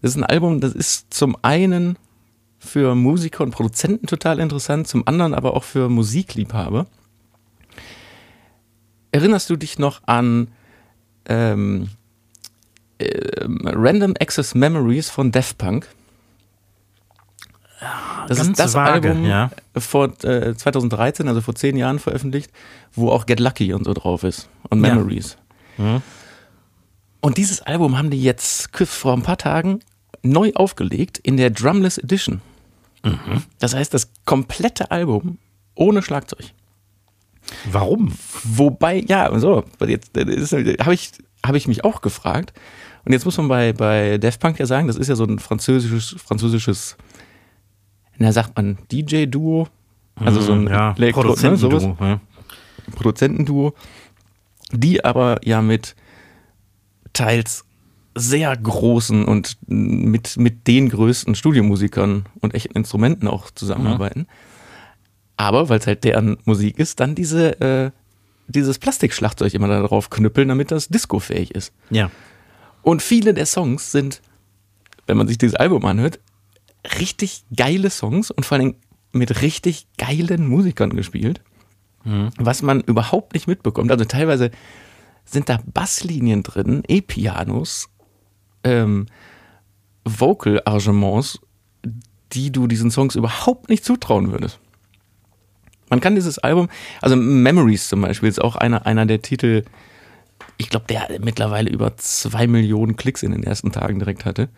das 0.00 0.12
ist 0.12 0.16
ein 0.16 0.24
Album, 0.24 0.60
das 0.60 0.74
ist 0.74 1.12
zum 1.12 1.36
einen 1.42 1.98
für 2.58 2.94
Musiker 2.94 3.42
und 3.42 3.50
Produzenten 3.50 4.06
total 4.06 4.38
interessant, 4.38 4.86
zum 4.86 5.06
anderen 5.08 5.34
aber 5.34 5.56
auch 5.56 5.64
für 5.64 5.88
Musikliebhaber. 5.88 6.86
Erinnerst 9.12 9.50
du 9.50 9.56
dich 9.56 9.78
noch 9.78 10.02
an 10.06 10.48
ähm, 11.26 11.88
ähm, 12.98 13.60
Random 13.64 14.14
Access 14.20 14.54
Memories 14.54 15.10
von 15.10 15.32
Daft 15.32 15.58
Punk? 15.58 15.88
Das 18.26 18.38
ganz 18.38 18.50
ist 18.50 18.58
das 18.58 18.74
vage, 18.74 19.10
Album 19.10 19.24
ja. 19.24 19.50
vor 19.76 20.12
äh, 20.24 20.54
2013, 20.54 21.28
also 21.28 21.40
vor 21.40 21.54
zehn 21.54 21.76
Jahren 21.76 21.98
veröffentlicht, 21.98 22.50
wo 22.92 23.10
auch 23.10 23.24
Get 23.24 23.38
Lucky 23.40 23.72
und 23.72 23.84
so 23.84 23.94
drauf 23.94 24.24
ist 24.24 24.48
und 24.68 24.84
Ja. 24.84 24.94
Memories. 24.94 25.36
Und 27.20 27.36
dieses 27.38 27.62
Album 27.62 27.96
haben 27.96 28.10
die 28.10 28.22
jetzt 28.22 28.76
vor 28.86 29.12
ein 29.12 29.22
paar 29.22 29.38
Tagen 29.38 29.80
neu 30.22 30.52
aufgelegt 30.54 31.18
in 31.18 31.36
der 31.36 31.50
Drumless 31.50 31.98
Edition. 31.98 32.40
Das 33.60 33.74
heißt, 33.74 33.94
das 33.94 34.10
komplette 34.24 34.90
Album 34.90 35.38
ohne 35.76 36.02
Schlagzeug. 36.02 36.52
Warum? 37.70 38.12
Wobei, 38.44 39.04
ja, 39.06 39.36
so, 39.38 39.64
jetzt 39.86 40.16
habe 40.16 40.94
ich, 40.94 41.12
hab 41.44 41.54
ich 41.54 41.68
mich 41.68 41.84
auch 41.84 42.00
gefragt. 42.00 42.52
Und 43.04 43.12
jetzt 43.12 43.24
muss 43.24 43.38
man 43.38 43.48
bei, 43.48 43.72
bei 43.72 44.18
Daft 44.18 44.40
Punk 44.40 44.58
ja 44.58 44.66
sagen, 44.66 44.86
das 44.86 44.96
ist 44.96 45.08
ja 45.08 45.16
so 45.16 45.24
ein 45.24 45.38
französisches, 45.38 46.16
französisches, 46.22 46.96
na, 48.18 48.32
sagt 48.32 48.56
man 48.56 48.78
DJ-Duo. 48.92 49.68
Also 50.16 50.40
so 50.40 50.52
ein 50.52 50.66
ja, 50.66 50.94
Elektro- 50.98 51.22
ne. 51.22 51.28
Produzentenduo. 51.28 51.96
ja. 52.00 52.20
Produzentenduo, 52.94 53.74
die 54.72 55.04
aber 55.04 55.38
ja 55.44 55.62
mit 55.62 55.94
teils 57.12 57.64
sehr 58.14 58.56
großen 58.56 59.24
und 59.24 59.58
mit, 59.66 60.36
mit 60.36 60.66
den 60.66 60.88
größten 60.88 61.34
Studiomusikern 61.34 62.26
und 62.40 62.54
echten 62.54 62.76
Instrumenten 62.76 63.28
auch 63.28 63.50
zusammenarbeiten. 63.50 64.26
Aber 65.38 65.68
weil 65.70 65.78
es 65.78 65.86
halt 65.86 66.04
deren 66.04 66.36
Musik 66.44 66.78
ist, 66.78 67.00
dann 67.00 67.14
diese, 67.14 67.60
äh, 67.60 67.90
dieses 68.48 68.78
Plastikschlagzeug 68.78 69.54
immer 69.54 69.68
da 69.68 69.80
drauf 69.80 70.10
knüppeln, 70.10 70.48
damit 70.48 70.70
das 70.70 70.88
discofähig 70.88 71.52
ist. 71.54 71.72
Ja. 71.90 72.10
Und 72.82 73.02
viele 73.02 73.32
der 73.32 73.46
Songs 73.46 73.92
sind, 73.92 74.20
wenn 75.06 75.16
man 75.16 75.28
sich 75.28 75.38
dieses 75.38 75.54
Album 75.54 75.84
anhört, 75.86 76.18
richtig 76.98 77.44
geile 77.56 77.88
Songs 77.88 78.30
und 78.30 78.44
vor 78.44 78.58
allem 78.58 78.74
mit 79.12 79.42
richtig 79.42 79.86
geilen 79.96 80.46
Musikern 80.46 80.94
gespielt, 80.94 81.40
was 82.38 82.62
man 82.62 82.80
überhaupt 82.80 83.34
nicht 83.34 83.46
mitbekommt. 83.46 83.90
Also 83.90 84.04
teilweise 84.04 84.50
sind 85.24 85.48
da 85.48 85.60
Basslinien 85.66 86.42
drin, 86.42 86.82
E-Pianos, 86.88 87.88
ähm, 88.64 89.06
Vocal-Arrangements, 90.04 91.40
die 92.32 92.50
du 92.50 92.66
diesen 92.66 92.90
Songs 92.90 93.14
überhaupt 93.14 93.68
nicht 93.68 93.84
zutrauen 93.84 94.32
würdest. 94.32 94.58
Man 95.90 96.00
kann 96.00 96.14
dieses 96.14 96.38
Album, 96.38 96.68
also 97.00 97.16
Memories 97.16 97.88
zum 97.88 98.02
Beispiel, 98.02 98.28
ist 98.28 98.42
auch 98.42 98.56
einer, 98.56 98.86
einer 98.86 99.06
der 99.06 99.22
Titel, 99.22 99.64
ich 100.56 100.70
glaube, 100.70 100.86
der 100.88 101.08
mittlerweile 101.20 101.70
über 101.70 101.96
zwei 101.96 102.46
Millionen 102.46 102.96
Klicks 102.96 103.22
in 103.22 103.32
den 103.32 103.44
ersten 103.44 103.72
Tagen 103.72 103.98
direkt 103.98 104.24
hatte. 104.24 104.48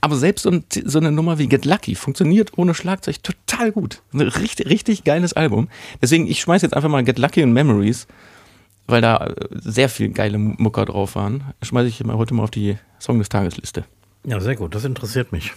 Aber 0.00 0.16
selbst 0.16 0.42
so, 0.42 0.52
so 0.84 0.98
eine 0.98 1.10
Nummer 1.10 1.38
wie 1.38 1.48
Get 1.48 1.64
Lucky 1.64 1.94
funktioniert 1.94 2.56
ohne 2.56 2.74
Schlagzeug 2.74 3.22
total 3.22 3.72
gut. 3.72 4.02
Ein 4.12 4.20
richtig, 4.20 4.68
richtig 4.68 5.04
geiles 5.04 5.32
Album. 5.32 5.68
Deswegen, 6.00 6.28
ich 6.28 6.40
schmeiß 6.40 6.62
jetzt 6.62 6.74
einfach 6.74 6.88
mal 6.88 7.02
Get 7.02 7.18
Lucky 7.18 7.42
und 7.42 7.52
Memories, 7.52 8.06
weil 8.86 9.00
da 9.00 9.26
äh, 9.26 9.34
sehr 9.50 9.88
viel 9.88 10.10
geile 10.10 10.38
Mucker 10.38 10.84
drauf 10.84 11.16
waren. 11.16 11.44
Schmeiße 11.62 11.88
ich 11.88 12.00
heute 12.04 12.34
mal 12.34 12.44
auf 12.44 12.50
die 12.50 12.76
Song 13.00 13.18
des 13.18 13.28
Tagesliste. 13.28 13.84
Ja, 14.24 14.40
sehr 14.40 14.56
gut. 14.56 14.74
Das 14.74 14.84
interessiert 14.84 15.32
mich. 15.32 15.52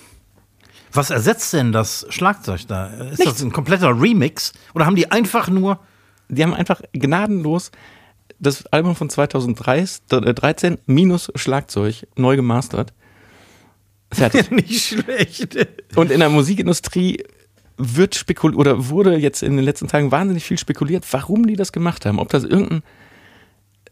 Was 0.93 1.09
ersetzt 1.09 1.53
denn 1.53 1.71
das 1.71 2.05
Schlagzeug 2.09 2.67
da? 2.67 2.87
Ist 2.87 3.19
das 3.19 3.19
Nichts. 3.19 3.41
ein 3.41 3.51
kompletter 3.51 3.89
Remix? 3.99 4.53
Oder 4.73 4.85
haben 4.85 4.95
die 4.95 5.11
einfach 5.11 5.49
nur. 5.49 5.79
Die 6.29 6.43
haben 6.43 6.53
einfach 6.53 6.81
gnadenlos 6.93 7.71
das 8.39 8.65
Album 8.67 8.95
von 8.95 9.09
2013 9.09 10.79
minus 10.87 11.31
Schlagzeug 11.35 12.07
neu 12.15 12.35
gemastert. 12.35 12.93
Fertig. 14.11 14.49
Nicht 14.51 14.83
schlecht. 14.87 15.55
Und 15.95 16.11
in 16.11 16.19
der 16.19 16.29
Musikindustrie 16.29 17.23
wird 17.77 18.15
spekuliert 18.15 18.59
oder 18.59 18.89
wurde 18.89 19.15
jetzt 19.17 19.43
in 19.43 19.55
den 19.55 19.65
letzten 19.65 19.87
Tagen 19.87 20.11
wahnsinnig 20.11 20.43
viel 20.43 20.57
spekuliert, 20.57 21.05
warum 21.11 21.47
die 21.47 21.55
das 21.55 21.71
gemacht 21.71 22.05
haben. 22.05 22.19
Ob 22.19 22.29
das 22.29 22.43
irgendein 22.43 22.83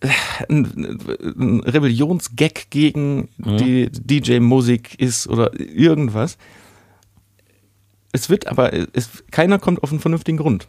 äh, 0.02 0.10
ein, 0.50 1.00
ein 1.20 1.60
Rebellionsgag 1.62 2.70
gegen 2.70 3.30
die 3.38 3.90
DJ-Musik 3.92 5.00
ist 5.00 5.28
oder 5.28 5.58
irgendwas. 5.60 6.38
Es 8.12 8.30
wird 8.30 8.48
aber, 8.48 8.74
es, 8.74 9.24
keiner 9.32 9.60
kommt 9.60 9.84
auf 9.84 9.92
einen 9.92 10.00
vernünftigen 10.00 10.38
Grund. 10.38 10.68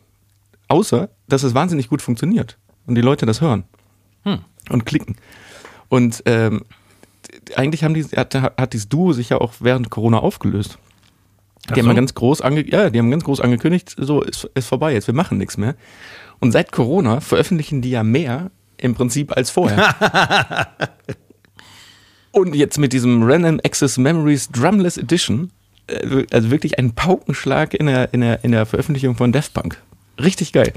Außer, 0.69 1.09
dass 1.29 1.43
es 1.43 1.55
wahnsinnig 1.55 1.89
gut 1.89 2.03
funktioniert 2.03 2.59
und 2.87 2.95
die 2.95 3.01
Leute 3.01 3.27
das 3.27 3.41
hören 3.41 3.65
und 4.71 4.87
klicken. 4.87 5.17
Und 5.89 6.23
ähm, 6.27 6.63
eigentlich 7.57 7.85
haben 7.85 7.95
die, 7.95 8.05
hat, 8.05 8.35
hat 8.35 8.73
dieses 8.73 8.89
Duo 8.89 9.13
sich 9.13 9.31
ja 9.31 9.39
auch 9.39 9.55
während 9.61 9.91
Corona 9.91 10.19
aufgelöst. 10.19 10.79
Die 11.69 11.73
haben 11.73 11.83
so? 11.83 11.89
ja 11.89 11.95
ganz 11.95 12.15
groß 12.15 12.41
ange 12.41 12.69
ja, 12.69 12.91
die 12.91 12.99
haben 12.99 13.11
ganz 13.11 13.25
groß 13.25 13.41
angekündigt, 13.41 13.95
so 13.99 14.23
ist, 14.23 14.49
ist 14.55 14.67
vorbei, 14.67 14.93
jetzt 14.93 15.07
wir 15.07 15.15
machen 15.15 15.39
nichts 15.39 15.57
mehr. 15.57 15.77
Und 16.39 16.53
seit 16.53 16.73
Corona 16.73 17.21
veröffentlichen 17.21 17.83
die 17.83 17.91
ja 17.91 18.03
mehr 18.03 18.51
im 18.79 18.95
Prinzip 18.95 19.37
als 19.37 19.51
vorher. 19.51 20.69
Und 22.33 22.55
jetzt 22.55 22.79
mit 22.79 22.93
diesem 22.93 23.23
Random 23.25 23.61
Access 23.65 23.99
Memories 23.99 24.49
Drumless 24.49 24.97
Edition, 24.97 25.51
also 26.33 26.51
wirklich 26.51 26.79
ein 26.79 26.95
Paukenschlag 26.95 27.75
in 27.75 27.87
der, 27.87 28.13
in 28.15 28.21
der, 28.21 28.45
in 28.45 28.53
der 28.53 28.67
Veröffentlichung 28.67 29.17
von 29.17 29.33
Daft 29.33 29.55
Punk. 29.55 29.81
Richtig 30.19 30.53
geil. 30.53 30.73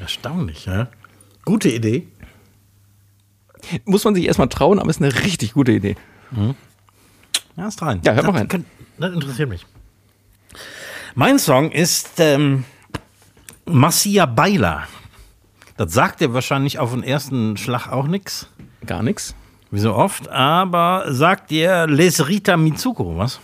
Erstaunlich, 0.00 0.66
ja. 0.66 0.88
Gute 1.44 1.68
Idee. 1.68 2.06
Muss 3.84 4.04
man 4.04 4.14
sich 4.14 4.26
erstmal 4.26 4.48
trauen, 4.48 4.78
aber 4.78 4.90
ist 4.90 5.02
eine 5.02 5.14
richtig 5.24 5.54
gute 5.54 5.72
Idee. 5.72 5.96
Ja, 7.56 7.68
ist 7.68 7.82
rein. 7.82 8.00
Ja, 8.04 8.12
hört 8.12 8.26
mal 8.26 8.32
rein. 8.32 8.64
Das 8.98 9.12
interessiert 9.12 9.48
mich. 9.48 9.66
Mein 11.14 11.38
Song 11.38 11.72
ist 11.72 12.20
ähm, 12.20 12.64
Massia 13.64 14.26
Baila. 14.26 14.84
Das 15.76 15.92
sagt 15.92 16.20
dir 16.20 16.34
wahrscheinlich 16.34 16.78
auf 16.78 16.92
den 16.92 17.02
ersten 17.02 17.56
Schlag 17.56 17.88
auch 17.88 18.06
nichts. 18.06 18.48
Gar 18.86 19.02
nichts. 19.02 19.34
Wie 19.70 19.80
so 19.80 19.94
oft. 19.94 20.28
Aber 20.28 21.04
sagt 21.08 21.50
dir 21.50 21.86
Lesrita 21.86 22.56
Mitsuko 22.56 23.16
was? 23.16 23.40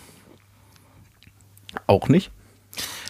Auch 1.87 2.09
nicht. 2.09 2.31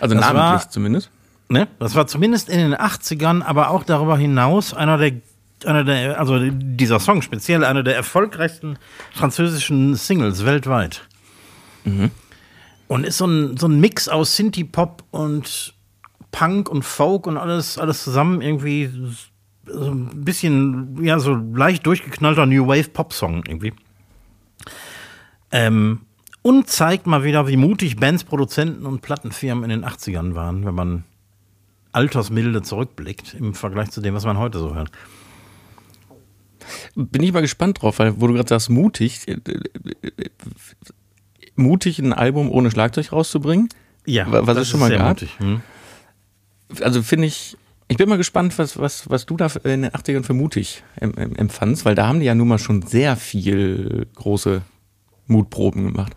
Also 0.01 0.14
Das 0.14 0.25
namentlich 0.25 0.62
war- 0.64 0.70
zumindest. 0.70 1.11
Ne? 1.49 1.68
Das 1.79 1.95
war 1.95 2.07
zumindest 2.07 2.49
in 2.49 2.59
den 2.59 2.75
80ern, 2.75 3.43
aber 3.43 3.70
auch 3.70 3.85
darüber 3.85 4.16
hinaus 4.16 4.72
einer 4.75 4.97
der, 4.99 5.12
einer 5.64 5.85
der, 5.85 6.18
also 6.18 6.39
dieser 6.51 6.99
Song 7.01 7.22
speziell, 7.22 7.64
einer 7.64 7.83
der 7.83 7.97
erfolgreichsten 7.97 8.79
französischen 9.12 9.95
Singles 9.95 10.45
weltweit. 10.45 11.03
Und 12.89 13.05
ist 13.07 13.18
so 13.18 13.27
ein, 13.27 13.57
so 13.59 13.66
ein 13.68 13.79
Mix 13.79 14.09
aus 14.09 14.37
Synthie-Pop 14.37 15.05
und 15.11 15.75
Punk 16.33 16.68
und 16.70 16.83
Folk 16.83 17.27
und 17.27 17.37
alles, 17.37 17.79
alles 17.79 18.03
zusammen 18.03 18.41
irgendwie 18.41 18.91
so 19.66 19.91
ein 19.91 20.25
bisschen, 20.25 21.03
ja, 21.05 21.18
so 21.18 21.35
leicht 21.35 21.87
durchgeknallter 21.87 22.47
New 22.47 22.66
Wave 22.66 22.89
Pop-Song 22.89 23.45
irgendwie. 23.47 23.72
Ähm, 25.51 26.01
und 26.45 26.69
zeigt 26.69 27.07
mal 27.07 27.25
wieder, 27.25 27.49
wie 27.49 27.57
mutig 27.57 27.97
Bands, 27.97 28.23
Produzenten 28.23 28.85
und 28.85 29.01
Plattenfirmen 29.01 29.65
in 29.65 29.81
den 29.81 29.85
80ern 29.89 30.35
waren, 30.35 30.67
wenn 30.67 30.75
man 30.75 31.05
altersmilde 31.93 32.61
zurückblickt 32.61 33.33
im 33.35 33.55
Vergleich 33.55 33.91
zu 33.91 34.03
dem, 34.03 34.13
was 34.15 34.27
man 34.27 34.37
heute 34.37 34.59
so 34.59 34.75
hört. 34.75 34.91
Bin 36.95 37.23
ich 37.23 37.33
mal 37.33 37.41
gespannt 37.41 37.81
drauf, 37.83 37.99
weil 37.99 38.21
wo 38.21 38.27
du 38.27 38.35
gerade 38.35 38.49
sagst, 38.49 38.69
mutig, 38.69 39.27
äh, 39.27 39.33
äh, 39.33 40.31
mutig 41.57 41.99
ein 41.99 42.13
Album 42.13 42.51
ohne 42.51 42.71
Schlagzeug 42.71 43.13
rauszubringen. 43.13 43.69
Ja, 44.07 44.31
Wa- 44.31 44.47
was 44.47 44.57
das 44.57 44.63
es 44.65 44.69
schon 44.71 44.81
mal 44.81 44.89
sehr 44.89 44.99
gab? 44.99 45.09
mutig. 45.09 45.39
Hm. 45.39 45.63
Also 46.83 47.03
finde 47.03 47.27
ich, 47.27 47.57
ich 47.89 47.97
bin 47.97 48.09
mal 48.09 48.17
gespannt, 48.19 48.59
was, 48.59 48.79
was, 48.79 49.09
was 49.09 49.25
du 49.27 49.37
da 49.37 49.47
in 49.65 49.83
den 49.83 49.91
80ern 49.93 50.25
für 50.25 50.35
mutig 50.35 50.83
em- 51.01 51.15
em- 51.17 51.37
empfandst, 51.37 51.85
weil 51.85 51.95
da 51.95 52.07
haben 52.07 52.21
die 52.21 52.27
ja 52.27 52.35
nun 52.35 52.49
mal 52.49 52.59
schon 52.59 52.83
sehr 52.83 53.17
viel 53.17 54.07
große 54.15 54.63
Mutproben 55.27 55.85
gemacht. 55.93 56.15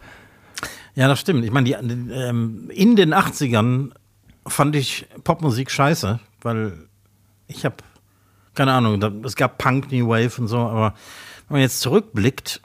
Ja, 0.97 1.07
das 1.07 1.19
stimmt. 1.19 1.45
Ich 1.45 1.51
meine, 1.51 1.69
ähm, 1.69 2.71
in 2.73 2.95
den 2.95 3.13
80ern 3.13 3.91
fand 4.47 4.75
ich 4.75 5.05
Popmusik 5.23 5.69
scheiße, 5.69 6.19
weil 6.41 6.73
ich 7.45 7.65
habe, 7.65 7.75
keine 8.55 8.73
Ahnung, 8.73 8.99
da, 8.99 9.11
es 9.23 9.35
gab 9.35 9.59
Punk, 9.59 9.91
New 9.91 10.07
Wave 10.07 10.41
und 10.41 10.47
so, 10.47 10.57
aber 10.57 10.95
wenn 11.47 11.57
man 11.57 11.61
jetzt 11.61 11.81
zurückblickt, 11.81 12.63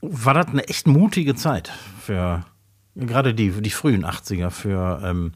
war 0.00 0.34
das 0.34 0.46
eine 0.46 0.68
echt 0.68 0.86
mutige 0.86 1.34
Zeit 1.34 1.72
für 2.00 2.44
gerade 2.94 3.34
die, 3.34 3.50
die 3.50 3.70
frühen 3.70 4.04
80er, 4.04 4.50
für, 4.50 5.02
ähm, 5.04 5.32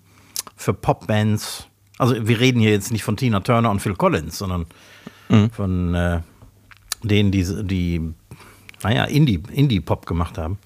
für 0.54 0.74
Popbands. 0.74 1.66
Also 1.98 2.28
wir 2.28 2.38
reden 2.38 2.60
hier 2.60 2.70
jetzt 2.70 2.92
nicht 2.92 3.02
von 3.02 3.16
Tina 3.16 3.40
Turner 3.40 3.72
und 3.72 3.80
Phil 3.80 3.96
Collins, 3.96 4.38
sondern 4.38 4.66
von 5.50 5.94
äh, 5.96 6.20
denen, 7.02 7.32
die, 7.32 7.44
die 7.64 8.14
naja, 8.84 9.06
Indie, 9.06 9.42
Indie-Pop 9.50 10.06
gemacht 10.06 10.38
haben. 10.38 10.60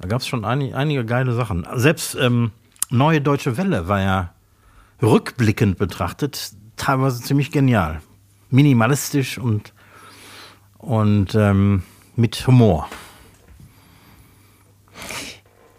Da 0.00 0.08
gab 0.08 0.20
es 0.20 0.26
schon 0.26 0.44
einig, 0.44 0.74
einige 0.74 1.04
geile 1.04 1.32
Sachen. 1.34 1.66
Selbst 1.74 2.14
ähm, 2.14 2.52
Neue 2.90 3.20
Deutsche 3.20 3.56
Welle 3.56 3.86
war 3.86 4.00
ja 4.00 4.32
rückblickend 5.02 5.76
betrachtet 5.78 6.52
teilweise 6.76 7.22
ziemlich 7.22 7.50
genial. 7.50 8.00
Minimalistisch 8.50 9.36
und, 9.36 9.74
und 10.78 11.34
ähm, 11.34 11.82
mit 12.16 12.46
Humor. 12.46 12.88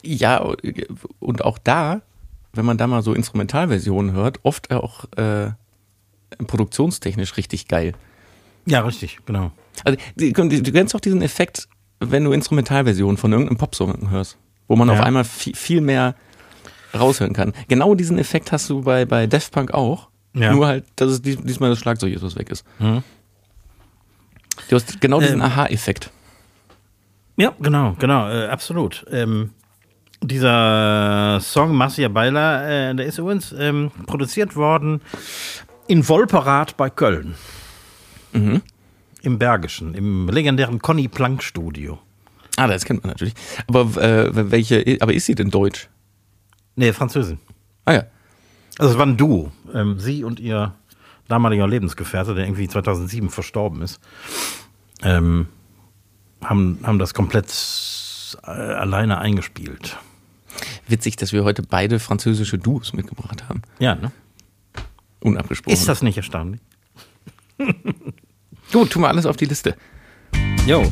Ja, 0.03 0.53
und 1.19 1.43
auch 1.43 1.57
da, 1.57 2.01
wenn 2.53 2.65
man 2.65 2.77
da 2.77 2.85
mal 2.85 3.01
so 3.01 3.13
Instrumentalversionen 3.13 4.13
hört, 4.13 4.39
oft 4.43 4.71
auch 4.71 5.05
äh, 5.17 5.51
produktionstechnisch 6.45 7.37
richtig 7.37 7.67
geil. 7.67 7.93
Ja, 8.65 8.81
richtig, 8.81 9.19
genau. 9.25 9.51
Also, 9.83 9.97
du, 10.15 10.31
du 10.31 10.71
kennst 10.71 10.93
auch 10.93 10.99
diesen 10.99 11.21
Effekt, 11.21 11.67
wenn 11.99 12.23
du 12.23 12.31
Instrumentalversionen 12.31 13.17
von 13.17 13.31
irgendeinem 13.31 13.57
Popsong 13.57 14.09
hörst, 14.09 14.37
wo 14.67 14.75
man 14.75 14.87
Ja. 14.87 14.93
auf 14.95 15.01
einmal 15.01 15.23
viel, 15.23 15.55
viel 15.55 15.81
mehr 15.81 16.15
raushören 16.97 17.33
kann. 17.33 17.53
Genau 17.67 17.93
diesen 17.95 18.17
Effekt 18.17 18.51
hast 18.51 18.69
du 18.69 18.81
bei, 18.81 19.05
bei 19.05 19.27
Daft 19.27 19.51
Punk 19.51 19.71
auch. 19.73 20.09
Ja. 20.33 20.53
Nur 20.53 20.67
halt, 20.67 20.85
dass 20.95 21.09
es 21.11 21.21
dies, 21.21 21.37
diesmal 21.41 21.69
das 21.71 21.79
Schlagzeug 21.79 22.13
ist, 22.13 22.21
was 22.23 22.35
weg 22.35 22.49
ist. 22.51 22.65
Mhm. 22.79 23.03
Du 24.69 24.75
hast 24.75 25.01
genau 25.01 25.19
diesen 25.19 25.35
Ähm. 25.39 25.41
Aha-Effekt. 25.41 26.11
Ja, 27.37 27.53
genau, 27.59 27.95
genau, 27.99 28.29
äh, 28.29 28.47
absolut. 28.47 29.05
Ähm, 29.11 29.51
dieser 30.21 31.39
Song 31.41 31.73
Massia 31.75 32.09
Baila, 32.09 32.89
äh, 32.89 32.95
der 32.95 33.05
ist 33.05 33.17
übrigens 33.17 33.53
ähm, 33.57 33.91
produziert 34.05 34.55
worden 34.55 35.01
in 35.87 36.07
Wolperath 36.07 36.75
bei 36.77 36.89
Köln. 36.89 37.35
Mhm. 38.33 38.61
Im 39.21 39.37
Bergischen, 39.37 39.93
im 39.95 40.29
legendären 40.29 40.79
Conny 40.79 41.07
Plank 41.07 41.43
Studio. 41.43 41.99
Ah, 42.55 42.67
das 42.67 42.85
kennt 42.85 43.03
man 43.03 43.11
natürlich. 43.11 43.33
Aber 43.67 44.01
äh, 44.01 44.51
welche, 44.51 44.97
aber 45.01 45.13
ist 45.13 45.25
sie 45.25 45.35
denn 45.35 45.49
deutsch? 45.49 45.89
Nee, 46.75 46.93
Französin. 46.93 47.39
Ah 47.85 47.93
ja. 47.93 48.03
Also 48.77 48.93
es 48.93 48.97
war 48.97 49.05
ein 49.05 49.17
Duo. 49.17 49.51
Ähm, 49.73 49.99
sie 49.99 50.23
und 50.23 50.39
ihr 50.39 50.73
damaliger 51.27 51.67
Lebensgefährte, 51.67 52.35
der 52.35 52.45
irgendwie 52.45 52.67
2007 52.67 53.29
verstorben 53.29 53.81
ist, 53.81 53.99
ähm, 55.03 55.47
haben, 56.41 56.79
haben 56.83 56.99
das 56.99 57.13
komplett 57.13 57.47
äh, 58.43 58.49
alleine 58.49 59.19
eingespielt. 59.19 59.97
Witzig, 60.87 61.15
dass 61.17 61.31
wir 61.31 61.43
heute 61.43 61.61
beide 61.61 61.99
französische 61.99 62.57
Duos 62.57 62.93
mitgebracht 62.93 63.47
haben. 63.47 63.61
Ja, 63.79 63.95
ne? 63.95 64.11
Unabgesprochen. 65.21 65.73
Ist 65.73 65.87
das 65.87 66.01
nicht 66.01 66.17
erstaunlich? 66.17 66.61
Gut, 68.71 68.91
tun 68.91 69.01
wir 69.01 69.07
alles 69.09 69.25
auf 69.25 69.35
die 69.37 69.45
Liste. 69.45 69.75
Jo, 70.65 70.83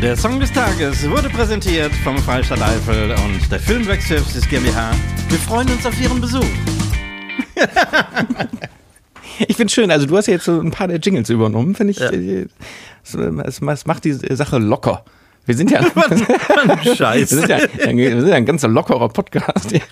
der 0.00 0.16
Song 0.16 0.40
des 0.40 0.50
Tages 0.52 1.08
wurde 1.08 1.28
präsentiert 1.28 1.92
vom 2.02 2.16
Freistaat 2.18 2.62
Eifel 2.62 3.10
und 3.10 3.50
der 3.52 3.60
Filmwerk 3.60 4.00
Services 4.00 4.48
GmbH. 4.48 4.92
Wir 5.28 5.38
freuen 5.38 5.68
uns 5.70 5.84
auf 5.84 6.00
Ihren 6.00 6.20
Besuch. 6.20 6.44
Ich 9.46 9.56
finde 9.56 9.72
schön, 9.72 9.90
also 9.90 10.06
du 10.06 10.16
hast 10.16 10.26
ja 10.26 10.34
jetzt 10.34 10.44
so 10.46 10.58
ein 10.60 10.70
paar 10.70 10.88
der 10.88 10.98
Jingles 10.98 11.28
übernommen, 11.28 11.74
finde 11.74 11.90
ich. 11.90 11.98
Ja. 11.98 12.10
äh, 12.10 12.46
Es, 13.04 13.14
es, 13.60 13.60
macht 13.86 14.04
die 14.04 14.12
Sache 14.12 14.58
locker. 14.58 15.04
Wir 15.44 15.54
sind 15.56 15.70
ja, 15.70 15.80
wir 16.82 16.96
Scheiße. 16.96 17.40
sind 17.40 17.48
ja, 17.48 17.58
wir 17.58 18.20
sind 18.20 18.28
ja 18.28 18.34
ein 18.36 18.46
ganz 18.46 18.62
lockerer 18.62 19.08
Podcast. 19.10 19.72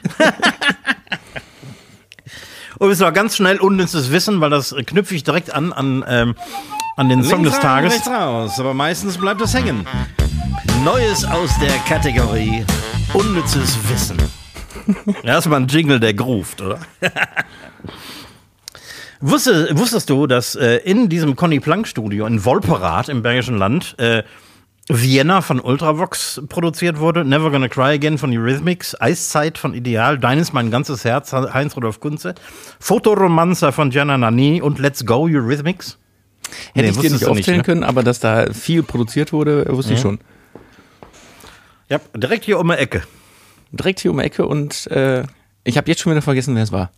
Und 2.79 2.91
es 2.91 3.01
war 3.01 3.11
ganz 3.13 3.37
schnell 3.37 3.59
unnützes 3.59 4.11
Wissen, 4.11 4.41
weil 4.41 4.51
das 4.51 4.75
knüpfe 4.87 5.15
ich 5.15 5.25
direkt 5.25 5.51
an 5.53 5.73
an, 5.73 6.05
ähm, 6.07 6.35
an 6.97 7.09
den 7.11 7.23
Song 7.23 7.43
des 7.43 7.55
rein, 7.55 7.63
Tages. 7.63 7.93
rechts 7.93 8.09
raus, 8.09 8.59
aber 8.59 8.75
meistens 8.75 9.19
bleibt 9.19 9.41
es 9.43 9.55
hängen. 9.55 9.87
Neues 10.85 11.25
aus 11.25 11.51
der 11.61 11.77
Kategorie 11.87 12.65
unnützes 13.13 13.77
Wissen. 13.89 14.17
Erstmal 15.23 15.61
ein 15.61 15.69
Jingle, 15.69 16.01
der 16.01 16.15
groovt, 16.15 16.61
oder? 16.61 16.81
Wusste, 19.21 19.71
wusstest 19.77 20.11
du, 20.11 20.27
dass 20.27 20.55
äh, 20.57 20.77
in 20.85 21.09
diesem 21.09 21.37
Conny 21.37 21.59
Plank 21.59 21.89
Studio 21.89 22.27
in 22.27 22.45
Wolperath 22.45 23.09
im 23.09 23.23
Bergischen 23.23 23.57
Land 23.57 23.99
äh, 23.99 24.23
Vienna 24.89 25.41
von 25.41 25.59
Ultravox 25.59 26.43
produziert 26.51 26.99
wurde, 27.01 27.25
Never 27.25 27.51
Gonna 27.51 27.69
Cry 27.69 27.95
Again 27.95 28.19
von 28.19 28.31
Eurythmics, 28.31 28.95
Eiszeit 29.01 29.57
von 29.57 29.73
Ideal, 29.73 30.19
Deines 30.19 30.53
Mein 30.53 30.71
ganzes 30.71 31.05
Herz, 31.07 31.33
Heinz-Rudolf 31.33 31.99
Kunze, 31.99 32.35
Fotoromancer 32.79 33.73
von 33.73 33.89
Gianna 33.89 34.19
Nani 34.19 34.61
und 34.61 34.79
Let's 34.79 35.07
Go 35.07 35.27
Eurythmics? 35.27 35.99
Hätte 36.75 36.87
Nee, 36.87 36.91
ich 36.91 36.97
dir 36.99 37.11
nicht 37.11 37.23
du 37.23 37.29
nicht, 37.33 37.39
aufzählen 37.41 37.59
ne? 37.59 37.65
können, 37.65 37.85
aber 37.85 38.03
dass 38.03 38.21
da 38.21 38.53
viel 38.53 38.83
produziert 38.83 39.33
wurde, 39.33 39.67
wusste 39.69 39.95
ich 39.95 40.01
schon. 40.01 40.19
Ja, 41.89 42.01
direkt 42.15 42.45
hier 42.45 42.59
um 42.59 42.69
die 42.69 42.75
Ecke. 42.75 43.03
Direkt 43.73 44.01
hier 44.01 44.11
um 44.11 44.19
die 44.19 44.25
Ecke 44.25 44.47
und 44.47 44.87
äh, 44.89 45.25
ich 45.65 45.77
habe 45.77 45.89
jetzt 45.89 46.01
schon 46.01 46.13
wieder 46.13 46.23
vergessen, 46.23 46.55
wer 46.55 46.63
es 46.63 46.73
war. 46.73 46.91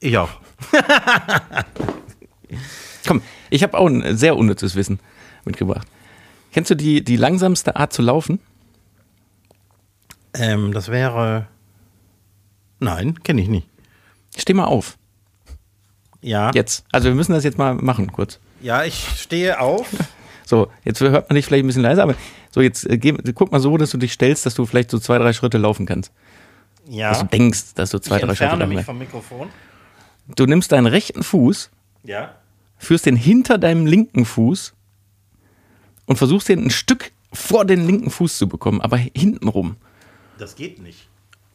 Ich 0.00 0.16
auch. 0.16 0.30
Komm, 3.06 3.22
ich 3.50 3.62
habe 3.62 3.76
auch 3.76 3.86
ein 3.86 4.16
sehr 4.16 4.36
unnützes 4.36 4.74
Wissen 4.74 5.00
mitgebracht. 5.44 5.86
Kennst 6.52 6.70
du 6.70 6.74
die, 6.74 7.02
die 7.04 7.16
langsamste 7.16 7.76
Art 7.76 7.92
zu 7.92 8.02
laufen? 8.02 8.40
Ähm, 10.34 10.72
das 10.72 10.88
wäre. 10.88 11.46
Nein, 12.80 13.22
kenne 13.22 13.40
ich 13.42 13.48
nicht. 13.48 13.68
Steh 14.36 14.54
mal 14.54 14.64
auf. 14.66 14.98
Ja. 16.20 16.50
Jetzt. 16.54 16.84
Also 16.92 17.08
wir 17.08 17.14
müssen 17.14 17.32
das 17.32 17.44
jetzt 17.44 17.58
mal 17.58 17.74
machen, 17.74 18.12
kurz. 18.12 18.38
Ja, 18.60 18.84
ich 18.84 19.06
stehe 19.18 19.60
auf. 19.60 19.86
So, 20.46 20.68
jetzt 20.82 20.98
hört 21.02 21.28
man 21.28 21.36
dich 21.36 21.44
vielleicht 21.44 21.62
ein 21.62 21.66
bisschen 21.66 21.82
leiser, 21.82 22.02
aber 22.04 22.14
so, 22.50 22.62
jetzt 22.62 22.88
äh, 22.88 22.96
geh, 22.96 23.12
guck 23.34 23.52
mal 23.52 23.60
so, 23.60 23.76
dass 23.76 23.90
du 23.90 23.98
dich 23.98 24.14
stellst, 24.14 24.46
dass 24.46 24.54
du 24.54 24.64
vielleicht 24.64 24.90
so 24.90 24.98
zwei, 24.98 25.18
drei 25.18 25.34
Schritte 25.34 25.58
laufen 25.58 25.84
kannst. 25.84 26.10
Ja. 26.88 27.10
Dass 27.10 27.18
du 27.20 27.26
denkst, 27.26 27.74
dass 27.74 27.90
du 27.90 27.98
zwei, 27.98 28.16
ich 28.16 28.22
drei 28.22 28.28
Schritte 28.34 28.44
entferne 28.44 28.60
laufen 28.64 28.68
mich 28.70 28.76
kannst. 28.76 28.86
vom 28.86 28.98
Mikrofon. 28.98 29.48
Du 30.36 30.46
nimmst 30.46 30.72
deinen 30.72 30.86
rechten 30.86 31.22
Fuß, 31.22 31.68
Ja. 32.04 32.34
führst 32.78 33.04
den 33.04 33.14
hinter 33.16 33.58
deinem 33.58 33.84
linken 33.84 34.24
Fuß 34.24 34.72
und 36.06 36.16
versuchst 36.16 36.48
den 36.48 36.64
ein 36.64 36.70
Stück 36.70 37.12
vor 37.30 37.66
den 37.66 37.86
linken 37.86 38.08
Fuß 38.08 38.38
zu 38.38 38.48
bekommen, 38.48 38.80
aber 38.80 38.96
hinten 38.96 39.48
rum. 39.48 39.76
Das 40.38 40.56
geht 40.56 40.80
nicht. 40.80 41.07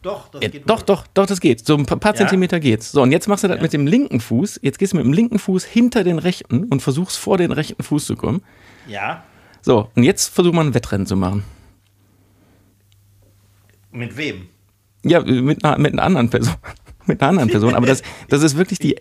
Doch, 0.04 0.28
das 0.30 0.44
Ja, 0.44 0.50
doch, 0.66 0.82
doch, 0.84 1.08
doch, 1.14 1.26
das 1.26 1.40
geht. 1.42 1.66
So 1.66 1.76
ein 1.78 1.86
paar? 1.86 2.14
Zentimeter 2.14 2.60
geht's. 2.60 2.92
So, 2.92 3.02
und 3.02 3.12
jetzt 3.12 3.28
machst 3.28 3.44
du 3.44 3.48
das 3.48 3.60
mit 3.62 3.74
dem 3.74 3.88
linken 3.88 4.20
Fuß. 4.20 4.60
Jetzt 4.62 4.78
gehst 4.78 4.94
du 4.94 4.98
mit 4.98 5.06
dem 5.06 5.14
linken 5.14 5.40
Fuß 5.40 5.64
hinter 5.64 6.04
den 6.04 6.20
rechten 6.20 6.66
und 6.66 6.82
versuchst 6.82 7.18
vor 7.18 7.38
den 7.38 7.52
rechten 7.52 7.82
Fuß 7.82 8.06
zu 8.06 8.16
kommen. 8.16 8.44
Ja. 8.88 9.24
So, 9.62 9.90
und 9.96 10.04
jetzt 10.04 10.28
versuch 10.28 10.54
mal 10.54 10.66
ein 10.66 10.74
Wettrennen 10.74 11.08
zu 11.08 11.16
machen. 11.16 11.44
Mit 13.92 14.18
wem? 14.18 14.48
Ja, 15.04 15.22
mit 15.22 15.64
einer, 15.64 15.78
mit 15.78 15.94
einer 15.94 16.04
anderen 16.04 16.30
Person. 16.30 16.56
mit 17.06 17.22
einer 17.22 17.30
anderen 17.30 17.50
Person. 17.50 17.76
Aber 17.76 17.86
das, 17.88 18.02
das 18.30 18.44
ist 18.44 18.58
wirklich 18.58 18.80
die. 18.80 18.98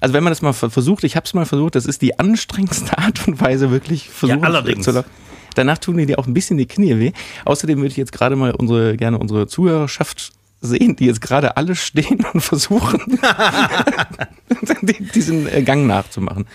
Also 0.00 0.12
wenn 0.12 0.24
man 0.24 0.30
das 0.32 0.42
mal 0.42 0.52
ver- 0.52 0.70
versucht, 0.70 1.04
ich 1.04 1.16
habe 1.16 1.24
es 1.24 1.34
mal 1.34 1.46
versucht, 1.46 1.74
das 1.76 1.86
ist 1.86 2.02
die 2.02 2.18
anstrengendste 2.18 2.98
Art 2.98 3.26
und 3.26 3.40
Weise, 3.40 3.70
wirklich 3.70 4.10
versuchen 4.10 4.40
Ja, 4.40 4.46
allerdings. 4.46 4.84
zu 4.84 4.90
laufen. 4.90 5.08
Danach 5.54 5.78
tun 5.78 5.96
dir 6.04 6.18
auch 6.18 6.26
ein 6.26 6.34
bisschen 6.34 6.58
die 6.58 6.66
Knie 6.66 6.98
weh. 6.98 7.12
Außerdem 7.44 7.78
würde 7.78 7.88
ich 7.88 7.96
jetzt 7.96 8.10
gerade 8.10 8.34
mal 8.34 8.50
unsere, 8.56 8.96
gerne 8.96 9.18
unsere 9.18 9.46
Zuhörerschaft 9.46 10.32
sehen, 10.66 10.96
die 10.96 11.06
jetzt 11.06 11.20
gerade 11.20 11.56
alle 11.56 11.74
stehen 11.76 12.24
und 12.32 12.40
versuchen, 12.40 13.00
die- 14.82 15.04
diesen 15.14 15.46
äh, 15.52 15.62
Gang 15.62 15.86
nachzumachen. 15.86 16.46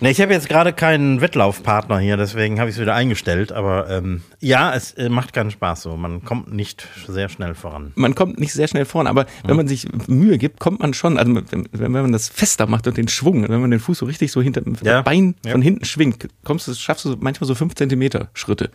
Ne, 0.00 0.10
ich 0.12 0.20
habe 0.20 0.32
jetzt 0.32 0.48
gerade 0.48 0.72
keinen 0.72 1.20
Wettlaufpartner 1.20 1.98
hier, 1.98 2.16
deswegen 2.16 2.60
habe 2.60 2.70
ich 2.70 2.76
es 2.76 2.80
wieder 2.80 2.94
eingestellt. 2.94 3.50
Aber 3.50 3.90
ähm, 3.90 4.22
ja, 4.38 4.72
es 4.72 4.92
äh, 4.92 5.08
macht 5.08 5.32
keinen 5.32 5.50
Spaß 5.50 5.82
so. 5.82 5.96
Man 5.96 6.24
kommt 6.24 6.52
nicht 6.52 6.86
sehr 7.08 7.28
schnell 7.28 7.56
voran. 7.56 7.90
man 7.96 8.14
kommt 8.14 8.38
nicht 8.38 8.52
sehr 8.52 8.68
schnell 8.68 8.84
vorn, 8.84 9.08
aber 9.08 9.26
wenn 9.42 9.56
man 9.56 9.66
sich 9.66 9.88
Mühe 10.06 10.38
gibt, 10.38 10.60
kommt 10.60 10.78
man 10.78 10.94
schon, 10.94 11.18
also 11.18 11.34
wenn, 11.50 11.68
wenn 11.72 11.90
man 11.90 12.12
das 12.12 12.28
fester 12.28 12.68
macht 12.68 12.86
und 12.86 12.96
den 12.96 13.08
Schwung, 13.08 13.48
wenn 13.48 13.60
man 13.60 13.72
den 13.72 13.80
Fuß 13.80 13.98
so 13.98 14.06
richtig 14.06 14.30
so 14.30 14.40
hinter 14.40 14.60
dem 14.60 14.76
Ja. 14.84 15.02
Bein 15.02 15.34
Ja. 15.44 15.50
von 15.50 15.62
hinten 15.62 15.84
schwingt, 15.84 16.28
kommst 16.44 16.68
du, 16.68 16.74
schaffst 16.74 17.04
du 17.04 17.16
manchmal 17.18 17.48
so 17.48 17.56
fünf 17.56 17.74
Zentimeter 17.74 18.28
Schritte. 18.34 18.70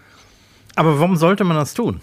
Aber 0.76 1.00
warum 1.00 1.16
sollte 1.16 1.46
man 1.46 1.56
das 1.56 1.74
tun? 1.74 2.02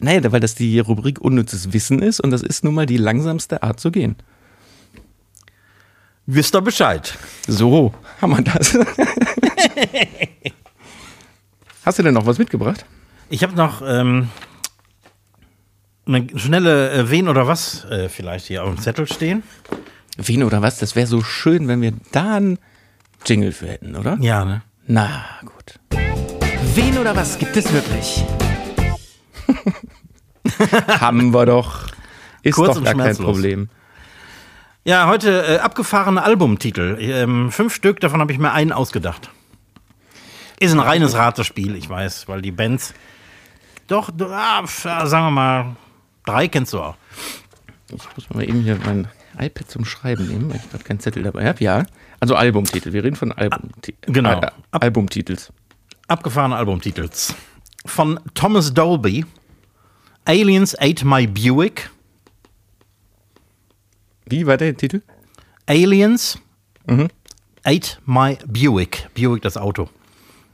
Naja, 0.00 0.32
weil 0.32 0.40
das 0.40 0.54
die 0.54 0.78
Rubrik 0.80 1.20
unnützes 1.20 1.72
Wissen 1.72 2.02
ist 2.02 2.20
und 2.20 2.30
das 2.30 2.42
ist 2.42 2.64
nun 2.64 2.74
mal 2.74 2.86
die 2.86 2.96
langsamste 2.96 3.62
Art 3.62 3.80
zu 3.80 3.90
gehen. 3.90 4.16
Wisst 6.26 6.54
ihr 6.56 6.62
Bescheid? 6.62 7.16
So, 7.46 7.94
haben 8.20 8.36
wir 8.36 8.42
das. 8.42 8.78
Hast 11.84 11.98
du 11.98 12.02
denn 12.02 12.14
noch 12.14 12.24
was 12.24 12.38
mitgebracht? 12.38 12.86
Ich 13.28 13.42
habe 13.42 13.54
noch 13.54 13.82
ähm, 13.86 14.30
eine 16.06 16.26
schnelle 16.36 16.92
äh, 16.92 17.10
Wen 17.10 17.28
oder 17.28 17.46
was 17.46 17.84
äh, 17.84 18.08
vielleicht 18.08 18.46
hier 18.46 18.64
auf 18.64 18.74
dem 18.74 18.80
Zettel 18.80 19.06
stehen. 19.06 19.42
Wen 20.16 20.42
oder 20.42 20.62
was? 20.62 20.78
Das 20.78 20.96
wäre 20.96 21.06
so 21.06 21.22
schön, 21.22 21.68
wenn 21.68 21.82
wir 21.82 21.92
da 22.12 22.36
einen 22.36 22.58
Jingle 23.26 23.52
für 23.52 23.68
hätten, 23.68 23.94
oder? 23.96 24.16
Ja, 24.20 24.44
ne? 24.44 24.62
Na 24.86 25.24
gut. 25.42 25.78
Wen 26.74 26.98
oder 26.98 27.14
was 27.14 27.38
gibt 27.38 27.56
es 27.56 27.72
wirklich? 27.72 28.24
Haben 31.00 31.32
wir 31.32 31.46
doch. 31.46 31.88
Ist 32.42 32.56
Kurz 32.56 32.76
doch 32.76 32.84
gar 32.84 32.94
kein. 32.94 33.16
Problem. 33.16 33.68
Ja, 34.84 35.08
heute 35.08 35.46
äh, 35.46 35.58
abgefahrene 35.58 36.22
Albumtitel. 36.22 36.98
Ähm, 37.00 37.50
fünf 37.50 37.74
Stück, 37.74 38.00
davon 38.00 38.20
habe 38.20 38.32
ich 38.32 38.38
mir 38.38 38.52
einen 38.52 38.70
ausgedacht. 38.70 39.30
Ist 40.60 40.72
ein 40.72 40.80
reines 40.80 41.14
Ratespiel, 41.14 41.74
ich 41.74 41.88
weiß, 41.88 42.28
weil 42.28 42.42
die 42.42 42.52
Bands. 42.52 42.92
Doch, 43.86 44.10
ah, 44.30 44.66
sagen 44.66 45.26
wir 45.26 45.30
mal, 45.30 45.76
drei 46.26 46.48
kennst 46.48 46.74
du 46.74 46.80
auch. 46.80 46.96
Ich 47.88 48.16
muss 48.16 48.30
mal 48.30 48.44
eben 48.44 48.60
hier 48.62 48.78
mein 48.84 49.08
iPad 49.38 49.70
zum 49.70 49.84
Schreiben 49.84 50.26
nehmen, 50.26 50.50
weil 50.50 50.56
ich 50.56 50.70
gerade 50.70 50.84
keinen 50.84 51.00
Zettel 51.00 51.22
dabei 51.22 51.46
habe. 51.46 51.62
Ja, 51.62 51.84
also 52.20 52.34
Albumtitel. 52.36 52.92
Wir 52.92 53.04
reden 53.04 53.16
von 53.16 53.32
Albumti 53.32 53.94
genau. 54.02 54.40
Äh, 54.40 54.50
Albumtitels. 54.70 55.52
Abgefahrene 56.08 56.56
Albumtitels. 56.56 57.34
Von 57.86 58.20
Thomas 58.34 58.72
Dolby. 58.72 59.24
Aliens 60.24 60.74
Ate 60.78 61.04
My 61.06 61.26
Buick. 61.26 61.90
Wie 64.26 64.46
war 64.46 64.56
der 64.56 64.76
Titel? 64.76 65.02
Aliens 65.66 66.38
Ate 67.64 67.98
My 68.06 68.38
Buick. 68.46 69.08
Buick, 69.14 69.42
das 69.42 69.56
Auto. 69.56 69.88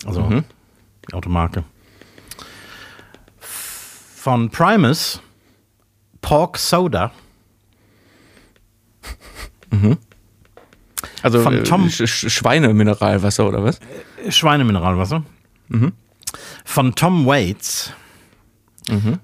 Also 0.07 0.43
die 1.09 1.15
Automarke. 1.15 1.65
Von 3.39 4.51
Primus 4.51 5.21
Pork 6.21 6.59
Soda. 6.59 7.13
Also 11.23 11.43
Von 11.43 11.55
äh, 11.59 11.63
Tom- 11.65 11.89
Sch 11.91 12.07
Sch 12.07 12.31
Schweinemineralwasser 12.33 13.47
oder 13.47 13.63
was? 13.63 13.79
Schweinemineralwasser. 14.29 15.23
Von 16.65 16.95
Tom 16.95 17.27
Waits. 17.27 17.93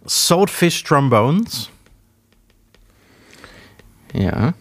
Saltfish 0.05 0.83
Trombones. 0.85 1.71
Ja. 4.13 4.55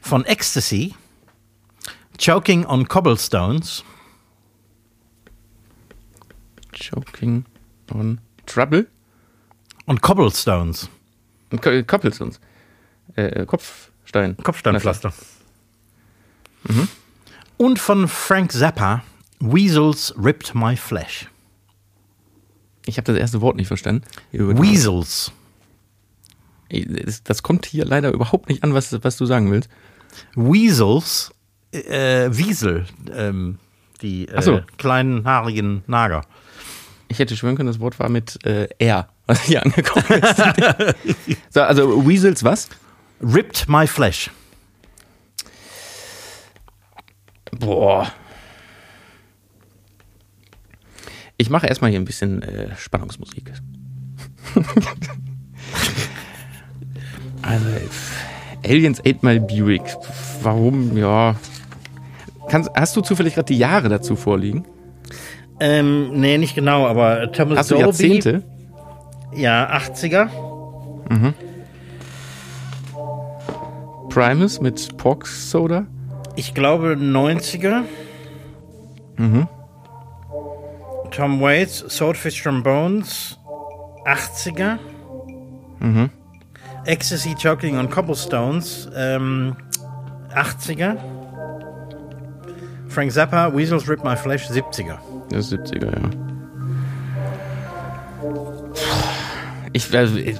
Von 0.00 0.24
Ecstasy. 0.24 0.94
Choking 2.18 2.64
on 2.66 2.88
Cobblestones. 2.88 3.84
Choking 6.72 7.44
on 7.92 8.20
Trouble. 8.46 8.86
Und 9.86 10.02
Cobblestones. 10.02 10.88
Und 11.50 11.62
Ko- 11.62 11.82
Koppelstones. 11.84 12.40
Äh, 13.14 13.46
Kopfstein. 13.46 14.36
Kopfsteinpflaster. 14.42 15.12
Und 17.56 17.78
von 17.78 18.08
Frank 18.08 18.52
Zappa. 18.52 19.02
Weasels 19.38 20.14
ripped 20.16 20.54
my 20.54 20.76
flesh. 20.76 21.28
Ich 22.86 22.96
habe 22.96 23.12
das 23.12 23.20
erste 23.20 23.40
Wort 23.40 23.56
nicht 23.56 23.68
verstanden. 23.68 24.04
Weasels. 24.32 25.32
Das, 27.24 27.42
kommt 27.42 27.66
hier 27.66 27.84
leider 27.84 28.10
überhaupt 28.12 28.48
nicht 28.48 28.64
an, 28.64 28.74
was, 28.74 28.96
was 29.04 29.16
du 29.16 29.26
sagen 29.26 29.50
willst. 29.50 29.68
Weasels. 30.34 31.32
Äh, 31.72 32.30
Wiesel. 32.30 32.86
Ähm, 33.12 33.58
die 34.02 34.28
Ach 34.34 34.42
so. 34.42 34.56
äh, 34.58 34.62
kleinen 34.78 35.24
haarigen 35.24 35.82
Nager. 35.86 36.22
Ich 37.08 37.18
hätte 37.18 37.36
schwören 37.36 37.56
können, 37.56 37.68
das 37.68 37.80
Wort 37.80 37.98
war 38.00 38.08
mit 38.08 38.44
äh, 38.44 38.68
R, 38.78 39.08
was 39.26 39.42
hier 39.42 39.64
angekommen 39.64 40.22
ist. 40.22 40.36
so, 41.50 41.62
also 41.62 42.06
Weasels 42.06 42.42
was? 42.42 42.68
Ripped 43.20 43.68
my 43.68 43.86
flesh. 43.86 44.30
Boah. 47.52 48.12
Ich 51.36 51.50
mache 51.50 51.66
erstmal 51.66 51.90
hier 51.90 52.00
ein 52.00 52.04
bisschen 52.04 52.42
äh, 52.42 52.74
Spannungsmusik. 52.76 53.52
also, 57.42 57.66
Aliens 58.64 59.00
Ate 59.00 59.18
My 59.22 59.38
Buick. 59.38 59.82
Warum? 60.42 60.96
Ja. 60.96 61.36
Kannst, 62.48 62.70
hast 62.74 62.96
du 62.96 63.00
zufällig 63.00 63.34
gerade 63.34 63.46
die 63.46 63.58
Jahre 63.58 63.88
dazu 63.88 64.16
vorliegen? 64.16 64.64
Ähm, 65.60 66.20
nee, 66.20 66.38
nicht 66.38 66.54
genau, 66.54 66.86
aber 66.86 67.32
Thomas 67.32 67.58
Hast 67.58 67.70
du 67.70 67.74
Dolby. 67.74 67.86
Jahrzehnte? 67.86 68.42
Ja, 69.34 69.70
80er. 69.76 70.28
Primus 74.08 74.60
mit 74.60 74.96
Pork 74.96 75.26
Soda? 75.26 75.86
Ich 76.36 76.54
glaube 76.54 76.96
90er. 76.98 77.82
Tom 81.10 81.40
Waits, 81.40 81.84
Swordfish 81.88 82.42
Trombones, 82.42 83.38
80er. 84.04 84.78
Ecstasy 86.84 87.34
Choking 87.34 87.78
on 87.78 87.88
Cobblestones, 87.90 88.88
ähm, 88.96 89.56
80er. 90.34 90.96
Frank 92.88 93.12
Zappa, 93.12 93.52
Weasels 93.54 93.88
Rip 93.88 94.04
My 94.04 94.16
Flesh, 94.16 94.48
70er. 94.48 94.98
Das 95.30 95.50
ist 95.50 95.52
70er, 95.52 95.86
ja. 95.92 96.10
Ich, 99.72 99.94
also, 99.96 100.16
ich- 100.16 100.36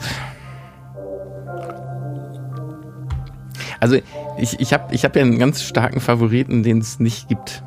also 3.80 3.96
ich, 4.38 4.58
ich 4.60 4.72
habe 4.72 4.94
ich 4.94 5.04
hab 5.04 5.14
ja 5.16 5.22
einen 5.22 5.38
ganz 5.38 5.62
starken 5.62 6.00
Favoriten, 6.00 6.62
den 6.62 6.78
es 6.78 6.98
nicht 7.00 7.28
gibt. 7.28 7.62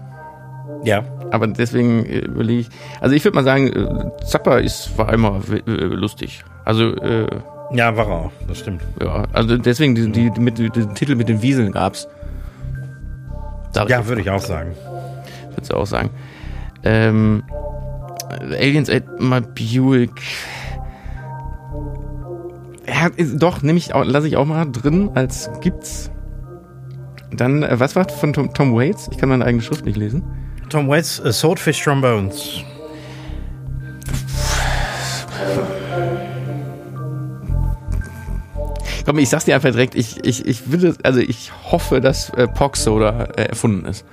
Ja. 0.83 1.03
Aber 1.31 1.47
deswegen 1.47 2.05
äh, 2.05 2.19
überlege 2.19 2.61
ich. 2.61 2.69
Also 3.01 3.15
ich 3.15 3.23
würde 3.23 3.35
mal 3.35 3.43
sagen, 3.43 3.67
äh, 3.67 4.23
Zappa 4.25 4.57
ist, 4.57 4.97
war 4.97 5.11
immer 5.13 5.41
lustig. 5.65 6.43
Also, 6.65 6.95
äh, 6.97 7.27
Ja, 7.73 7.95
war 7.95 8.07
auch, 8.07 8.31
das 8.47 8.59
stimmt. 8.59 8.81
ja, 9.01 9.25
also 9.33 9.57
deswegen, 9.57 9.93
die, 9.95 10.11
die, 10.11 10.31
die, 10.31 10.39
mit, 10.39 10.57
den 10.57 10.95
Titel 10.95 11.15
mit 11.15 11.29
den 11.29 11.41
Wieseln 11.41 11.71
gab's. 11.71 12.07
Sag 13.71 13.89
Ja, 13.89 14.07
würde 14.07 14.21
ich 14.21 14.29
auch 14.29 14.39
sagen. 14.41 14.71
würdest 15.51 15.71
du 15.71 15.77
auch 15.77 15.85
sagen. 15.85 16.09
Ähm, 16.83 17.43
Aliens 18.29 18.89
Ate 18.89 19.05
My 19.19 19.41
Buick. 19.41 20.21
Ja, 22.87 23.07
ist- 23.15 23.41
doch, 23.41 23.61
nehme 23.61 23.77
ich 23.77 23.93
auch, 23.93 24.03
lasse 24.05 24.27
ich 24.27 24.37
auch 24.37 24.45
mal 24.45 24.65
drin 24.65 25.11
als 25.13 25.49
gibt's. 25.61 26.09
Dann, 27.31 27.61
äh, 27.63 27.79
was 27.79 27.95
war 27.95 28.07
von 28.09 28.33
Tom, 28.33 28.53
Tom 28.53 28.73
Waits? 28.75 29.09
Ich 29.11 29.17
kann 29.19 29.29
meine 29.29 29.45
eigene 29.45 29.61
Schrift 29.61 29.85
nicht 29.85 29.97
lesen. 29.97 30.23
Tom 30.69 30.87
Waits 30.87 31.19
äh, 31.19 31.33
Swordfish 31.33 31.83
Trombones. 31.83 32.63
Komm, 39.05 39.17
ich 39.17 39.29
sag's 39.29 39.45
dir 39.45 39.55
einfach 39.55 39.71
direkt, 39.71 39.95
ich, 39.95 40.23
ich, 40.23 40.45
ich 40.45 40.71
will, 40.71 40.95
also 41.01 41.19
ich 41.19 41.51
hoffe, 41.71 41.99
dass 41.99 42.29
äh, 42.31 42.47
Pox 42.47 42.83
Soda 42.83 43.23
äh, 43.35 43.45
erfunden 43.45 43.85
ist. 43.85 44.05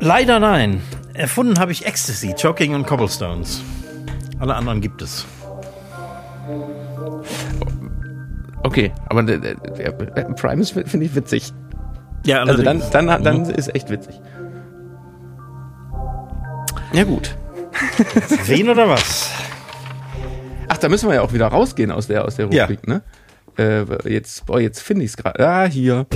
Leider 0.00 0.40
nein. 0.40 0.82
Erfunden 1.14 1.58
habe 1.58 1.72
ich 1.72 1.86
Ecstasy, 1.86 2.34
Choking 2.34 2.74
und 2.74 2.86
Cobblestones. 2.86 3.62
Alle 4.38 4.54
anderen 4.54 4.80
gibt 4.80 5.02
es. 5.02 5.24
Okay, 8.64 8.92
aber 9.08 9.22
der, 9.22 9.38
der, 9.38 9.54
der 9.54 10.22
Primus 10.34 10.72
finde 10.72 11.06
ich 11.06 11.14
witzig. 11.14 11.52
Ja, 12.24 12.42
Also 12.42 12.62
dann, 12.62 12.82
dann, 12.90 13.22
dann 13.22 13.44
ist 13.50 13.74
echt 13.74 13.90
witzig. 13.90 14.20
Ja 16.92 17.04
gut. 17.04 17.36
Wen 18.46 18.68
oder 18.68 18.88
was? 18.88 19.30
Ach, 20.68 20.78
da 20.78 20.88
müssen 20.88 21.08
wir 21.08 21.16
ja 21.16 21.22
auch 21.22 21.32
wieder 21.32 21.46
rausgehen 21.48 21.90
aus 21.90 22.06
der, 22.06 22.24
aus 22.24 22.36
der 22.36 22.48
Ja. 22.52 22.64
Rubrik, 22.64 22.86
ne? 22.88 23.02
Äh, 23.58 23.84
jetzt, 24.10 24.46
boah, 24.46 24.60
jetzt 24.60 24.80
finde 24.80 25.04
ich 25.04 25.10
es 25.10 25.16
gerade. 25.16 25.46
Ah, 25.46 25.64
hier. 25.66 26.06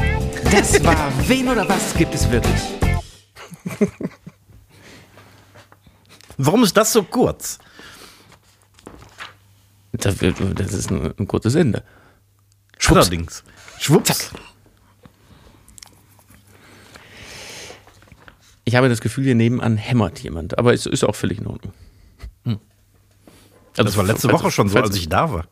Das 0.51 0.83
war 0.85 0.97
Wen 1.27 1.49
oder 1.49 1.69
was 1.69 1.95
gibt 1.95 2.15
es 2.15 2.31
wirklich? 2.31 2.61
Warum 6.37 6.65
ist 6.65 6.77
das 6.77 6.93
so 6.93 7.03
kurz? 7.03 7.59
Das, 9.93 10.17
das 10.19 10.73
ist 10.73 10.91
ein, 10.91 11.13
ein 11.19 11.29
kurzes 11.29 11.55
Ende. 11.55 11.83
Allerdings. 12.89 13.45
Schwupps. 13.79 14.31
Ich 18.71 18.77
habe 18.77 18.89
das 18.89 19.01
Gefühl, 19.01 19.25
hier 19.25 19.35
nebenan 19.35 19.77
hämmert 19.77 20.21
jemand, 20.21 20.57
aber 20.57 20.73
es 20.73 20.87
ist 20.87 21.03
auch 21.03 21.17
völlig 21.17 21.39
in 21.39 21.49
Ordnung. 21.49 21.73
Das 23.75 23.97
war 23.97 24.05
letzte 24.05 24.29
falls- 24.29 24.43
Woche 24.45 24.51
schon 24.53 24.69
so, 24.69 24.79
als 24.79 24.95
ich 24.95 25.09
da 25.09 25.33
war. 25.33 25.47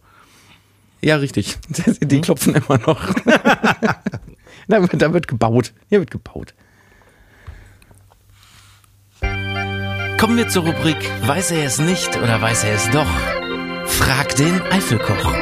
Ja, 1.00 1.16
richtig. 1.16 1.58
Die 2.00 2.20
klopfen 2.20 2.54
immer 2.54 2.78
noch. 2.78 3.12
da, 4.68 4.80
wird- 4.82 5.02
da 5.02 5.12
wird 5.12 5.26
gebaut. 5.26 5.72
Hier 5.88 5.98
wird 5.98 6.12
gebaut. 6.12 6.54
Kommen 9.20 10.36
wir 10.36 10.48
zur 10.48 10.64
Rubrik 10.64 10.98
Weiß 11.26 11.50
er 11.50 11.64
es 11.64 11.80
nicht 11.80 12.16
oder 12.18 12.40
weiß 12.40 12.62
er 12.62 12.74
es 12.76 12.88
doch? 12.90 13.08
Frag 13.86 14.36
den 14.36 14.62
Eifelkoch. 14.62 15.32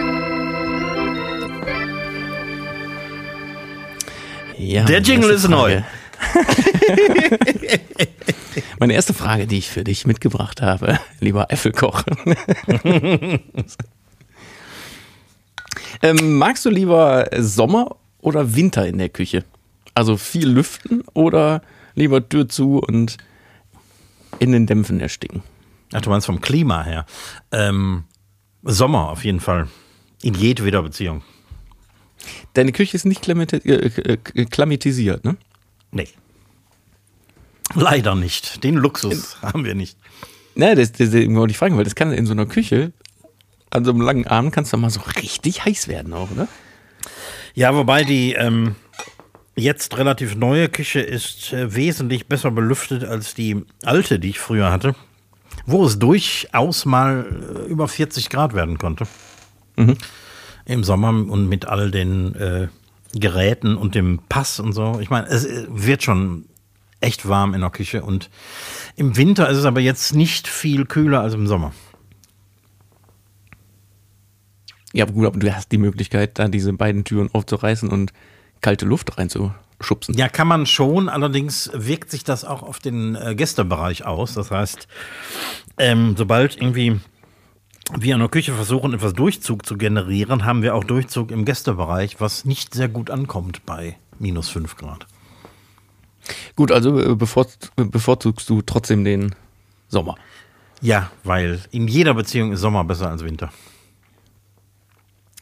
Ja, 4.57 4.85
Der 4.85 5.01
Jingle 5.03 5.31
ist 5.31 5.47
neu. 5.49 5.83
Meine 8.79 8.95
erste 8.95 9.15
Frage, 9.15 9.47
die 9.47 9.59
ich 9.59 9.71
für 9.71 9.85
dich 9.85 10.07
mitgebracht 10.07 10.63
habe, 10.63 10.99
lieber 11.21 11.51
Äffelkoch. 11.51 12.03
ähm, 16.03 16.39
magst 16.39 16.65
du 16.65 16.71
lieber 16.71 17.29
Sommer 17.39 17.97
oder 18.21 18.55
Winter 18.55 18.87
in 18.87 18.99
der 18.99 19.09
Küche? 19.09 19.45
Also 19.95 20.17
viel 20.17 20.49
lüften 20.49 21.03
oder 21.15 21.63
lieber 21.95 22.29
Tür 22.29 22.49
zu 22.49 22.79
und 22.79 23.17
in 24.39 24.53
den 24.53 24.67
Dämpfen 24.67 25.01
ersticken? 25.01 25.43
Ach, 25.93 26.01
du 26.01 26.11
meinst 26.11 26.27
vom 26.27 26.41
Klima 26.41 26.83
her. 26.83 27.07
Ähm, 27.53 28.05
Sommer 28.63 29.11
auf 29.11 29.25
jeden 29.25 29.41
Fall. 29.41 29.69
In 30.23 30.35
jedweder 30.35 30.83
Beziehung. 30.83 31.23
Deine 32.55 32.73
Küche 32.73 32.97
ist 32.97 33.05
nicht 33.05 33.25
klamati- 33.25 33.65
äh, 33.65 34.13
äh, 34.13 34.45
klimatisiert, 34.47 35.25
ne? 35.25 35.37
Nee. 35.97 36.09
Leider 37.75 38.15
nicht. 38.15 38.63
Den 38.63 38.75
Luxus 38.75 39.41
haben 39.43 39.65
wir 39.65 39.75
nicht. 39.75 39.97
Ne, 40.55 40.75
das, 40.75 40.93
das, 40.93 41.11
das 41.11 41.27
wollte 41.29 41.53
ich 41.53 41.59
fragen, 41.59 41.77
weil 41.77 41.85
das 41.85 41.95
kann 41.95 42.13
in 42.13 42.27
so 42.27 42.33
einer 42.33 42.47
Küche, 42.47 42.93
an 43.71 43.85
so 43.85 43.93
einem 43.93 44.03
langen 44.03 44.27
Abend, 44.27 44.53
kannst 44.53 44.73
du 44.73 44.77
mal 44.77 44.91
so 44.91 45.01
richtig 45.01 45.65
heiß 45.65 45.89
werden 45.89 46.13
auch, 46.13 46.31
ne? 46.31 46.49
Ja, 47.55 47.75
wobei 47.75 48.05
die 48.05 48.35
ähm, 48.35 48.77
jetzt 49.55 49.97
relativ 49.97 50.35
neue 50.37 50.69
Küche 50.69 51.01
ist 51.01 51.55
äh, 51.55 51.75
wesentlich 51.75 52.27
besser 52.27 52.51
belüftet 52.51 53.05
als 53.05 53.35
die 53.35 53.65
alte, 53.85 54.19
die 54.19 54.31
ich 54.31 54.39
früher 54.39 54.71
hatte, 54.71 54.95
wo 55.65 55.87
es 55.87 55.99
durchaus 55.99 56.85
mal 56.85 57.25
äh, 57.25 57.71
über 57.71 57.89
40 57.89 58.29
Grad 58.29 58.53
werden 58.53 58.77
konnte. 58.77 59.07
Im 60.67 60.85
Sommer 60.85 61.09
und 61.09 61.49
mit 61.49 61.67
all 61.67 61.91
den 61.91 62.35
äh, 62.35 62.69
Geräten 63.21 63.77
und 63.77 63.95
dem 63.95 64.21
Pass 64.29 64.61
und 64.61 64.73
so. 64.73 64.99
Ich 65.01 65.11
meine, 65.11 65.27
es 65.29 65.47
wird 65.69 66.03
schon 66.03 66.47
echt 67.01 67.29
warm 67.29 67.55
in 67.55 67.61
der 67.61 67.71
Küche 67.71 68.03
und 68.03 68.31
im 68.97 69.17
Winter 69.17 69.49
ist 69.49 69.59
es 69.59 69.65
aber 69.65 69.81
jetzt 69.81 70.15
nicht 70.15 70.49
viel 70.49 70.87
kühler 70.87 71.21
als 71.21 71.35
im 71.35 71.47
Sommer. 71.47 71.73
Ja, 74.93 75.05
aber 75.05 75.13
gut, 75.13 75.27
aber 75.27 75.39
du 75.39 75.55
hast 75.55 75.73
die 75.73 75.79
Möglichkeit, 75.79 76.39
da 76.39 76.49
diese 76.49 76.73
beiden 76.73 77.05
Türen 77.05 77.29
aufzureißen 77.33 77.91
und 77.91 78.13
kalte 78.63 78.87
Luft 78.87 79.19
reinzuschubsen. 79.19 80.15
Ja, 80.17 80.29
kann 80.29 80.49
man 80.49 80.65
schon. 80.65 81.11
Allerdings 81.11 81.71
wirkt 81.75 82.11
sich 82.11 82.25
das 82.25 82.47
auch 82.47 82.63
auf 82.63 82.79
den 82.79 83.15
äh, 83.15 83.35
Gästebereich 83.35 84.07
aus. 84.07 84.33
Das 84.33 84.51
heißt, 84.51 84.89
ähm, 85.77 86.15
sobald 86.17 86.57
irgendwie 86.57 86.99
wir 87.99 88.15
in 88.15 88.21
der 88.21 88.29
Küche 88.29 88.53
versuchen, 88.53 88.95
etwas 88.95 89.13
Durchzug 89.15 89.65
zu 89.65 89.77
generieren, 89.77 90.45
haben 90.45 90.63
wir 90.63 90.75
auch 90.75 90.85
Durchzug 90.85 91.31
im 91.31 91.45
Gästebereich, 91.45 92.21
was 92.21 92.45
nicht 92.45 92.75
sehr 92.75 92.89
gut 92.89 93.11
ankommt 93.11 93.65
bei 93.65 93.97
minus 94.19 94.49
5 94.49 94.77
Grad. 94.77 95.07
Gut, 96.57 96.73
also 96.73 96.99
äh, 96.99 97.15
bevor, 97.15 97.47
bevorzugst 97.77 98.49
du 98.49 98.63
trotzdem 98.63 99.05
den 99.05 99.35
Sommer. 99.89 100.17
Ja, 100.81 101.11
weil 101.25 101.61
in 101.71 101.87
jeder 101.89 102.15
Beziehung 102.15 102.53
ist 102.53 102.61
Sommer 102.61 102.85
besser 102.85 103.09
als 103.11 103.25
Winter. 103.25 103.53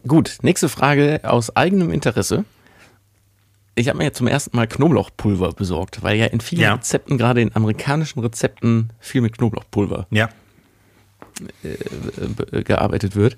Gut, 0.07 0.39
nächste 0.43 0.69
Frage 0.69 1.21
aus 1.25 1.57
eigenem 1.57 1.91
Interesse. 1.91 2.45
Ich 3.75 3.89
habe 3.89 3.99
mir 3.99 4.05
jetzt 4.05 4.19
zum 4.19 4.29
ersten 4.29 4.57
Mal 4.57 4.69
Knoblauchpulver 4.69 5.53
besorgt, 5.53 6.03
weil 6.03 6.17
ja 6.17 6.27
in 6.27 6.41
vielen 6.41 6.61
Ja. 6.63 6.75
Rezepten, 6.75 7.19
gerade 7.19 7.41
in 7.41 7.57
amerikanischen 7.57 8.21
Rezepten, 8.21 8.91
viel 9.01 9.23
mit 9.23 9.37
Knoblauchpulver 9.39 10.07
Ja. 10.11 10.29
Äh, 11.63 11.77
be- 12.29 12.65
gearbeitet 12.65 13.17
wird. 13.17 13.37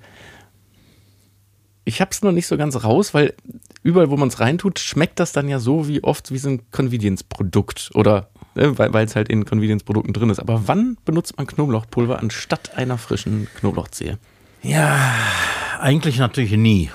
Ich 1.84 2.00
habe 2.00 2.10
es 2.10 2.22
noch 2.22 2.32
nicht 2.32 2.48
so 2.48 2.56
ganz 2.56 2.82
raus, 2.82 3.14
weil 3.14 3.34
überall, 3.84 4.10
wo 4.10 4.16
man 4.16 4.28
es 4.28 4.40
reintut, 4.40 4.80
schmeckt 4.80 5.20
das 5.20 5.32
dann 5.32 5.48
ja 5.48 5.60
so 5.60 5.86
wie 5.86 6.02
oft 6.02 6.32
wie 6.32 6.38
so 6.38 6.48
ein 6.48 6.68
Convenience-Produkt 6.72 7.92
oder 7.94 8.28
äh, 8.56 8.70
weil 8.74 9.06
es 9.06 9.14
halt 9.14 9.28
in 9.28 9.44
Convenience-Produkten 9.44 10.12
drin 10.12 10.30
ist. 10.30 10.40
Aber 10.40 10.66
wann 10.66 10.96
benutzt 11.04 11.36
man 11.36 11.46
Knoblauchpulver 11.46 12.18
anstatt 12.18 12.76
einer 12.76 12.98
frischen 12.98 13.46
Knoblauchzehe? 13.60 14.18
Ja, 14.62 15.14
eigentlich 15.78 16.18
natürlich 16.18 16.52
nie. 16.52 16.90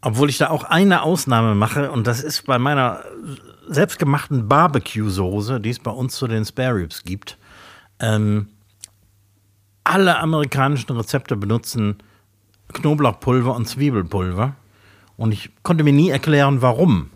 Obwohl 0.00 0.30
ich 0.30 0.38
da 0.38 0.48
auch 0.48 0.64
eine 0.64 1.02
Ausnahme 1.02 1.54
mache 1.54 1.90
und 1.90 2.06
das 2.06 2.22
ist 2.22 2.46
bei 2.46 2.58
meiner 2.58 3.04
selbstgemachten 3.68 4.48
Barbecue-Soße, 4.48 5.60
die 5.60 5.70
es 5.70 5.78
bei 5.78 5.90
uns 5.90 6.14
zu 6.16 6.26
den 6.26 6.44
Spare 6.44 6.76
Ribs 6.76 7.04
gibt. 7.04 7.36
Ähm, 8.00 8.48
alle 9.84 10.18
amerikanischen 10.18 10.96
Rezepte 10.96 11.36
benutzen 11.36 11.96
Knoblauchpulver 12.72 13.54
und 13.54 13.66
Zwiebelpulver 13.66 14.56
und 15.16 15.32
ich 15.32 15.50
konnte 15.62 15.84
mir 15.84 15.92
nie 15.92 16.10
erklären, 16.10 16.62
warum. 16.62 17.10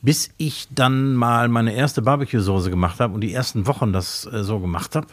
Bis 0.00 0.30
ich 0.36 0.66
dann 0.70 1.14
mal 1.14 1.48
meine 1.48 1.74
erste 1.74 2.02
Barbecue-Soße 2.02 2.70
gemacht 2.70 2.98
habe 2.98 3.14
und 3.14 3.20
die 3.20 3.32
ersten 3.32 3.66
Wochen 3.66 3.92
das 3.92 4.26
äh, 4.26 4.42
so 4.42 4.58
gemacht 4.58 4.96
habe. 4.96 5.08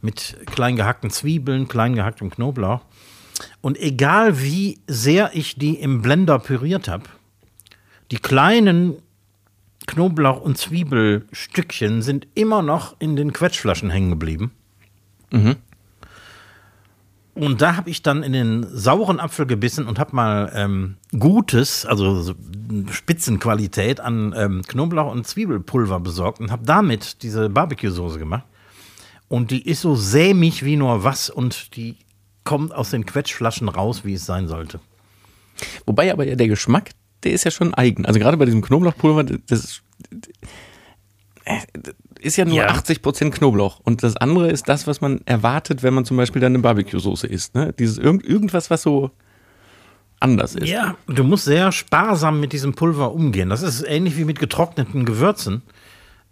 Mit 0.00 0.36
klein 0.46 0.76
gehackten 0.76 1.10
Zwiebeln, 1.10 1.68
klein 1.68 1.94
gehacktem 1.94 2.30
Knoblauch. 2.30 2.80
Und 3.60 3.78
egal 3.78 4.40
wie 4.40 4.80
sehr 4.86 5.30
ich 5.34 5.56
die 5.56 5.74
im 5.74 6.02
Blender 6.02 6.38
püriert 6.38 6.88
habe, 6.88 7.04
die 8.10 8.18
kleinen 8.18 8.96
Knoblauch- 9.86 10.40
und 10.40 10.56
Zwiebelstückchen 10.58 12.02
sind 12.02 12.26
immer 12.34 12.62
noch 12.62 12.96
in 12.98 13.16
den 13.16 13.32
Quetschflaschen 13.32 13.90
hängen 13.90 14.10
geblieben. 14.10 14.52
Und 17.34 17.60
da 17.60 17.76
habe 17.76 17.90
ich 17.90 18.02
dann 18.02 18.22
in 18.22 18.32
den 18.32 18.66
sauren 18.70 19.18
Apfel 19.18 19.46
gebissen 19.46 19.86
und 19.86 19.98
habe 19.98 20.14
mal 20.14 20.52
ähm, 20.54 20.96
gutes, 21.18 21.84
also 21.84 22.22
so 22.22 22.34
Spitzenqualität 22.92 23.98
an 23.98 24.32
ähm, 24.36 24.62
Knoblauch- 24.62 25.10
und 25.10 25.26
Zwiebelpulver 25.26 25.98
besorgt 25.98 26.38
und 26.38 26.52
habe 26.52 26.64
damit 26.64 27.22
diese 27.22 27.50
Barbecue-Soße 27.50 28.20
gemacht. 28.20 28.44
Und 29.28 29.50
die 29.50 29.68
ist 29.68 29.80
so 29.80 29.96
sämig 29.96 30.64
wie 30.64 30.76
nur 30.76 31.02
was 31.02 31.28
und 31.28 31.76
die 31.76 31.96
kommt 32.44 32.72
aus 32.72 32.90
den 32.90 33.04
Quetschflaschen 33.04 33.68
raus, 33.68 34.04
wie 34.04 34.14
es 34.14 34.26
sein 34.26 34.46
sollte. 34.46 34.78
Wobei 35.86 36.12
aber 36.12 36.24
ja 36.24 36.36
der 36.36 36.48
Geschmack, 36.48 36.90
der 37.24 37.32
ist 37.32 37.44
ja 37.44 37.50
schon 37.50 37.74
eigen. 37.74 38.06
Also 38.06 38.20
gerade 38.20 38.36
bei 38.36 38.44
diesem 38.44 38.62
Knoblauchpulver, 38.62 39.24
das 39.24 39.64
ist, 39.64 39.82
äh, 41.44 41.58
ist 42.20 42.36
ja 42.36 42.44
nur 42.44 42.56
Ja. 42.56 42.68
80% 42.68 43.30
Knoblauch. 43.30 43.80
Und 43.80 44.02
das 44.02 44.16
andere 44.16 44.50
ist 44.50 44.68
das, 44.68 44.86
was 44.86 45.00
man 45.00 45.20
erwartet, 45.26 45.82
wenn 45.82 45.94
man 45.94 46.04
zum 46.04 46.16
Beispiel 46.16 46.40
dann 46.40 46.52
eine 46.54 46.62
Barbecue-Soße 46.62 47.26
isst. 47.26 47.54
Ne? 47.54 47.72
Dieses 47.78 47.98
irgend, 47.98 48.24
irgendwas, 48.24 48.70
was 48.70 48.82
so 48.82 49.10
anders 50.20 50.54
ist. 50.54 50.68
Ja, 50.68 50.96
du 51.06 51.22
musst 51.24 51.44
sehr 51.44 51.70
sparsam 51.72 52.40
mit 52.40 52.52
diesem 52.52 52.74
Pulver 52.74 53.12
umgehen. 53.12 53.50
Das 53.50 53.62
ist 53.62 53.82
ähnlich 53.82 54.16
wie 54.16 54.24
mit 54.24 54.38
getrockneten 54.38 55.04
Gewürzen. 55.04 55.62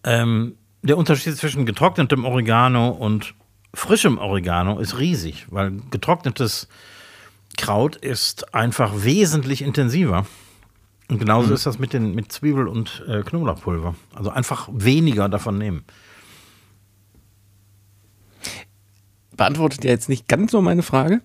Ähm, 0.05 0.55
der 0.82 0.97
Unterschied 0.97 1.36
zwischen 1.36 1.66
getrocknetem 1.66 2.24
Oregano 2.24 2.88
und 2.88 3.34
frischem 3.74 4.18
Oregano 4.18 4.78
ist 4.78 4.99
riesig, 4.99 5.47
weil 5.51 5.72
getrocknetes 5.90 6.68
Kraut 7.57 7.97
ist 7.97 8.55
einfach 8.55 8.93
wesentlich 9.05 9.62
intensiver. 9.62 10.26
Und 11.13 11.19
genauso 11.19 11.49
Mhm. 11.49 11.55
ist 11.57 11.67
das 11.67 11.79
mit, 11.79 11.93
den, 11.93 12.15
mit 12.15 12.33
Zwiebel- 12.33 12.67
und 12.67 13.05
äh, 13.07 13.21
Knoblauchpulver. 13.21 13.95
Also 14.15 14.31
einfach 14.31 14.71
weniger 14.73 15.29
davon 15.29 15.59
nehmen. 15.59 15.85
Beantwortet 19.37 19.85
ja 19.85 19.91
jetzt 19.91 20.09
nicht 20.09 20.27
ganz 20.27 20.53
so 20.53 20.63
meine 20.63 20.83
Frage. 20.83 21.21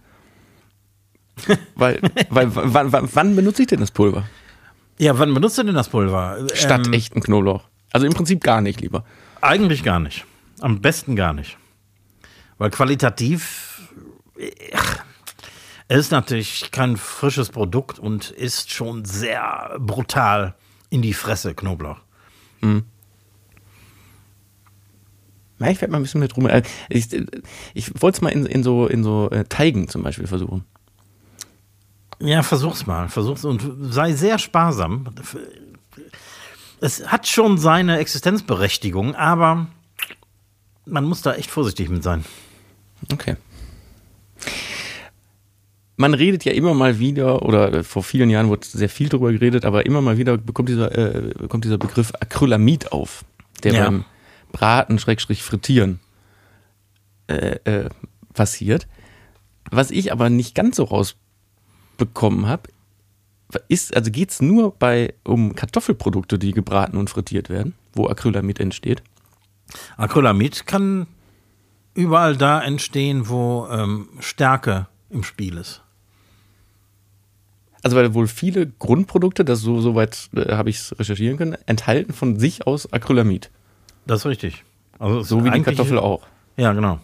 weil, 1.75 2.01
weil 2.29 2.53
wann, 2.53 2.91
wann, 3.15 3.35
benutze 3.37 3.61
ich 3.61 3.69
denn 3.69 3.79
das 3.79 3.91
Pulver? 3.91 4.27
Ja, 4.97 5.17
wann 5.19 5.33
benutzt 5.33 5.57
du 5.57 5.63
denn 5.63 5.75
das 5.75 5.87
Pulver? 5.87 6.45
Statt 6.53 6.87
Ähm, 6.87 6.91
echten 6.93 7.21
Knoblauch. 7.21 7.63
Also 7.93 8.05
im 8.07 8.13
Prinzip 8.13 8.43
gar 8.43 8.59
nicht 8.59 8.81
lieber. 8.81 9.05
Eigentlich 9.39 9.85
gar 9.85 10.01
nicht. 10.01 10.25
Am 10.59 10.81
besten 10.81 11.15
gar 11.15 11.31
nicht. 11.31 11.57
Weil 12.57 12.71
qualitativ, 12.71 13.93
ach, 14.73 15.05
es 15.87 15.99
ist 15.99 16.11
natürlich 16.11 16.71
kein 16.71 16.97
frisches 16.97 17.49
Produkt 17.49 17.99
und 17.99 18.31
ist 18.31 18.71
schon 18.71 19.05
sehr 19.05 19.75
brutal 19.79 20.55
in 20.89 21.01
die 21.01 21.13
Fresse, 21.13 21.53
Knoblauch. 21.53 21.99
Ja, 25.59 25.69
ich 25.69 25.81
werde 25.81 25.91
mal 25.91 25.97
ein 25.97 26.03
bisschen 26.03 26.19
mit 26.19 26.35
rum. 26.37 26.45
äh, 26.47 26.61
Ich, 26.89 27.07
ich 27.73 28.01
wollte 28.01 28.17
es 28.17 28.21
mal 28.21 28.29
in, 28.29 28.45
in 28.45 28.63
so, 28.63 28.87
in 28.87 29.03
so 29.03 29.29
äh, 29.31 29.43
Teigen 29.45 29.87
zum 29.87 30.03
Beispiel 30.03 30.27
versuchen. 30.27 30.65
Ja, 32.19 32.43
versuch's 32.43 32.85
mal. 32.85 33.09
Versuch's 33.09 33.45
und 33.45 33.93
sei 33.93 34.13
sehr 34.13 34.39
sparsam. 34.39 35.07
Es 36.79 37.07
hat 37.07 37.27
schon 37.27 37.57
seine 37.57 37.97
Existenzberechtigung, 37.99 39.15
aber 39.15 39.67
man 40.85 41.05
muss 41.05 41.21
da 41.21 41.33
echt 41.33 41.49
vorsichtig 41.49 41.89
mit 41.89 42.03
sein. 42.03 42.23
Okay. 43.11 43.35
Man 45.97 46.13
redet 46.13 46.45
ja 46.45 46.53
immer 46.53 46.73
mal 46.73 46.99
wieder, 46.99 47.41
oder 47.41 47.73
äh, 47.73 47.83
vor 47.83 48.03
vielen 48.03 48.29
Jahren 48.29 48.49
wurde 48.49 48.65
sehr 48.65 48.87
viel 48.89 49.09
darüber 49.09 49.31
geredet, 49.31 49.65
aber 49.65 49.85
immer 49.85 50.01
mal 50.01 50.17
wieder 50.17 50.37
bekommt 50.37 50.69
dieser, 50.69 50.95
äh, 50.95 51.47
kommt 51.49 51.65
dieser 51.65 51.79
Begriff 51.79 52.13
Acrylamid 52.19 52.91
auf, 52.91 53.25
der 53.63 53.73
Ja. 53.73 53.85
beim 53.85 54.05
Braten, 54.51 54.99
Schrägstrich, 54.99 55.43
Frittieren 55.43 55.99
äh, 57.27 57.57
äh, 57.65 57.89
passiert. 58.33 58.87
Was 59.71 59.91
ich 59.91 60.11
aber 60.11 60.29
nicht 60.29 60.55
ganz 60.55 60.77
so 60.77 60.83
rausbekommen 60.85 62.47
habe, 62.47 62.69
ist, 63.67 63.95
also 63.95 64.11
geht 64.11 64.29
es 64.29 64.41
nur 64.41 64.71
bei 64.71 65.13
um 65.23 65.55
Kartoffelprodukte, 65.55 66.37
die 66.37 66.51
gebraten 66.51 66.97
und 66.97 67.09
frittiert 67.09 67.49
werden, 67.49 67.73
wo 67.93 68.07
Acrylamid 68.07 68.59
entsteht. 68.59 69.01
Acrylamid 69.97 70.67
kann 70.67 71.07
überall 71.93 72.37
da 72.37 72.61
entstehen, 72.61 73.29
wo 73.29 73.67
ähm, 73.71 74.09
Stärke 74.19 74.87
im 75.09 75.23
Spiel 75.23 75.57
ist. 75.57 75.81
Also 77.83 77.95
weil 77.95 78.13
wohl 78.13 78.27
viele 78.27 78.67
Grundprodukte, 78.67 79.45
das 79.45 79.61
so 79.61 79.81
soweit 79.81 80.29
äh, 80.35 80.53
habe 80.53 80.69
ich 80.69 80.77
es 80.77 80.99
recherchieren 80.99 81.37
können, 81.37 81.57
enthalten 81.65 82.13
von 82.13 82.39
sich 82.39 82.65
aus 82.67 82.91
Acrylamid. 82.91 83.49
Das 84.05 84.21
ist 84.21 84.25
richtig. 84.25 84.63
Also 84.99 85.21
So 85.21 85.45
wie 85.45 85.51
die 85.51 85.61
Kartoffel 85.61 85.99
auch. 85.99 86.25
Ja, 86.55 86.73
genau. 86.73 86.99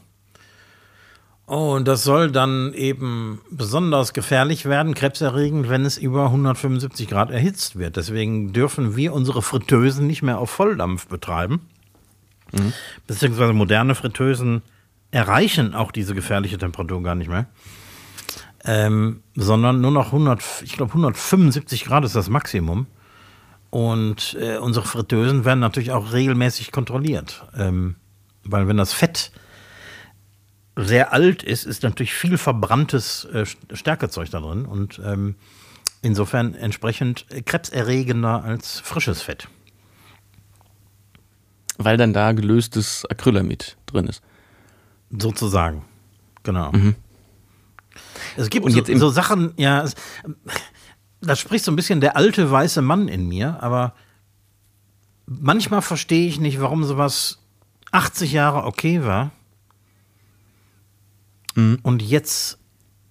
Oh, 1.45 1.73
und 1.75 1.87
das 1.87 2.03
soll 2.03 2.31
dann 2.31 2.73
eben 2.73 3.41
besonders 3.51 4.13
gefährlich 4.13 4.65
werden, 4.65 4.93
krebserregend, 4.93 5.67
wenn 5.69 5.85
es 5.85 5.97
über 5.97 6.25
175 6.25 7.09
Grad 7.09 7.31
erhitzt 7.31 7.77
wird. 7.77 7.97
Deswegen 7.97 8.53
dürfen 8.53 8.95
wir 8.95 9.13
unsere 9.13 9.41
Fritteusen 9.41 10.07
nicht 10.07 10.21
mehr 10.21 10.39
auf 10.39 10.49
Volldampf 10.49 11.07
betreiben. 11.07 11.61
Beziehungsweise 13.07 13.51
moderne 13.51 13.95
Fritteusen 13.95 14.61
erreichen 15.11 15.75
auch 15.75 15.91
diese 15.91 16.15
gefährliche 16.15 16.57
Temperatur 16.57 17.03
gar 17.03 17.15
nicht 17.15 17.29
mehr. 17.29 17.47
Ähm, 18.65 19.23
sondern 19.35 19.81
nur 19.81 19.91
noch 19.91 20.07
100, 20.07 20.41
ich 20.63 20.73
glaube 20.73 20.91
175 20.91 21.85
Grad 21.85 22.05
ist 22.05 22.15
das 22.15 22.29
Maximum. 22.29 22.87
Und 23.69 24.37
äh, 24.39 24.57
unsere 24.57 24.85
Fritteusen 24.85 25.45
werden 25.45 25.59
natürlich 25.59 25.91
auch 25.91 26.13
regelmäßig 26.13 26.71
kontrolliert. 26.71 27.43
Ähm, 27.57 27.95
weil 28.43 28.67
wenn 28.67 28.77
das 28.77 28.93
Fett 28.93 29.31
sehr 30.75 31.13
alt 31.13 31.43
ist, 31.43 31.65
ist 31.65 31.83
natürlich 31.83 32.13
viel 32.13 32.37
verbranntes 32.37 33.25
äh, 33.25 33.45
Stärkezeug 33.73 34.29
da 34.29 34.39
drin 34.39 34.65
und 34.65 34.99
ähm, 35.03 35.35
insofern 36.01 36.55
entsprechend 36.55 37.25
krebserregender 37.45 38.43
als 38.43 38.79
frisches 38.79 39.21
Fett. 39.21 39.47
Weil 41.77 41.97
dann 41.97 42.13
da 42.13 42.31
gelöstes 42.33 43.05
Acrylamid 43.09 43.77
drin 43.85 44.07
ist. 44.07 44.21
Sozusagen. 45.09 45.83
Genau. 46.43 46.71
Es 48.37 48.49
gibt 48.49 48.65
Und 48.65 48.71
so, 48.71 48.77
jetzt 48.77 48.89
im- 48.89 48.99
so 48.99 49.09
Sachen, 49.09 49.53
ja, 49.57 49.83
es, 49.83 49.95
da 51.21 51.35
spricht 51.35 51.63
so 51.65 51.71
ein 51.71 51.75
bisschen 51.75 52.01
der 52.01 52.15
alte 52.17 52.49
weiße 52.51 52.81
Mann 52.81 53.07
in 53.07 53.27
mir, 53.27 53.61
aber 53.61 53.93
manchmal 55.25 55.81
verstehe 55.81 56.27
ich 56.27 56.39
nicht, 56.39 56.59
warum 56.59 56.83
sowas 56.83 57.39
80 57.91 58.31
Jahre 58.33 58.65
okay 58.65 59.03
war. 59.03 59.31
Und 61.55 62.01
jetzt 62.01 62.57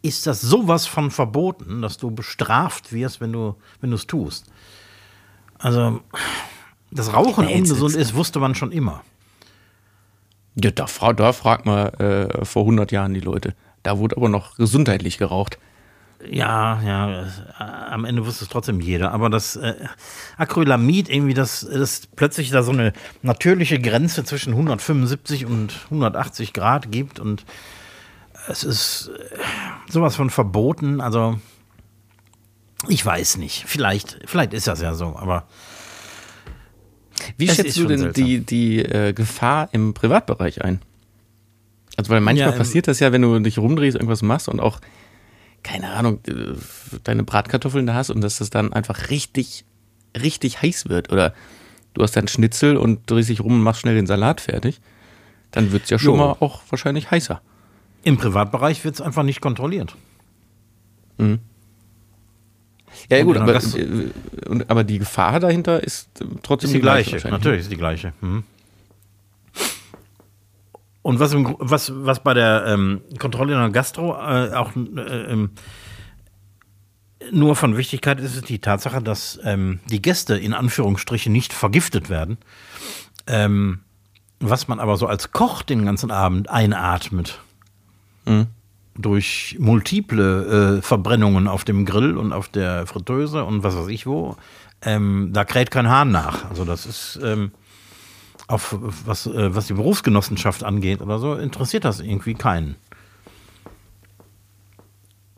ist 0.02 0.26
das 0.26 0.40
sowas 0.40 0.86
von 0.86 1.12
verboten, 1.12 1.80
dass 1.80 1.96
du 1.96 2.10
bestraft 2.10 2.92
wirst, 2.92 3.20
wenn 3.20 3.32
du 3.32 3.54
wenn 3.80 3.90
du 3.90 3.96
es 3.96 4.06
tust. 4.08 4.46
Also, 5.58 6.00
dass 6.90 7.12
Rauchen 7.14 7.44
Nee, 7.46 7.54
ungesund 7.58 7.94
ist, 7.94 8.14
wusste 8.14 8.40
man 8.40 8.56
schon 8.56 8.72
immer. 8.72 9.04
Ja, 10.56 10.72
da, 10.72 10.86
da 11.12 11.32
fragt 11.32 11.66
man 11.66 11.86
äh, 11.94 12.44
vor 12.44 12.62
100 12.62 12.90
Jahren 12.90 13.14
die 13.14 13.20
Leute. 13.20 13.54
Da 13.82 13.98
wurde 13.98 14.16
aber 14.16 14.28
noch 14.28 14.56
gesundheitlich 14.56 15.18
geraucht. 15.18 15.58
Ja, 16.30 16.80
ja, 16.82 17.26
am 17.58 18.04
Ende 18.04 18.24
wusste 18.24 18.44
es 18.44 18.50
trotzdem 18.50 18.80
jeder. 18.80 19.12
Aber 19.12 19.28
das 19.28 19.56
äh, 19.56 19.74
Acrylamid, 20.36 21.08
irgendwie, 21.08 21.34
das, 21.34 21.66
das 21.68 22.06
plötzlich 22.14 22.50
da 22.50 22.62
so 22.62 22.70
eine 22.70 22.92
natürliche 23.22 23.80
Grenze 23.80 24.22
zwischen 24.22 24.52
175 24.52 25.46
und 25.46 25.74
180 25.86 26.52
Grad 26.52 26.92
gibt 26.92 27.18
und 27.18 27.44
es 28.48 28.62
ist 28.62 29.10
äh, 29.18 29.90
sowas 29.90 30.14
von 30.14 30.30
verboten. 30.30 31.00
Also, 31.00 31.40
ich 32.88 33.04
weiß 33.04 33.38
nicht. 33.38 33.64
Vielleicht, 33.66 34.20
vielleicht 34.26 34.52
ist 34.54 34.68
das 34.68 34.80
ja 34.80 34.94
so, 34.94 35.16
aber 35.16 35.48
Wie 37.36 37.48
schätzt 37.48 37.64
ist 37.64 37.78
du 37.78 37.86
denn 37.86 37.98
seltsam. 37.98 38.24
die, 38.24 38.40
die 38.40 38.78
äh, 38.78 39.12
Gefahr 39.12 39.68
im 39.72 39.92
Privatbereich 39.92 40.62
ein? 40.62 40.80
Also, 41.96 42.10
weil 42.10 42.20
manchmal 42.20 42.50
Ja, 42.52 42.56
passiert 42.56 42.88
das 42.88 43.00
ja, 43.00 43.12
wenn 43.12 43.22
du 43.22 43.38
dich 43.40 43.58
rumdrehst, 43.58 43.96
irgendwas 43.96 44.22
machst 44.22 44.48
und 44.48 44.60
auch, 44.60 44.80
keine 45.62 45.90
Ahnung, 45.90 46.20
deine 47.04 47.22
Bratkartoffeln 47.22 47.86
da 47.86 47.94
hast 47.94 48.10
und 48.10 48.20
dass 48.22 48.38
das 48.38 48.50
dann 48.50 48.72
einfach 48.72 49.10
richtig, 49.10 49.64
richtig 50.20 50.62
heiß 50.62 50.88
wird. 50.88 51.12
Oder 51.12 51.34
du 51.94 52.02
hast 52.02 52.16
dann 52.16 52.28
Schnitzel 52.28 52.76
und 52.76 53.10
drehst 53.10 53.28
dich 53.28 53.40
rum 53.40 53.52
und 53.54 53.60
machst 53.62 53.82
schnell 53.82 53.94
den 53.94 54.06
Salat 54.06 54.40
fertig. 54.40 54.80
Dann 55.50 55.70
wird 55.72 55.84
es 55.84 55.90
ja 55.90 55.98
schon 55.98 56.14
Jo. 56.14 56.16
mal 56.16 56.36
auch 56.40 56.62
wahrscheinlich 56.70 57.10
heißer. 57.10 57.40
im 58.04 58.16
Privatbereich 58.16 58.82
wird 58.84 58.94
es 58.94 59.00
einfach 59.00 59.22
nicht 59.22 59.40
kontrolliert. 59.40 59.94
Ja, 63.10 63.18
Und 63.20 63.24
gut, 63.24 63.36
in 63.36 63.42
aber, 63.42 63.54
äh, 63.54 64.64
aber 64.68 64.84
die 64.84 64.98
Gefahr 64.98 65.40
dahinter 65.40 65.82
ist 65.82 66.08
äh, 66.20 66.24
trotzdem 66.42 66.68
Ist 66.68 66.74
die 66.74 66.80
gleiche, 66.80 67.12
wahrscheinlich. 67.12 67.38
natürlich 67.40 67.60
ist 67.62 67.70
die 67.70 67.76
gleiche. 67.76 68.12
Mhm. 68.20 68.44
Und 71.02 71.18
was, 71.18 71.32
im, 71.32 71.56
was, 71.58 71.92
was 71.94 72.22
bei 72.22 72.32
der 72.32 72.64
ähm, 72.66 73.02
Kontrolle 73.18 73.54
in 73.54 73.60
der 73.60 73.70
Gastro 73.70 74.12
äh, 74.14 74.54
auch 74.54 74.70
äh, 74.76 75.32
ähm, 75.32 75.50
nur 77.32 77.56
von 77.56 77.76
Wichtigkeit 77.76 78.20
ist, 78.20 78.36
ist 78.36 78.48
die 78.48 78.60
Tatsache, 78.60 79.02
dass 79.02 79.38
ähm, 79.44 79.80
die 79.90 80.02
Gäste 80.02 80.36
in 80.36 80.54
Anführungsstrichen 80.54 81.32
nicht 81.32 81.52
vergiftet 81.52 82.08
werden. 82.08 82.38
Ähm, 83.26 83.80
was 84.42 84.68
man 84.68 84.80
aber 84.80 84.96
so 84.96 85.06
als 85.06 85.32
Koch 85.32 85.62
den 85.62 85.84
ganzen 85.84 86.10
Abend 86.10 86.50
einatmet. 86.50 87.38
Durch 88.94 89.56
multiple 89.58 90.78
äh, 90.78 90.82
Verbrennungen 90.82 91.48
auf 91.48 91.64
dem 91.64 91.86
Grill 91.86 92.18
und 92.18 92.32
auf 92.32 92.48
der 92.48 92.86
Fritteuse 92.86 93.44
und 93.44 93.62
was 93.62 93.76
weiß 93.76 93.88
ich 93.88 94.06
wo. 94.06 94.36
Ähm, 94.82 95.30
da 95.32 95.44
kräht 95.44 95.70
kein 95.70 95.88
Hahn 95.88 96.10
nach. 96.10 96.50
Also 96.50 96.64
das 96.64 96.86
ist 96.86 97.18
ähm, 97.22 97.52
auf 98.52 98.76
was, 98.80 99.26
äh, 99.26 99.54
was 99.54 99.66
die 99.66 99.74
Berufsgenossenschaft 99.74 100.62
angeht 100.62 101.00
oder 101.00 101.18
so, 101.18 101.34
interessiert 101.34 101.84
das 101.84 102.00
irgendwie 102.00 102.34
keinen. 102.34 102.76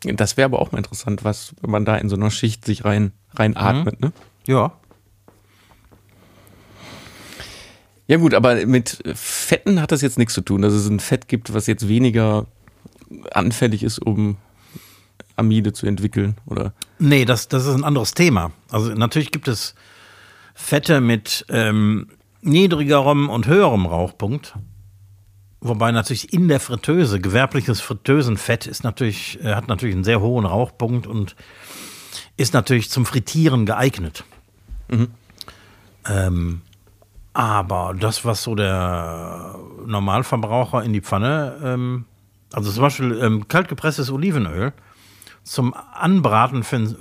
Das 0.03 0.37
wäre 0.37 0.47
aber 0.47 0.61
auch 0.61 0.73
mal 0.73 0.79
interessant, 0.79 1.25
was 1.25 1.55
wenn 1.63 1.71
man 1.71 1.85
da 1.85 1.97
in 1.97 2.09
so 2.09 2.17
einer 2.17 2.31
Schicht 2.31 2.65
sich 2.65 2.85
rein 2.85 3.13
reinatmet, 3.35 4.01
ne? 4.01 4.13
Ja. 4.47 4.73
Ja 8.07 8.19
gut, 8.19 8.35
aber 8.35 8.67
mit 8.67 8.99
Fetten 9.15 9.81
hat 9.81 9.91
das 9.91 10.03
jetzt 10.03 10.19
nichts 10.19 10.35
zu 10.35 10.43
tun, 10.43 10.61
dass 10.61 10.75
es 10.75 10.87
ein 10.89 11.01
Fett 11.01 11.27
gibt, 11.27 11.55
was 11.55 11.67
jetzt 11.67 11.89
weniger 11.89 12.47
anfällig 13.31 13.83
ist, 13.83 13.99
um 13.99 14.37
Amide 15.37 15.73
zu 15.73 15.87
entwickeln 15.87 16.37
oder 16.47 16.75
Nee, 16.99 17.25
das, 17.25 17.49
das 17.49 17.65
ist 17.65 17.75
ein 17.75 17.85
anderes 17.85 18.13
Thema. 18.13 18.53
Also 18.71 18.93
natürlich 18.93 19.33
gibt 19.33 19.49
es 19.49 19.75
Fette 20.55 21.01
mit 21.01 21.47
ähm, 21.49 22.09
niedrigerem 22.45 23.29
und 23.29 23.47
höherem 23.47 23.87
Rauchpunkt. 23.87 24.55
Wobei 25.61 25.93
natürlich 25.93 26.33
in 26.33 26.49
der 26.49 26.61
Fritteuse, 26.61 27.21
gewerbliches 27.21 27.81
Fritteusenfett 27.81 28.67
ist 28.67 28.85
natürlich, 28.85 29.43
äh, 29.43 29.55
hat 29.55 29.69
natürlich 29.69 29.95
einen 29.95 30.05
sehr 30.05 30.21
hohen 30.21 30.45
Rauchpunkt 30.45 31.07
und 31.07 31.37
ist 32.37 32.53
natürlich 32.53 32.91
zum 32.91 33.07
Frittieren 33.07 33.65
geeignet. 33.65 34.25
Ähm, 36.07 36.61
aber 37.33 37.95
das, 37.99 38.25
was 38.25 38.43
so 38.43 38.55
der 38.55 39.59
Normalverbraucher 39.87 40.85
in 40.85 40.93
die 40.93 41.01
Pfanne, 41.01 41.59
ähm, 41.65 42.05
also 42.53 42.71
zum 42.71 42.83
Beispiel 42.83 43.19
ähm, 43.21 43.49
kaltgepresstes 43.49 44.11
Olivenöl 44.11 44.73
zum 45.43 45.75
Anbraten 45.75 46.63
von, 46.63 46.97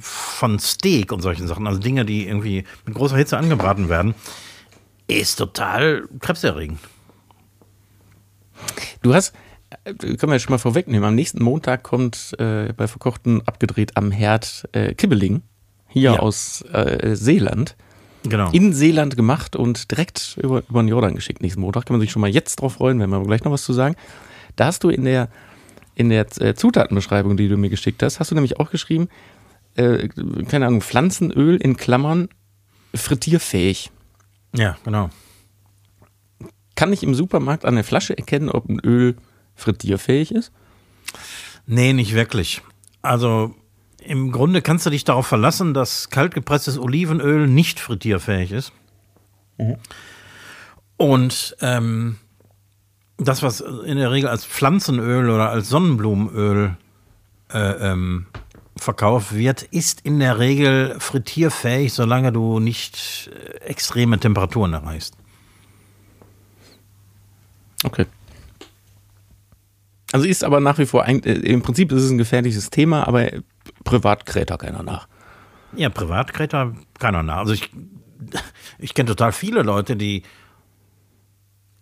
von 0.00 0.58
Steak 0.58 1.12
und 1.12 1.20
solchen 1.20 1.48
Sachen, 1.48 1.66
also 1.66 1.80
Dinge, 1.80 2.04
die 2.04 2.26
irgendwie 2.26 2.64
mit 2.84 2.94
großer 2.94 3.16
Hitze 3.16 3.38
angebraten 3.38 3.88
werden, 3.88 4.14
ist 5.08 5.36
total 5.36 6.06
krebserregend. 6.20 6.78
Du 9.02 9.14
hast, 9.14 9.34
äh, 9.84 9.94
können 9.94 10.30
wir 10.30 10.34
ja 10.34 10.38
schon 10.38 10.52
mal 10.52 10.58
vorwegnehmen, 10.58 11.04
am 11.06 11.14
nächsten 11.14 11.42
Montag 11.42 11.82
kommt 11.82 12.34
äh, 12.38 12.72
bei 12.76 12.86
Verkochten 12.86 13.42
abgedreht 13.46 13.96
am 13.96 14.10
Herd 14.10 14.68
äh, 14.72 14.94
Kibbeling, 14.94 15.42
hier 15.88 16.12
Ja. 16.12 16.18
aus 16.18 16.62
äh, 16.72 17.14
Seeland. 17.16 17.76
Genau. 18.24 18.50
In 18.50 18.72
Seeland 18.72 19.16
gemacht 19.16 19.54
und 19.56 19.90
direkt 19.92 20.36
über, 20.42 20.62
über 20.68 20.82
den 20.82 20.88
Jordan 20.88 21.14
geschickt 21.14 21.40
nächsten 21.40 21.60
Montag. 21.60 21.86
Kann 21.86 21.94
man 21.94 22.00
sich 22.00 22.10
schon 22.10 22.20
mal 22.20 22.28
jetzt 22.30 22.56
drauf 22.60 22.74
freuen, 22.74 22.98
wenn 23.00 23.08
wir 23.10 23.16
aber 23.16 23.26
gleich 23.26 23.44
noch 23.44 23.52
was 23.52 23.62
zu 23.62 23.72
sagen. 23.72 23.94
Da 24.56 24.66
hast 24.66 24.82
du 24.82 24.90
in 24.90 25.04
der, 25.04 25.28
in 25.94 26.08
der 26.10 26.26
äh, 26.40 26.54
Zutatenbeschreibung, 26.54 27.36
die 27.36 27.48
du 27.48 27.56
mir 27.56 27.70
geschickt 27.70 28.02
hast, 28.02 28.18
hast 28.18 28.30
du 28.32 28.34
nämlich 28.34 28.58
auch 28.58 28.70
geschrieben, 28.70 29.08
äh, 29.76 30.08
keine 30.48 30.66
Ahnung, 30.66 30.80
Pflanzenöl 30.82 31.56
in 31.56 31.76
Klammern 31.76 32.28
frittierfähig. 32.92 33.92
Ja, 34.54 34.76
genau. 34.84 35.10
Kann 36.74 36.92
ich 36.92 37.02
im 37.02 37.14
Supermarkt 37.14 37.64
an 37.64 37.74
der 37.74 37.84
Flasche 37.84 38.16
erkennen, 38.16 38.48
ob 38.48 38.68
ein 38.68 38.80
Öl 38.80 39.16
frittierfähig 39.54 40.32
ist? 40.32 40.52
Nee, 41.66 41.92
nicht 41.92 42.14
wirklich. 42.14 42.62
Also 43.02 43.54
im 43.98 44.32
Grunde 44.32 44.62
kannst 44.62 44.86
du 44.86 44.90
dich 44.90 45.04
darauf 45.04 45.26
verlassen, 45.26 45.74
dass 45.74 46.08
kaltgepresstes 46.08 46.78
Olivenöl 46.78 47.46
nicht 47.46 47.80
frittierfähig 47.80 48.52
ist. 48.52 48.72
Und 50.96 51.56
ähm, 51.60 52.16
das, 53.18 53.42
was 53.42 53.60
in 53.60 53.98
der 53.98 54.10
Regel 54.10 54.30
als 54.30 54.46
Pflanzenöl 54.46 55.28
oder 55.28 55.50
als 55.50 55.68
Sonnenblumenöl 55.68 56.76
äh, 57.52 57.58
ähm, 57.58 58.26
verkauft 58.78 59.34
wird, 59.34 59.62
ist 59.62 60.00
in 60.02 60.18
der 60.20 60.38
Regel 60.38 60.96
frittierfähig, 60.98 61.92
solange 61.92 62.32
du 62.32 62.60
nicht 62.60 63.30
äh, 63.32 63.58
extreme 63.64 64.18
Temperaturen 64.18 64.72
erreichst. 64.72 65.14
Okay. 67.84 68.06
Also 70.12 70.26
ist 70.26 70.42
aber 70.42 70.60
nach 70.60 70.78
wie 70.78 70.86
vor, 70.86 71.04
ein, 71.04 71.22
äh, 71.24 71.34
im 71.34 71.62
Prinzip 71.62 71.92
ist 71.92 72.02
es 72.02 72.10
ein 72.10 72.18
gefährliches 72.18 72.70
Thema, 72.70 73.06
aber 73.06 73.30
privat 73.84 74.26
kräht 74.26 74.50
da 74.50 74.56
keiner 74.56 74.82
nach. 74.82 75.08
Ja, 75.76 75.90
privat 75.90 76.32
kräht 76.32 76.52
da 76.52 76.72
keiner 76.98 77.22
nach. 77.22 77.38
Also 77.38 77.52
ich, 77.52 77.70
ich 78.78 78.94
kenne 78.94 79.08
total 79.08 79.32
viele 79.32 79.62
Leute, 79.62 79.96
die 79.96 80.22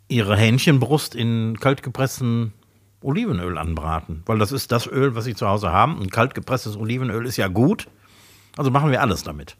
ihre 0.09 0.37
Hähnchenbrust 0.37 1.15
in 1.15 1.59
kaltgepresstem 1.59 2.53
Olivenöl 3.01 3.59
anbraten. 3.59 4.23
Weil 4.27 4.39
das 4.39 4.53
ist 4.53 4.73
das 4.73 4.87
Öl, 4.87 5.15
was 5.15 5.25
sie 5.25 5.35
zu 5.35 5.49
Hause 5.49 5.73
haben. 5.73 5.99
Und 5.99 6.11
kaltgepresstes 6.11 6.77
Olivenöl 6.77 7.27
ist 7.27 7.37
ja 7.37 7.49
gut. 7.49 7.89
Also 8.57 8.71
machen 8.71 8.91
wir 8.91 9.01
alles 9.01 9.23
damit. 9.23 9.57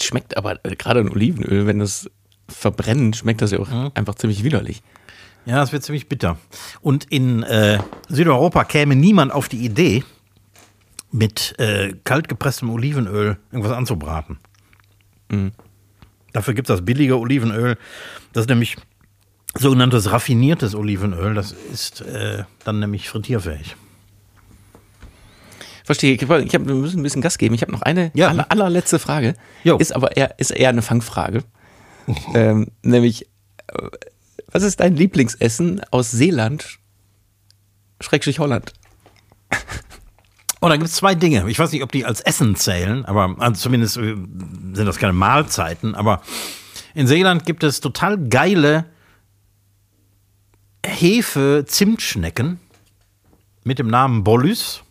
Schmeckt 0.00 0.36
aber 0.36 0.64
äh, 0.64 0.76
gerade 0.76 1.00
ein 1.00 1.08
Olivenöl, 1.08 1.66
wenn 1.66 1.80
es 1.80 2.10
verbrennt, 2.48 3.16
schmeckt 3.16 3.42
das 3.42 3.52
ja 3.52 3.58
auch 3.58 3.94
einfach 3.94 4.16
ziemlich 4.16 4.44
widerlich. 4.44 4.82
Ja, 5.46 5.56
das 5.56 5.72
wird 5.72 5.82
ziemlich 5.82 6.08
bitter. 6.08 6.38
Und 6.80 7.04
in 7.04 7.42
äh, 7.42 7.78
Südeuropa 8.08 8.64
käme 8.64 8.96
niemand 8.96 9.32
auf 9.32 9.48
die 9.48 9.64
Idee, 9.64 10.04
mit 11.10 11.54
äh, 11.60 11.94
kaltgepresstem 12.02 12.68
Olivenöl 12.70 13.38
irgendwas 13.52 13.72
anzubraten. 13.72 14.38
Dafür 16.32 16.54
gibt 16.54 16.68
es 16.68 16.76
das 16.76 16.84
billige 16.84 17.18
Olivenöl. 17.18 17.76
Das 18.32 18.42
ist 18.42 18.48
nämlich 18.48 18.76
sogenanntes 19.58 20.10
raffiniertes 20.10 20.74
Olivenöl. 20.74 21.34
Das 21.34 21.52
ist 21.52 22.00
äh, 22.02 22.44
dann 22.64 22.80
nämlich 22.80 23.08
frittierfähig. 23.08 23.76
Verstehe. 25.84 26.14
Ich, 26.14 26.22
ich 26.22 26.30
hab, 26.30 26.66
wir 26.66 26.74
müssen 26.74 27.00
ein 27.00 27.02
bisschen 27.02 27.22
Gas 27.22 27.38
geben. 27.38 27.54
Ich 27.54 27.62
habe 27.62 27.72
noch 27.72 27.82
eine 27.82 28.10
Ja. 28.14 28.28
aller, 28.28 28.50
allerletzte 28.50 28.98
Frage. 28.98 29.34
Jo. 29.64 29.76
Ist 29.76 29.94
aber 29.94 30.16
eher, 30.16 30.38
ist 30.38 30.50
eher 30.50 30.70
eine 30.70 30.82
Fangfrage. 30.82 31.44
ähm, 32.34 32.68
nämlich, 32.82 33.26
äh, 33.68 33.88
was 34.50 34.62
ist 34.62 34.80
dein 34.80 34.96
Lieblingsessen 34.96 35.82
aus 35.90 36.10
Seeland, 36.10 36.78
Schrägstrich 38.00 38.38
Holland? 38.38 38.72
Oh, 40.60 40.68
da 40.68 40.76
gibt 40.76 40.88
es 40.88 40.94
zwei 40.96 41.14
Dinge. 41.14 41.48
Ich 41.50 41.58
weiß 41.58 41.72
nicht, 41.72 41.82
ob 41.82 41.92
die 41.92 42.06
als 42.06 42.22
Essen 42.22 42.56
zählen, 42.56 43.04
aber 43.04 43.36
also 43.38 43.60
zumindest 43.60 43.98
äh, 43.98 44.14
sind 44.14 44.86
das 44.86 44.96
keine 44.96 45.12
Mahlzeiten. 45.12 45.94
Aber 45.94 46.22
in 46.94 47.06
Seeland 47.06 47.44
gibt 47.44 47.62
es 47.62 47.80
total 47.80 48.16
geile 48.18 48.86
Hefe-Zimtschnecken 50.84 52.60
mit 53.64 53.78
dem 53.78 53.88
Namen 53.88 54.24
Bollys. 54.24 54.82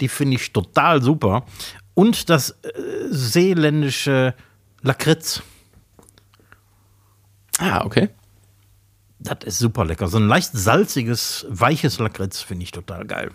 Die 0.00 0.08
finde 0.08 0.36
ich 0.36 0.52
total 0.52 1.02
super. 1.02 1.46
Und 1.94 2.28
das 2.28 2.50
äh, 2.50 2.56
seeländische 3.08 4.34
Lakritz. 4.82 5.42
Ah, 7.58 7.84
okay. 7.84 8.10
Das 9.18 9.38
ist 9.44 9.58
super 9.58 9.84
lecker. 9.84 10.08
So 10.08 10.18
ein 10.18 10.28
leicht 10.28 10.50
salziges, 10.52 11.46
weiches 11.48 11.98
Lakritz 11.98 12.42
finde 12.42 12.64
ich 12.64 12.70
total 12.70 13.06
geil. 13.06 13.30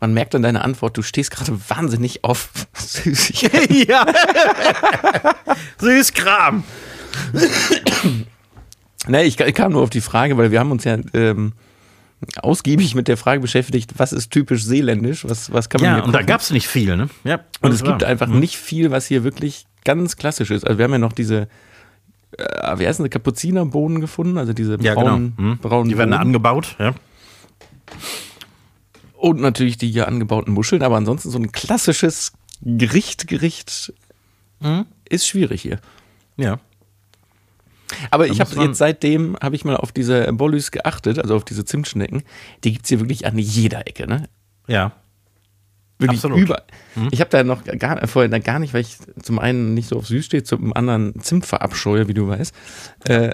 Man 0.00 0.14
merkt 0.14 0.34
an 0.34 0.42
deiner 0.42 0.64
Antwort, 0.64 0.96
du 0.96 1.02
stehst 1.02 1.30
gerade 1.30 1.58
wahnsinnig 1.68 2.24
auf 2.24 2.50
Süßigkeiten. 2.74 3.84
ja. 3.88 4.06
Süßkram. 5.78 6.64
Nee, 9.06 9.22
ich, 9.24 9.38
ich 9.38 9.54
kam 9.54 9.72
nur 9.72 9.82
auf 9.82 9.90
die 9.90 10.00
Frage, 10.00 10.36
weil 10.36 10.50
wir 10.50 10.60
haben 10.60 10.70
uns 10.70 10.84
ja 10.84 10.96
ähm, 11.12 11.52
ausgiebig 12.40 12.94
mit 12.94 13.08
der 13.08 13.16
Frage 13.16 13.40
beschäftigt, 13.40 13.92
was 13.98 14.12
ist 14.12 14.30
typisch 14.30 14.64
seeländisch, 14.64 15.24
was, 15.28 15.52
was 15.52 15.68
kann 15.68 15.80
man 15.82 15.98
Ja, 15.98 16.02
und 16.04 16.12
da 16.12 16.22
gab 16.22 16.40
es 16.40 16.50
nicht 16.50 16.68
viel, 16.68 16.96
ne? 16.96 17.08
Ja. 17.24 17.40
Und 17.60 17.72
es 17.72 17.82
gibt 17.82 18.02
einfach 18.04 18.28
nicht 18.28 18.56
viel, 18.56 18.90
was 18.90 19.06
hier 19.06 19.24
wirklich 19.24 19.66
ganz 19.84 20.16
klassisch 20.16 20.50
ist. 20.50 20.66
Also 20.66 20.78
wir 20.78 20.84
haben 20.84 20.92
ja 20.92 20.98
noch 20.98 21.12
diese, 21.12 21.48
äh, 22.38 22.78
wie 22.78 22.86
heißen 22.86 23.04
sie, 23.04 23.10
Kapuzinerbohnen 23.10 24.00
gefunden, 24.00 24.38
also 24.38 24.52
diese 24.54 24.78
Ja, 24.80 24.94
braunen, 24.94 25.34
genau. 25.36 25.50
Hm. 25.50 25.58
braunen 25.58 25.88
Die 25.90 25.98
werden 25.98 26.10
Bohnen. 26.10 26.20
angebaut, 26.20 26.76
ja. 26.78 26.94
Und 29.16 29.40
natürlich 29.40 29.76
die 29.78 29.90
hier 29.90 30.08
angebauten 30.08 30.52
Muscheln, 30.52 30.82
aber 30.82 30.96
ansonsten 30.96 31.30
so 31.30 31.38
ein 31.38 31.52
klassisches 31.52 32.32
Gericht, 32.62 33.26
Gericht 33.26 33.92
Hm. 34.60 34.86
ist 35.08 35.26
schwierig 35.26 35.60
hier. 35.62 35.78
Ja. 36.36 36.58
Aber 38.10 38.26
ich 38.26 38.38
muss 38.38 38.52
habe 38.56 38.66
jetzt 38.66 38.78
seitdem, 38.78 39.36
habe 39.42 39.56
ich 39.56 39.64
mal 39.64 39.76
auf 39.76 39.92
diese 39.92 40.32
Bollys 40.32 40.70
geachtet, 40.70 41.18
also 41.18 41.36
auf 41.36 41.44
diese 41.44 41.64
Zimtschnecken. 41.64 42.22
Die 42.64 42.72
gibt's 42.72 42.88
hier 42.88 43.00
wirklich 43.00 43.26
an 43.26 43.38
jeder 43.38 43.86
Ecke, 43.86 44.06
ne? 44.06 44.28
Ja. 44.66 44.92
Wirklich 45.98 46.18
Absolut. 46.18 46.38
Hm? 46.38 46.44
über. 46.44 46.62
Ich 47.12 47.20
habe 47.20 47.30
da 47.30 47.44
noch 47.44 47.64
gar, 47.64 48.06
vorher 48.08 48.28
da 48.28 48.38
gar 48.38 48.58
nicht, 48.58 48.74
weil 48.74 48.80
ich 48.80 48.98
zum 49.22 49.38
einen 49.38 49.74
nicht 49.74 49.88
so 49.88 49.96
auf 49.96 50.06
süß 50.06 50.24
stehe, 50.24 50.42
zum 50.42 50.74
anderen 50.74 51.20
Zimt 51.20 51.46
verabscheue, 51.46 52.08
wie 52.08 52.14
du 52.14 52.26
weißt, 52.26 52.54
äh, 53.08 53.30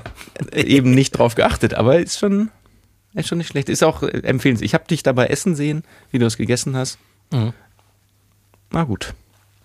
eben 0.54 0.90
nicht 0.90 1.12
drauf 1.12 1.34
geachtet. 1.34 1.74
Aber 1.74 1.98
ist 1.98 2.18
schon, 2.18 2.50
ist 3.14 3.28
schon 3.28 3.38
nicht 3.38 3.48
schlecht. 3.48 3.68
Ist 3.68 3.82
auch 3.82 4.02
äh, 4.02 4.08
empfehlenswert. 4.08 4.66
Ich 4.66 4.74
habe 4.74 4.84
dich 4.86 5.02
dabei 5.02 5.28
essen 5.28 5.54
sehen, 5.54 5.84
wie 6.10 6.18
du 6.18 6.26
es 6.26 6.36
gegessen 6.36 6.76
hast. 6.76 6.98
Mhm. 7.32 7.52
Na 8.70 8.84
gut. 8.84 9.14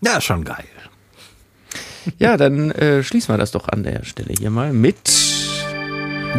Ja, 0.02 0.22
schon 0.22 0.44
geil. 0.46 0.66
Ja, 2.18 2.38
dann 2.38 2.72
äh, 2.72 3.04
schließen 3.04 3.34
wir 3.34 3.38
das 3.38 3.52
doch 3.52 3.68
an 3.70 3.84
der 3.84 4.04
Stelle 4.04 4.34
hier 4.38 4.50
mal 4.50 4.74
mit. 4.74 4.98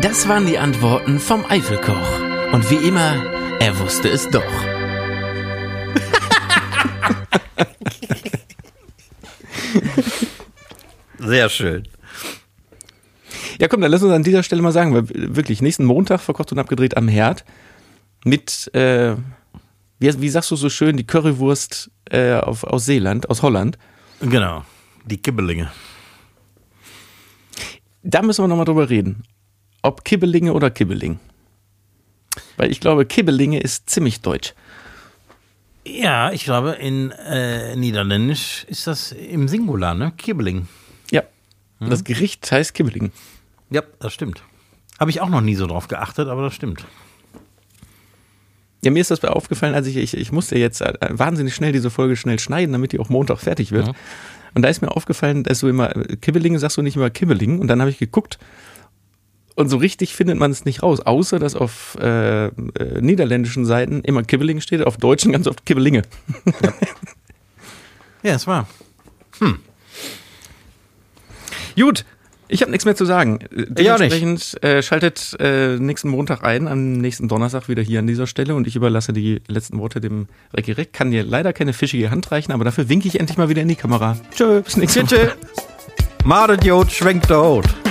Das 0.00 0.28
waren 0.28 0.46
die 0.46 0.58
Antworten 0.58 1.18
vom 1.20 1.44
Eifelkoch. 1.46 2.20
Und 2.52 2.70
wie 2.70 2.86
immer, 2.86 3.14
er 3.60 3.78
wusste 3.78 4.08
es 4.08 4.28
doch. 4.28 4.42
Sehr 11.18 11.48
schön. 11.48 11.88
Ja, 13.58 13.68
komm, 13.68 13.80
dann 13.80 13.90
lass 13.90 14.02
uns 14.02 14.12
an 14.12 14.22
dieser 14.22 14.42
Stelle 14.42 14.60
mal 14.62 14.72
sagen, 14.72 14.92
weil 14.94 15.08
wirklich 15.34 15.62
nächsten 15.62 15.84
Montag 15.84 16.20
verkocht 16.20 16.52
und 16.52 16.58
abgedreht 16.58 16.96
am 16.96 17.08
Herd 17.08 17.44
mit, 18.24 18.72
äh, 18.74 19.16
wie, 19.98 20.20
wie 20.20 20.28
sagst 20.28 20.50
du 20.50 20.56
so 20.56 20.68
schön, 20.68 20.96
die 20.96 21.06
Currywurst 21.06 21.90
äh, 22.10 22.34
auf, 22.34 22.64
aus 22.64 22.84
Seeland, 22.84 23.30
aus 23.30 23.42
Holland. 23.42 23.78
Genau. 24.20 24.64
Die 25.06 25.18
Kibbelinge. 25.18 25.70
Da 28.02 28.22
müssen 28.22 28.42
wir 28.42 28.48
nochmal 28.48 28.64
drüber 28.64 28.90
reden. 28.90 29.22
Ob 29.82 30.04
Kibbelinge 30.04 30.52
oder 30.52 30.70
Kibbeling. 30.70 31.18
Weil 32.56 32.70
ich 32.70 32.80
glaube, 32.80 33.06
Kibbelinge 33.06 33.60
ist 33.60 33.88
ziemlich 33.88 34.20
deutsch. 34.20 34.54
Ja. 35.86 36.24
Mhm. 36.24 36.30
Mhm. 36.30 36.34
Ich 36.34 36.44
glaube, 36.44 36.72
in 36.72 37.12
äh, 37.12 37.76
Niederländisch 37.76 38.64
ist 38.68 38.86
das 38.86 39.12
im 39.12 39.48
Singular, 39.48 39.94
ne? 39.94 40.12
Kibbeling. 40.16 40.66
Ja. 41.10 41.22
Das 41.78 42.04
Gericht 42.04 42.50
heißt 42.50 42.74
Kibbeling. 42.74 43.12
Ja, 43.70 43.82
das 44.00 44.12
stimmt. 44.12 44.42
Habe 44.98 45.10
ich 45.10 45.20
auch 45.20 45.28
noch 45.28 45.40
nie 45.40 45.54
so 45.54 45.66
drauf 45.66 45.88
geachtet, 45.88 46.28
aber 46.28 46.42
das 46.42 46.54
stimmt. 46.54 46.84
Ja, 48.82 48.90
mir 48.90 49.00
ist 49.00 49.10
das 49.10 49.24
aufgefallen, 49.24 49.74
als 49.74 49.86
ich, 49.86 49.96
ich, 49.96 50.16
ich 50.16 50.32
musste 50.32 50.58
jetzt 50.58 50.80
äh, 50.80 50.94
wahnsinnig 51.10 51.54
schnell 51.54 51.72
diese 51.72 51.90
Folge 51.90 52.16
schnell 52.16 52.38
schneiden, 52.38 52.72
damit 52.72 52.92
die 52.92 52.98
auch 52.98 53.08
Montag 53.08 53.40
fertig 53.40 53.72
wird. 53.72 53.88
Ja. 53.88 53.94
Und 54.56 54.62
da 54.62 54.70
ist 54.70 54.80
mir 54.80 54.90
aufgefallen, 54.90 55.44
dass 55.44 55.60
du 55.60 55.68
immer 55.68 55.94
äh, 55.94 56.16
Kibbeling 56.16 56.56
sagst 56.56 56.78
du 56.78 56.82
nicht 56.82 56.96
immer 56.96 57.10
Kibbeling. 57.10 57.58
Und 57.58 57.68
dann 57.68 57.80
habe 57.80 57.90
ich 57.90 57.98
geguckt 57.98 58.38
und 59.54 59.68
so 59.68 59.76
richtig 59.76 60.14
findet 60.14 60.38
man 60.38 60.50
es 60.50 60.64
nicht 60.64 60.82
raus, 60.82 61.00
außer 61.00 61.38
dass 61.38 61.56
auf 61.56 61.98
äh, 62.00 62.46
äh, 62.46 62.52
niederländischen 63.00 63.66
Seiten 63.66 64.00
immer 64.00 64.22
Kibbeling 64.22 64.62
steht, 64.62 64.82
auf 64.82 64.96
deutschen 64.96 65.32
ganz 65.32 65.46
oft 65.46 65.66
Kibbelinge. 65.66 66.02
Ja, 68.22 68.34
es 68.34 68.46
war. 68.48 68.66
Gut, 71.76 72.04
ich 72.48 72.62
habe 72.62 72.70
nichts 72.70 72.84
mehr 72.84 72.96
zu 72.96 73.04
sagen. 73.04 73.40
Dementsprechend 73.50 74.62
äh, 74.62 74.82
schaltet 74.82 75.36
äh, 75.40 75.76
nächsten 75.78 76.08
Montag 76.08 76.42
ein, 76.44 76.68
am 76.68 76.92
nächsten 76.92 77.28
Donnerstag 77.28 77.68
wieder 77.68 77.82
hier 77.82 77.98
an 77.98 78.06
dieser 78.06 78.26
Stelle 78.26 78.54
und 78.54 78.66
ich 78.66 78.76
überlasse 78.76 79.12
die 79.12 79.42
letzten 79.48 79.78
Worte 79.78 80.00
dem 80.00 80.28
Recki 80.54 80.72
Reck. 80.72 80.92
Kann 80.92 81.10
dir 81.10 81.24
leider 81.24 81.52
keine 81.52 81.72
fischige 81.72 82.10
Hand 82.10 82.30
reichen, 82.30 82.52
aber 82.52 82.64
dafür 82.64 82.88
winke 82.88 83.08
ich 83.08 83.18
endlich 83.18 83.38
mal 83.38 83.48
wieder 83.48 83.62
in 83.62 83.68
die 83.68 83.76
Kamera. 83.76 84.16
Tschö, 84.34 84.60
bis 84.62 84.76
nächste 84.76 85.02
Woche. 85.02 85.32
Madet 86.24 86.64
Jod, 86.64 86.90
schwenkt 86.90 87.30
der 87.30 87.42
Hut. 87.42 87.85